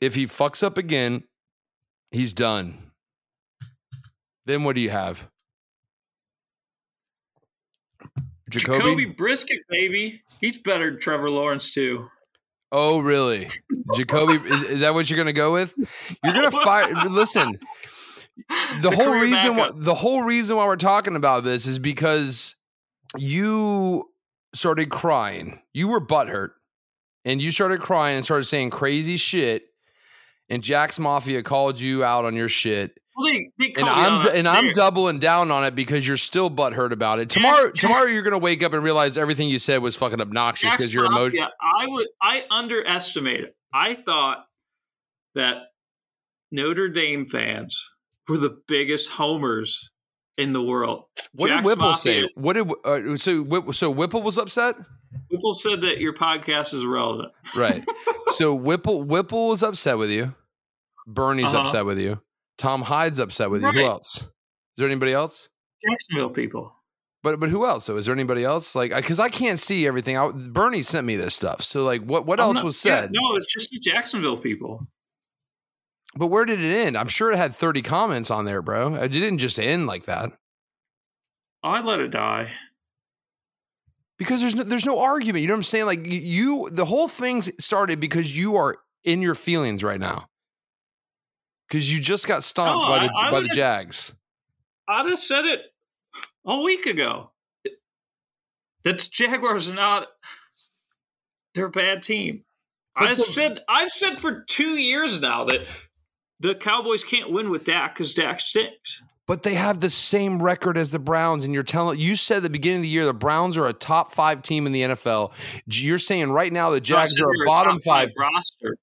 [0.00, 1.22] If he fucks up again,
[2.10, 2.76] he's done.
[4.46, 5.30] Then what do you have?
[8.50, 8.78] Jacoby?
[8.78, 10.20] Jacoby Brisket, baby.
[10.40, 12.08] He's better than Trevor Lawrence too.
[12.72, 13.48] Oh, really?
[13.94, 15.74] Jacoby, is, is that what you're going to go with?
[16.24, 16.92] You're going to fire.
[17.08, 17.56] Listen,
[18.82, 22.56] the, The whole reason why, the whole reason why we're talking about this is because
[23.16, 24.04] you
[24.54, 25.60] started crying.
[25.72, 26.50] You were butthurt,
[27.24, 29.64] and you started crying and started saying crazy shit.
[30.48, 34.28] And Jack's Mafia called you out on your shit, Well, they, they and I'm d-
[34.32, 37.30] and I'm doubling down on it because you're still butthurt about it.
[37.30, 40.76] Tomorrow, Jack- tomorrow you're gonna wake up and realize everything you said was fucking obnoxious
[40.76, 41.48] because you're emotional.
[41.80, 43.54] I would I underestimated.
[43.74, 44.46] I thought
[45.34, 45.62] that
[46.52, 47.90] Notre Dame fans
[48.28, 49.90] were the biggest homers
[50.36, 51.04] in the world.
[51.32, 52.28] What Jack's did Whipple Mafia, say?
[52.34, 54.76] What did uh, so so Whipple was upset?
[55.30, 57.32] Whipple said that your podcast is relevant.
[57.56, 57.82] Right.
[58.30, 60.34] so Whipple Whipple was upset with you.
[61.06, 61.60] Bernie's Uh-huh.
[61.62, 62.20] upset with you.
[62.58, 63.70] Tom Hyde's upset with you.
[63.70, 64.16] Who else?
[64.22, 64.28] Is
[64.76, 65.48] there anybody else?
[65.88, 66.72] Jacksonville people.
[67.22, 67.84] But but who else?
[67.84, 68.74] So is there anybody else?
[68.74, 70.16] Like because I can't see everything.
[70.16, 71.62] I, Bernie sent me this stuff.
[71.62, 73.10] So like what what I'm else not- was yeah, said?
[73.12, 74.86] no, it's just the Jacksonville people.
[76.18, 76.96] But where did it end?
[76.96, 78.94] I'm sure it had 30 comments on there, bro.
[78.94, 80.32] It didn't just end like that.
[81.62, 82.52] I let it die.
[84.18, 85.42] Because there's no, there's no argument.
[85.42, 85.86] You know what I'm saying?
[85.86, 90.26] Like you, the whole thing started because you are in your feelings right now.
[91.68, 94.14] Because you just got stomped No, by the I- I by the Jags.
[94.88, 95.60] I'd have said it
[96.46, 97.32] a week ago.
[98.84, 100.06] That's Jaguars are not
[101.54, 102.44] they're a bad team.
[102.94, 105.66] I've said I've said for two years now that
[106.40, 109.02] the Cowboys can't win with Dak because Dak stinks.
[109.26, 112.42] But they have the same record as the Browns, and you're telling you said at
[112.44, 115.32] the beginning of the year the Browns are a top five team in the NFL.
[115.66, 118.30] You're saying right now the Jags are a bottom five five.
[118.34, 118.76] roster.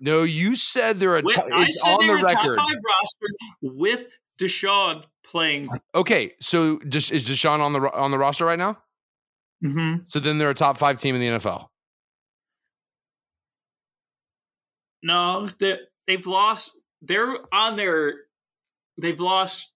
[0.00, 1.22] No, you said they're a.
[1.22, 2.56] With, T- I it's said on the a top record.
[2.56, 3.26] five roster
[3.62, 4.02] with
[4.40, 5.68] Deshaun playing.
[5.94, 8.78] Okay, so just, is Deshaun on the on the roster right now?
[9.64, 10.02] Mm-hmm.
[10.08, 11.68] So then they're a top five team in the NFL.
[15.04, 15.78] No, they
[16.08, 16.72] they've lost.
[17.06, 18.14] They're on their.
[19.00, 19.70] They've lost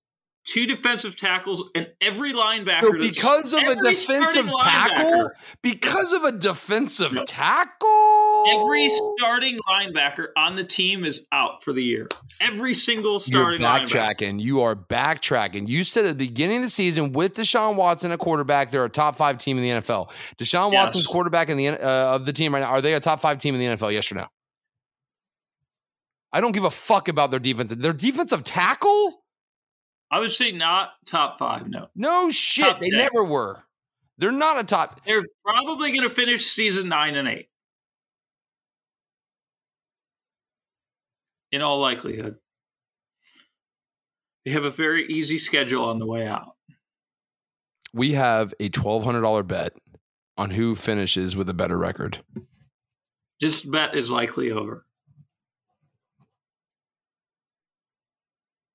[0.45, 2.81] two defensive tackles and every linebacker.
[2.81, 5.31] So because of a defensive tackle,
[5.63, 7.25] because of a defensive No.
[7.27, 8.89] tackle, Every
[9.19, 12.09] starting linebacker on the team is out for the year.
[12.41, 14.17] Every single starting You're starting linebacker.
[14.17, 14.41] backtracking.
[14.41, 15.69] You are backtracking.
[15.69, 18.89] You said at the beginning of the season with Deshaun Watson, a quarterback, they're a
[18.89, 20.09] top five team in the NFL.
[20.39, 20.85] Deshaun Yes.
[20.85, 22.71] Watson's quarterback in the uh, of the team right now.
[22.71, 23.93] Are they a top five team in the NFL?
[23.93, 24.29] Yes or no?
[26.33, 27.75] I don't give a fuck about their defense.
[27.75, 29.23] Their defensive tackle?
[30.11, 31.69] I would say not top five.
[31.69, 32.67] No, No shit.
[32.67, 32.99] Top they 10.
[32.99, 33.65] never were.
[34.19, 35.01] They're not a top.
[35.07, 37.49] they're probably going to finish season nine and eight.
[41.51, 42.37] In all likelihood,
[44.45, 46.57] they have a very easy schedule on the way out.
[47.95, 49.73] We have a twelve hundred dollar bet
[50.37, 52.19] on who finishes with a better record.
[53.41, 54.85] This bet is likely over.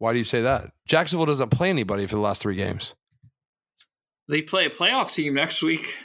[0.03, 0.73] Why do you say that?
[0.85, 2.93] Jacksonville doesn't play anybody for the last three games.
[4.27, 5.95] They play a playoff team next week.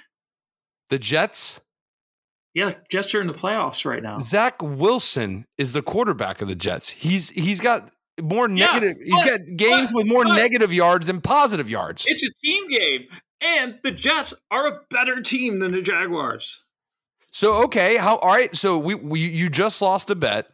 [0.88, 1.60] The Jets.
[2.54, 4.18] Yeah, Jets are in the playoffs right now.
[4.18, 6.88] Zach Wilson is the quarterback of the Jets.
[6.90, 7.90] He's he's got
[8.22, 8.98] more Yeah, negative.
[9.04, 12.04] he's but- got games but- with more but- negative yards than positive yards.
[12.06, 13.08] It's a team game,
[13.42, 16.62] and the Jets are a better team than the Jaguars.
[17.32, 18.54] so okay, how all right?
[18.54, 20.46] So we, we you just lost a bet,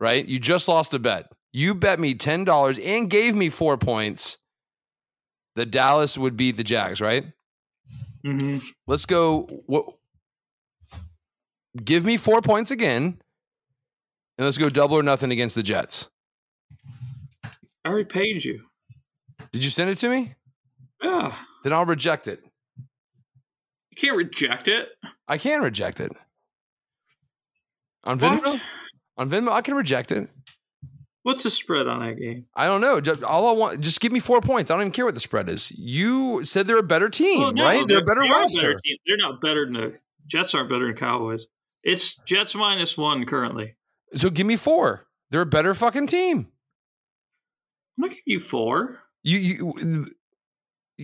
[0.00, 0.26] right?
[0.26, 1.30] You just lost a bet.
[1.52, 4.38] You bet me ten dollars and gave me four points.
[5.56, 7.24] that Dallas would beat the Jags, right?
[8.24, 8.58] Mm-hmm.
[8.86, 9.42] Let's go.
[9.66, 9.86] What?
[11.84, 13.20] Give me four points again,
[14.36, 16.08] and let's go double or nothing against the Jets.
[17.84, 18.64] I already paid you.
[19.52, 20.34] Did you send it to me?
[21.02, 22.42] Yeah, Then I'll reject it.
[22.76, 24.88] you can't reject it.
[25.28, 26.10] I can reject it.
[28.04, 28.60] On Venmo?
[29.16, 30.28] On Venmo, I can reject it.
[31.24, 32.46] What's the spread on that game?
[32.54, 33.00] I don't know.
[33.00, 34.70] Just, all I want, just give me four points.
[34.70, 35.70] I don't even care what the spread is.
[35.72, 37.84] You said they're a better team, Well, no, right?
[37.86, 38.74] They're a better they roster.
[38.84, 38.96] team.
[39.06, 41.46] They're not better than the Jets aren't better than Cowboys.
[41.82, 43.76] It's Jets minus one currently.
[44.14, 45.06] So give me four.
[45.30, 46.48] They're a better fucking team.
[47.98, 49.00] I'm gonna give you four.
[49.22, 50.06] You, you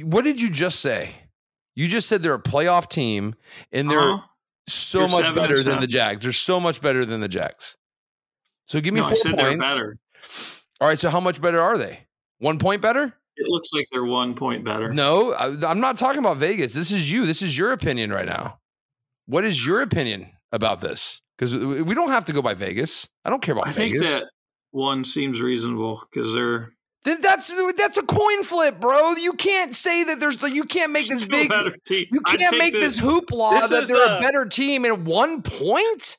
[0.07, 1.11] what did you just say?
[1.74, 3.35] You just said they're a playoff team
[3.73, 4.27] and they're Uh-huh.
[4.69, 5.86] so They're much better than the.
[5.86, 6.23] Jags.
[6.23, 7.77] They're so much better than the Jags.
[8.66, 9.69] So give me No, four they're points.
[10.80, 10.98] All right.
[10.98, 12.06] So how much better are they?
[12.38, 13.14] One point better?
[13.36, 14.92] It looks like they're one point better.
[14.92, 16.72] No, I, I'm not talking about Vegas.
[16.74, 17.26] This is you.
[17.26, 18.60] This is your opinion right now.
[19.26, 21.20] What is your opinion about this?
[21.36, 23.09] Because we don't have to go by Vegas.
[23.24, 24.02] I don't care about Vegas.
[24.02, 24.30] I think that
[24.70, 26.74] one seems reasonable because they're
[27.05, 29.12] then that's that's a coin flip, bro.
[29.12, 31.52] You can't say that there's you can't make this big.
[31.90, 36.16] You can't make this hoopla This that they're uh, a better team in one point.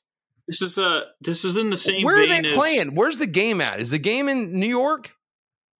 [0.47, 2.03] This is a this is in the same.
[2.03, 2.93] Where are they as- playing?
[2.95, 3.79] Where's the game at?
[3.79, 5.15] Is the game in New York?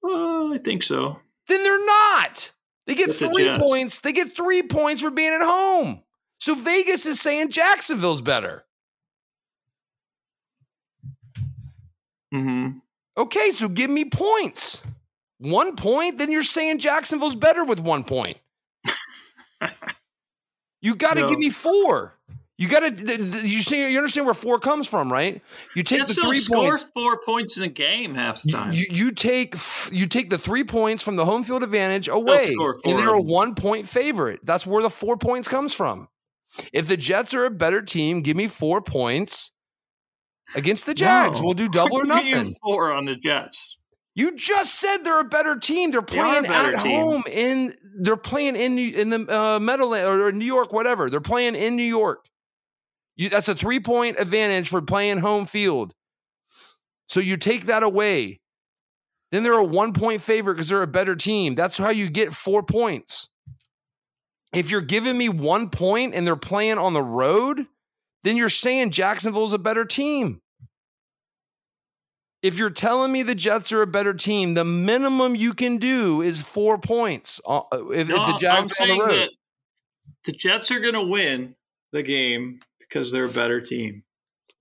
[0.04, 1.20] Uh, I think so.
[1.48, 2.52] Then they're not.
[2.88, 4.00] They get three points.
[4.00, 6.02] They get three points for being at home.
[6.40, 8.66] So Vegas is saying Jacksonville's better.
[12.34, 12.70] hmm
[13.18, 14.84] Okay, so give me points.
[15.38, 18.38] One point, then you're saying Jacksonville's better with one point.
[20.82, 21.30] you got to No.
[21.30, 22.15] give me four.
[22.58, 23.04] You got to.
[23.06, 25.42] You see, you understand where four comes from, right?
[25.76, 26.84] You take the three score points.
[26.94, 28.72] four points in a game half the time.
[28.72, 29.56] you, you take
[29.92, 33.22] you take the three points from the home field advantage away, score and they're a
[33.22, 34.40] one point favorite.
[34.44, 36.08] That's where the four points comes from.
[36.72, 39.52] If the Jets are a better team, give me four points
[40.56, 41.40] against the Jags.
[41.42, 41.46] No.
[41.46, 42.56] We'll do double or Give nothing.
[42.64, 43.78] Four on the Jets.
[44.18, 45.92] You just said they're a better team.
[45.92, 47.02] They're They playing better at team.
[47.02, 47.74] home in.
[48.00, 51.10] They're playing in in the uh, Meadowland or New York, whatever.
[51.10, 52.24] They're playing in New York.
[53.16, 55.94] You, that's a three point advantage for playing home field.
[57.08, 58.42] So you take that away.
[59.32, 61.56] Then they're a one point favorite because they're a better team.
[61.56, 63.30] That's how you get four points.
[64.54, 67.66] If you're giving me one point and they're playing on the road,
[68.24, 70.42] then you're saying Jacksonville's a better team.
[72.42, 76.22] If you're telling me the Jets are a better team, the minimum you can do
[76.22, 77.42] is four points.
[77.48, 79.30] uh, If, No, if the I'm Jags are on the road,
[80.26, 81.56] the Jets are going to win
[81.92, 82.62] the game
[82.96, 84.04] because they're a better team.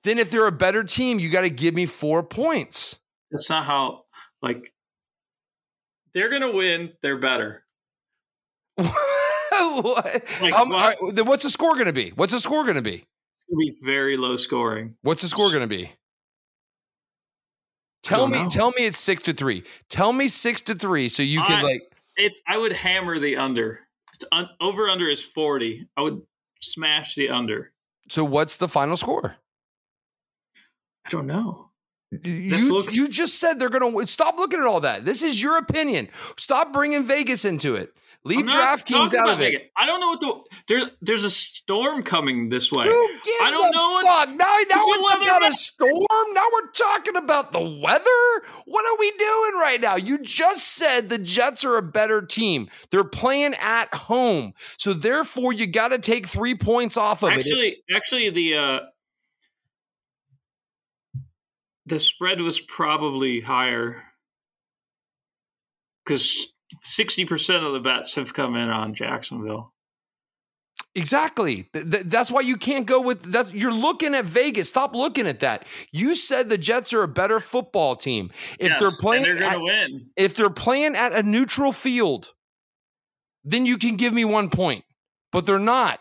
[0.03, 2.99] then if they're a better team, you got to give me four points.
[3.31, 4.03] That's not how.
[4.43, 4.73] Like
[6.13, 6.93] they're going to win.
[7.03, 7.65] They're better.
[9.57, 10.05] What?
[10.43, 10.99] Like, Um, what?
[11.01, 12.11] all right, then what's the score going to be?
[12.11, 12.95] What's the score going to be?
[12.97, 14.95] It's going to be very low scoring.
[15.03, 15.91] What's the score going to be?
[18.03, 18.49] Tell me, know.
[18.49, 19.63] tell me it's six to three.
[19.89, 21.83] Tell me six to three, so you can I- like.
[22.17, 22.37] It's.
[22.47, 23.81] I would hammer the under.
[24.15, 25.89] It's un, over under is forty.
[25.97, 26.21] I would
[26.61, 27.73] smash the under.
[28.09, 29.37] So what's the final score?
[31.07, 31.71] I don't know.
[32.23, 35.05] You look- you just said they're going to stop looking at all that.
[35.05, 36.09] This is your opinion.
[36.37, 37.93] Stop bringing Vegas into it.
[38.27, 39.53] Leave DraftKings out of it.
[39.53, 39.61] Vegas.
[39.77, 40.91] I don't know what the there's.
[41.03, 42.85] There's a storm coming this way.
[42.85, 44.29] Who gives I don't a know what- fuck?
[44.31, 46.35] Now, now It's about a storm.
[46.35, 48.49] Now we're talking about the weather.
[48.65, 49.97] What are we doing right now?
[49.97, 52.71] You just said the Jets are a better team.
[52.91, 57.41] They're playing at home, so therefore you got to take three points off of it.
[57.41, 58.81] Actually, actually, the uh,
[61.85, 64.03] the spread was probably higher
[66.05, 69.73] because sixty percent of the bets have come in on Jacksonville.
[70.97, 71.69] Exactly.
[71.73, 73.53] Th- th- that's why you can't go with that.
[73.53, 74.69] You're looking at Vegas.
[74.69, 75.67] Stop looking at that.
[75.93, 78.31] You said the Jets are a better football team.
[78.61, 80.07] If Yes, they're playing, they're going to win.
[80.17, 82.33] if they're playing at a neutral field,
[83.43, 84.85] then you can give me one point.
[85.33, 85.99] But they're not.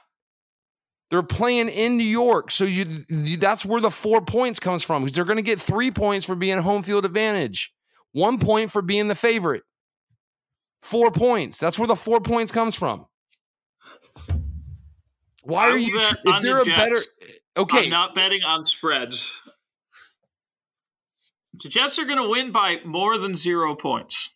[1.09, 5.03] They're playing in New York, so you, you that's where the four points comes from.
[5.03, 7.73] Because they're going to get three points for being home field advantage,
[8.11, 9.63] one point for being the favorite.
[10.83, 11.57] Four points.
[11.59, 13.07] That's where the four points comes from.
[15.43, 15.97] Why are you?
[15.97, 16.97] tr- If they're a better,
[17.55, 19.41] okay, I'm not betting on spreads.
[21.63, 24.29] The Jets are going to win by more than zero points.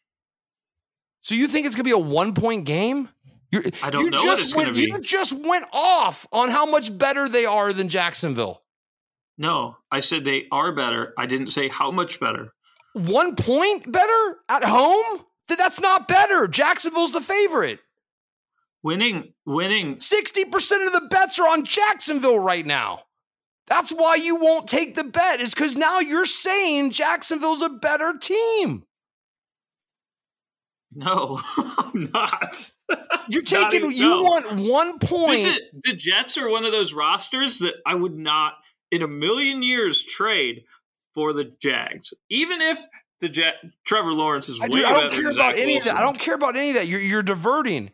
[1.19, 3.09] So you think it's going to be a one point game?
[3.51, 4.73] You're, I don't you know what just it's went.
[4.77, 8.63] You just went off on how much better they are than Jacksonville.
[9.37, 11.13] No, I said they are better.
[11.17, 12.53] I didn't say how much better.
[12.93, 15.25] One point better at home?
[15.47, 16.47] Th- That's not better.
[16.47, 17.79] Jacksonville's the favorite.
[18.83, 19.95] Winning, winning.
[19.95, 23.01] 60% of the bets are on Jacksonville right now.
[23.67, 28.13] That's why you won't take the bet, is because now you're saying Jacksonville's a better
[28.21, 28.85] team.
[30.93, 32.71] No, I'm not.
[33.29, 34.23] You're Not taking, even- you no.
[34.23, 35.33] want one point.
[35.39, 38.53] Is it the Jets are one of those rosters that I would not
[38.89, 40.63] in a million years trade
[41.13, 42.79] for the Jags, even if
[43.19, 45.63] the Jet Trevor Lawrence is I, way dude, I don't better care than about Zach
[45.63, 45.95] any of that.
[45.97, 46.87] I don't care about any of that.
[46.87, 47.91] You're, you're diverting.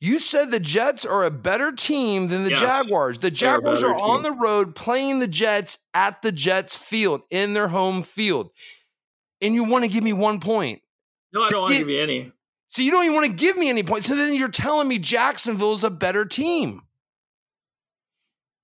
[0.00, 3.18] You said the Jets are a better team than the Yes, Jaguars.
[3.18, 4.32] The Jaguars are on team.
[4.34, 8.50] the road playing the Jets at the Jets field in their home field.
[9.40, 10.82] And you want to give me one point.
[11.32, 12.32] No, I don't want to give you any.
[12.68, 14.06] So you don't even want to give me any points.
[14.06, 16.82] So then you're telling me Jacksonville is a better team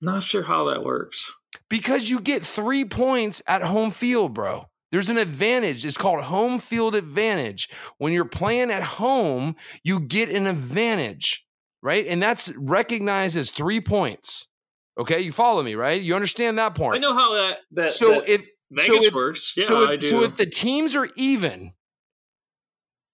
[0.02, 1.32] Not sure how that works.
[1.70, 4.68] because you get three points at home field, bro.
[4.92, 5.84] There's an advantage.
[5.84, 7.68] It's called home field advantage.
[7.98, 11.44] When you're playing at home, you get an advantage,
[11.82, 12.06] right?
[12.06, 14.48] And that's recognized as three points.
[14.98, 16.00] Okay, you follow me, right?
[16.00, 16.94] You understand that part.
[16.96, 19.52] I know how that that, So that if Vegas so if, works.
[19.56, 20.06] Yeah, so I if, do.
[20.06, 21.72] so if the teams are even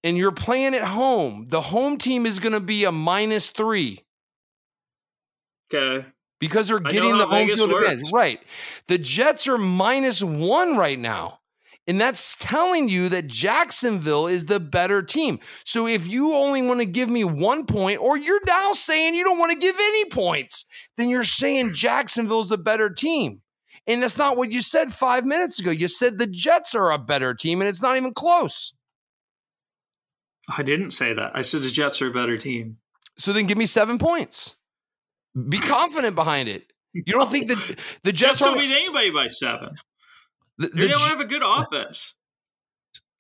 [0.03, 4.01] and you're playing at home, the home team is going to be a minus three
[5.73, 6.07] okay,
[6.41, 7.89] because they're getting the home Vegas field works.
[7.91, 8.13] advantage.
[8.13, 8.41] Right.
[8.89, 11.38] The Jets are minus one right now.
[11.89, 15.41] And that's telling you that Jacksonville is the better team.
[15.65, 19.25] So if you only want to give me one point, or you're now saying you
[19.25, 20.67] don't want to give any points,
[20.99, 23.41] then you're saying Jacksonville's the better team.
[23.87, 25.71] And that's not what you said five minutes ago.
[25.71, 28.75] You said the Jets are a better team, and it's not even close.
[30.59, 31.33] I didn't say that.
[31.35, 32.77] I said the Jets are a better team.
[33.17, 34.59] So then give me seven points.
[35.49, 36.71] Be confident behind it.
[36.93, 39.71] You don't think that the Jets Jets don't beat anybody by seven.
[40.59, 42.15] The, They the don't have a good offense.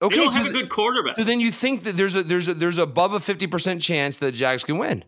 [0.02, 0.16] okay?
[0.16, 1.16] they don't so have a good quarterback.
[1.16, 4.19] So then you think that there's a there's a there's above a fifty percent chance
[4.19, 5.05] that the Jags can win.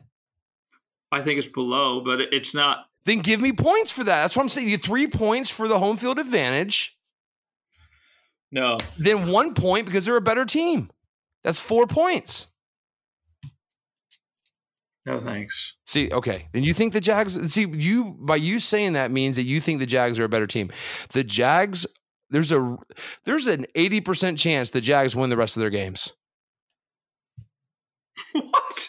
[1.12, 2.86] I think it's below, but it's not.
[3.04, 4.22] Then give me points for that.
[4.22, 4.68] That's what I'm saying.
[4.68, 6.96] You three points for the home field advantage,
[8.52, 10.90] No, then one point because they're a better team.
[11.42, 12.48] That's four points.
[15.06, 15.74] no thanks.
[15.86, 16.48] See, okay.
[16.52, 19.80] Then you think the Jags see you by you saying that means that you think
[19.80, 20.70] the Jags are a better team.
[21.12, 21.86] The Jags,
[22.30, 22.78] there's a
[23.24, 26.12] there's an 80% chance the Jags win the rest of their games.
[28.32, 28.88] what?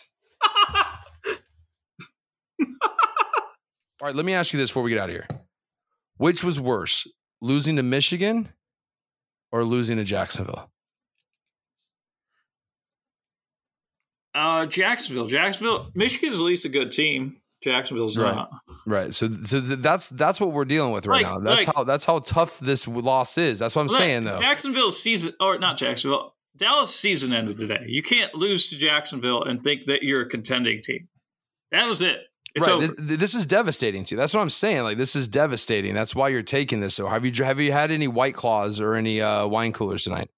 [4.01, 5.27] All right, let me ask you this before we get out of here.
[6.17, 7.07] Which was worse,
[7.39, 8.49] losing to Michigan
[9.51, 10.71] or losing to Jacksonville?
[14.33, 15.27] uh, Jacksonville.
[15.27, 15.87] Jacksonville.
[15.93, 17.40] Michigan's at least a good team.
[17.63, 18.35] Jacksonville's Right.
[18.35, 18.49] not.
[18.85, 19.13] Right.
[19.13, 21.39] So, so th- that's that's what we're dealing with right Like- now.
[21.39, 23.59] That's like- how that's how tough this loss is.
[23.59, 24.39] That's what I'm Look, saying though.
[24.39, 27.85] Jacksonville's season, or not Jacksonville, Dallas season ended today.
[27.87, 31.07] You can't lose to Jacksonville and think that you're a contending team.
[31.71, 32.19] That was it.
[32.53, 32.81] It's right.
[32.81, 34.17] This, this is devastating to you.
[34.17, 34.83] That's what I'm saying.
[34.83, 35.93] Like this is devastating.
[35.93, 36.95] That's why you're taking this.
[36.95, 40.29] So have you have you had any white claws or any uh, wine coolers tonight?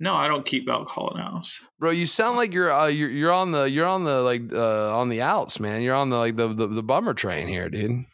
[0.00, 1.64] No, I don't keep alcohol in the house.
[1.78, 4.96] Bro, you sound like you're uh, you're you're on the you're on the like uh,
[4.96, 5.82] on the outs, man.
[5.82, 8.04] You're on the like the, the the bummer train here, dude.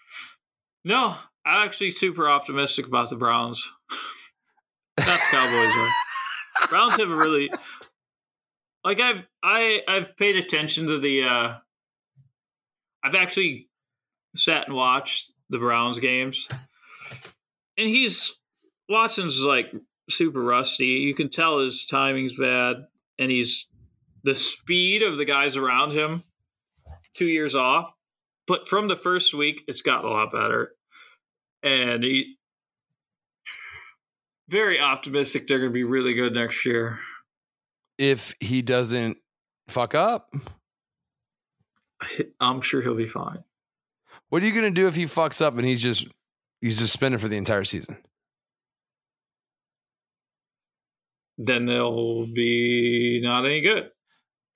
[0.84, 3.70] No, I'm actually super optimistic about the Browns.
[4.98, 5.74] Not the Cowboys.
[5.74, 5.90] though.
[6.68, 7.50] Browns have a really
[8.82, 11.24] like I've I I've paid attention to the.
[11.24, 11.54] uh
[13.02, 13.68] I've actually
[14.34, 16.48] sat and watched the Browns games,
[17.76, 18.38] and he's
[18.88, 19.70] Watson's like
[20.10, 20.86] super rusty.
[20.86, 22.76] You can tell his timing's bad,
[23.18, 23.66] and he's
[24.22, 26.24] the speed of the guys around him.
[27.14, 27.92] Two years off,
[28.46, 30.72] but from the first week, it's gotten a lot better,
[31.62, 32.36] and he
[34.48, 36.98] very optimistic they're going to be really good next year.
[37.98, 39.18] If he doesn't
[39.68, 40.34] fuck up,
[42.40, 43.44] I'm sure he'll be fine.
[44.28, 46.08] what are you gonna do if he fucks up and he's just
[46.60, 47.96] he's suspended for the entire season?
[51.38, 53.90] Then they'll be not any good.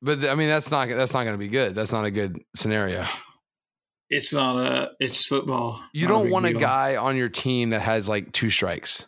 [0.01, 1.75] But I mean, that's not that's not going to be good.
[1.75, 3.05] That's not a good scenario.
[4.11, 4.91] It's not a.
[5.01, 5.81] It's football.
[5.93, 9.07] You Not don't want a guy on your team that has like two strikes.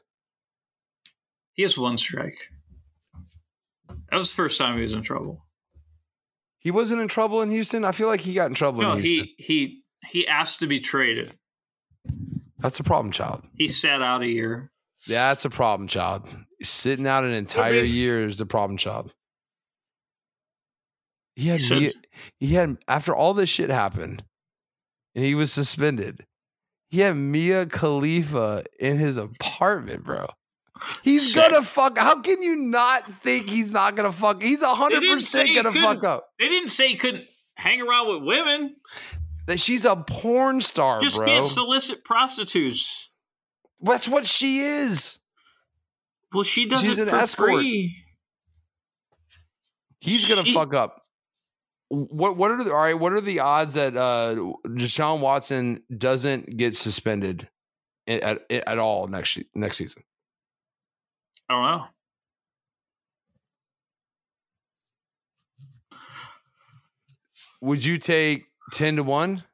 [1.54, 2.50] He has one strike.
[4.10, 5.46] That was the first time he was in trouble.
[6.58, 7.84] He wasn't in trouble in Houston.
[7.84, 9.28] I feel like he got in trouble No, in Houston.
[9.38, 11.34] he he he asked to be traded.
[12.58, 13.42] That's a problem, child.
[13.56, 14.70] He sat out a year.
[15.06, 16.28] Yeah, that's a problem, child.
[16.62, 19.14] Sitting out an entire year is the problem, child.
[21.36, 21.90] He had, He
[22.38, 24.22] he had after all this shit happened,
[25.14, 26.26] and he was suspended.
[26.90, 30.26] He had Mia Khalifa in his apartment, bro.
[31.02, 31.42] He's Sick.
[31.42, 31.96] gonna fuck.
[31.98, 34.42] How can you not think he's not gonna fuck?
[34.42, 36.26] He's hundred percent gonna fuck up.
[36.38, 37.24] They didn't say he couldn't
[37.54, 38.76] hang around with women.
[39.46, 41.26] That she's a porn star, Just bro.
[41.26, 43.08] can't solicit prostitutes.
[43.80, 45.19] That's what she is.
[46.32, 47.50] Well, she does She's an escort.
[47.50, 47.96] free.
[50.00, 51.04] He's gonna fuck up.
[51.88, 52.98] What what are the all right?
[52.98, 54.36] What are the odds that uh
[54.66, 57.48] Deshaun Watson doesn't get suspended
[58.06, 60.02] at at, at all next next season?
[61.48, 61.86] I don't know.
[67.60, 69.44] would you take ten to one?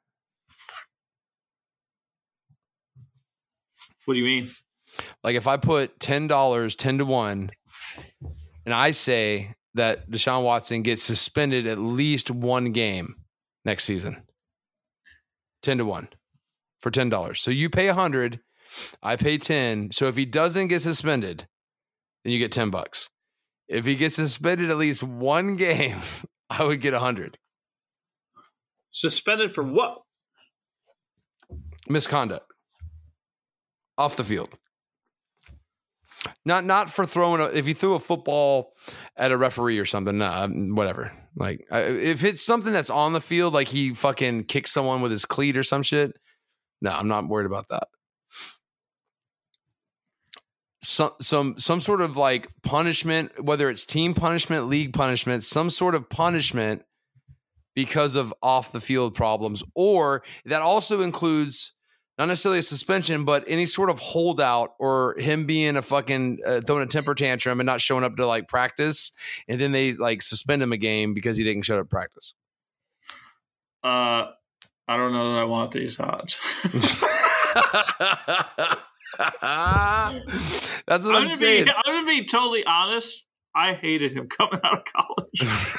[4.04, 4.50] What do you mean?
[5.26, 7.50] Like if I put ten dollars, ten to one,
[8.64, 13.16] and I say that Deshaun Watson gets suspended at least one game
[13.64, 14.22] next season,
[15.62, 16.10] ten to one
[16.78, 17.40] for ten dollars.
[17.40, 18.38] So you pay a hundred,
[19.02, 19.90] I pay ten.
[19.90, 21.48] So if he doesn't get suspended,
[22.22, 23.10] then you get ten bucks.
[23.66, 25.96] If he gets suspended at least one game,
[26.50, 27.36] I would get a hundred.
[28.92, 30.02] Suspended for what?
[31.88, 32.46] Misconduct
[33.98, 34.56] off the field.
[36.44, 38.74] Not not for throwing a, if you threw a football
[39.16, 41.12] at a referee or something, nah, whatever.
[41.36, 45.24] Like if it's something that's on the field, like he fucking kicked someone with his
[45.24, 46.18] cleat or some shit.
[46.80, 47.88] No, I'm not worried about that.
[50.82, 55.94] Some some some sort of like punishment, whether it's team punishment, league punishment, some sort
[55.94, 56.84] of punishment
[57.74, 61.75] because of off the field problems, or that also includes
[62.18, 66.60] not necessarily a suspension, but any sort of holdout or him being a fucking uh,
[66.60, 69.12] throwing a temper tantrum and not showing up to like practice,
[69.48, 72.34] and then they like suspend him a game because he didn't show up to practice.
[73.84, 74.32] Uh,
[74.88, 76.40] I don't know that I want these odds.
[80.86, 81.66] That's what I'm I'm, saying.
[81.66, 81.70] be.
[81.70, 83.25] I'm gonna be totally honest.
[83.56, 85.40] I hated him coming out of college.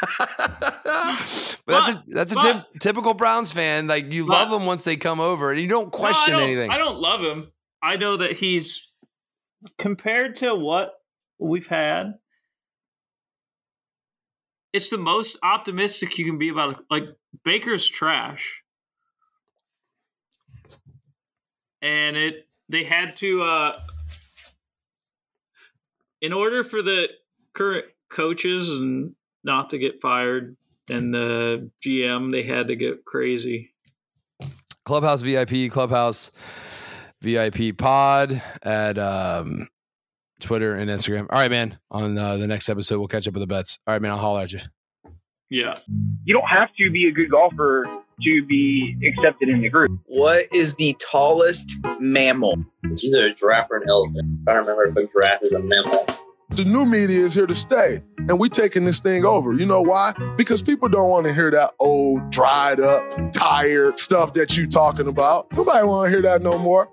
[0.38, 3.86] but that's a that's a but- typ- typical Browns fan.
[3.86, 6.40] Like you but- love them once they come over, and you don't question No, I
[6.40, 6.70] don't- anything.
[6.70, 7.52] I don't love him.
[7.82, 8.92] I know that he's
[9.78, 10.92] compared to what
[11.38, 12.14] we've had.
[14.72, 16.84] It's the most optimistic you can be about.
[16.90, 17.04] Like
[17.44, 18.62] Baker's trash,
[21.82, 23.42] and it they had to.
[23.42, 23.72] uh
[26.20, 27.08] In order for the
[27.54, 29.14] current coaches and
[29.44, 30.56] not to get fired,
[30.90, 33.74] and the GM, they had to get crazy.
[34.84, 36.30] Clubhouse VIP, Clubhouse
[37.20, 39.68] VIP Pod at um,
[40.40, 41.26] Twitter and Instagram.
[41.30, 41.78] All right, man.
[41.90, 43.78] On uh, the next episode, we'll catch up with the bets.
[43.86, 44.12] All right, man.
[44.12, 44.60] I'll holler at you.
[45.50, 45.78] Yeah.
[46.24, 47.86] You don't have to be a good golfer
[48.22, 49.98] to be accepted in the group.
[50.06, 51.70] What is the tallest
[52.00, 52.64] mammal?
[52.84, 54.40] It's either a giraffe or an elephant.
[54.46, 56.06] I don't remember if a giraffe is a mammal.
[56.50, 59.52] The new media is here to stay, and we taking this thing over.
[59.52, 60.14] You know why?
[60.38, 65.08] Because people don't want to hear that old, dried up, tired stuff that you talking
[65.08, 65.52] about.
[65.52, 66.88] Nobody want to hear that no more.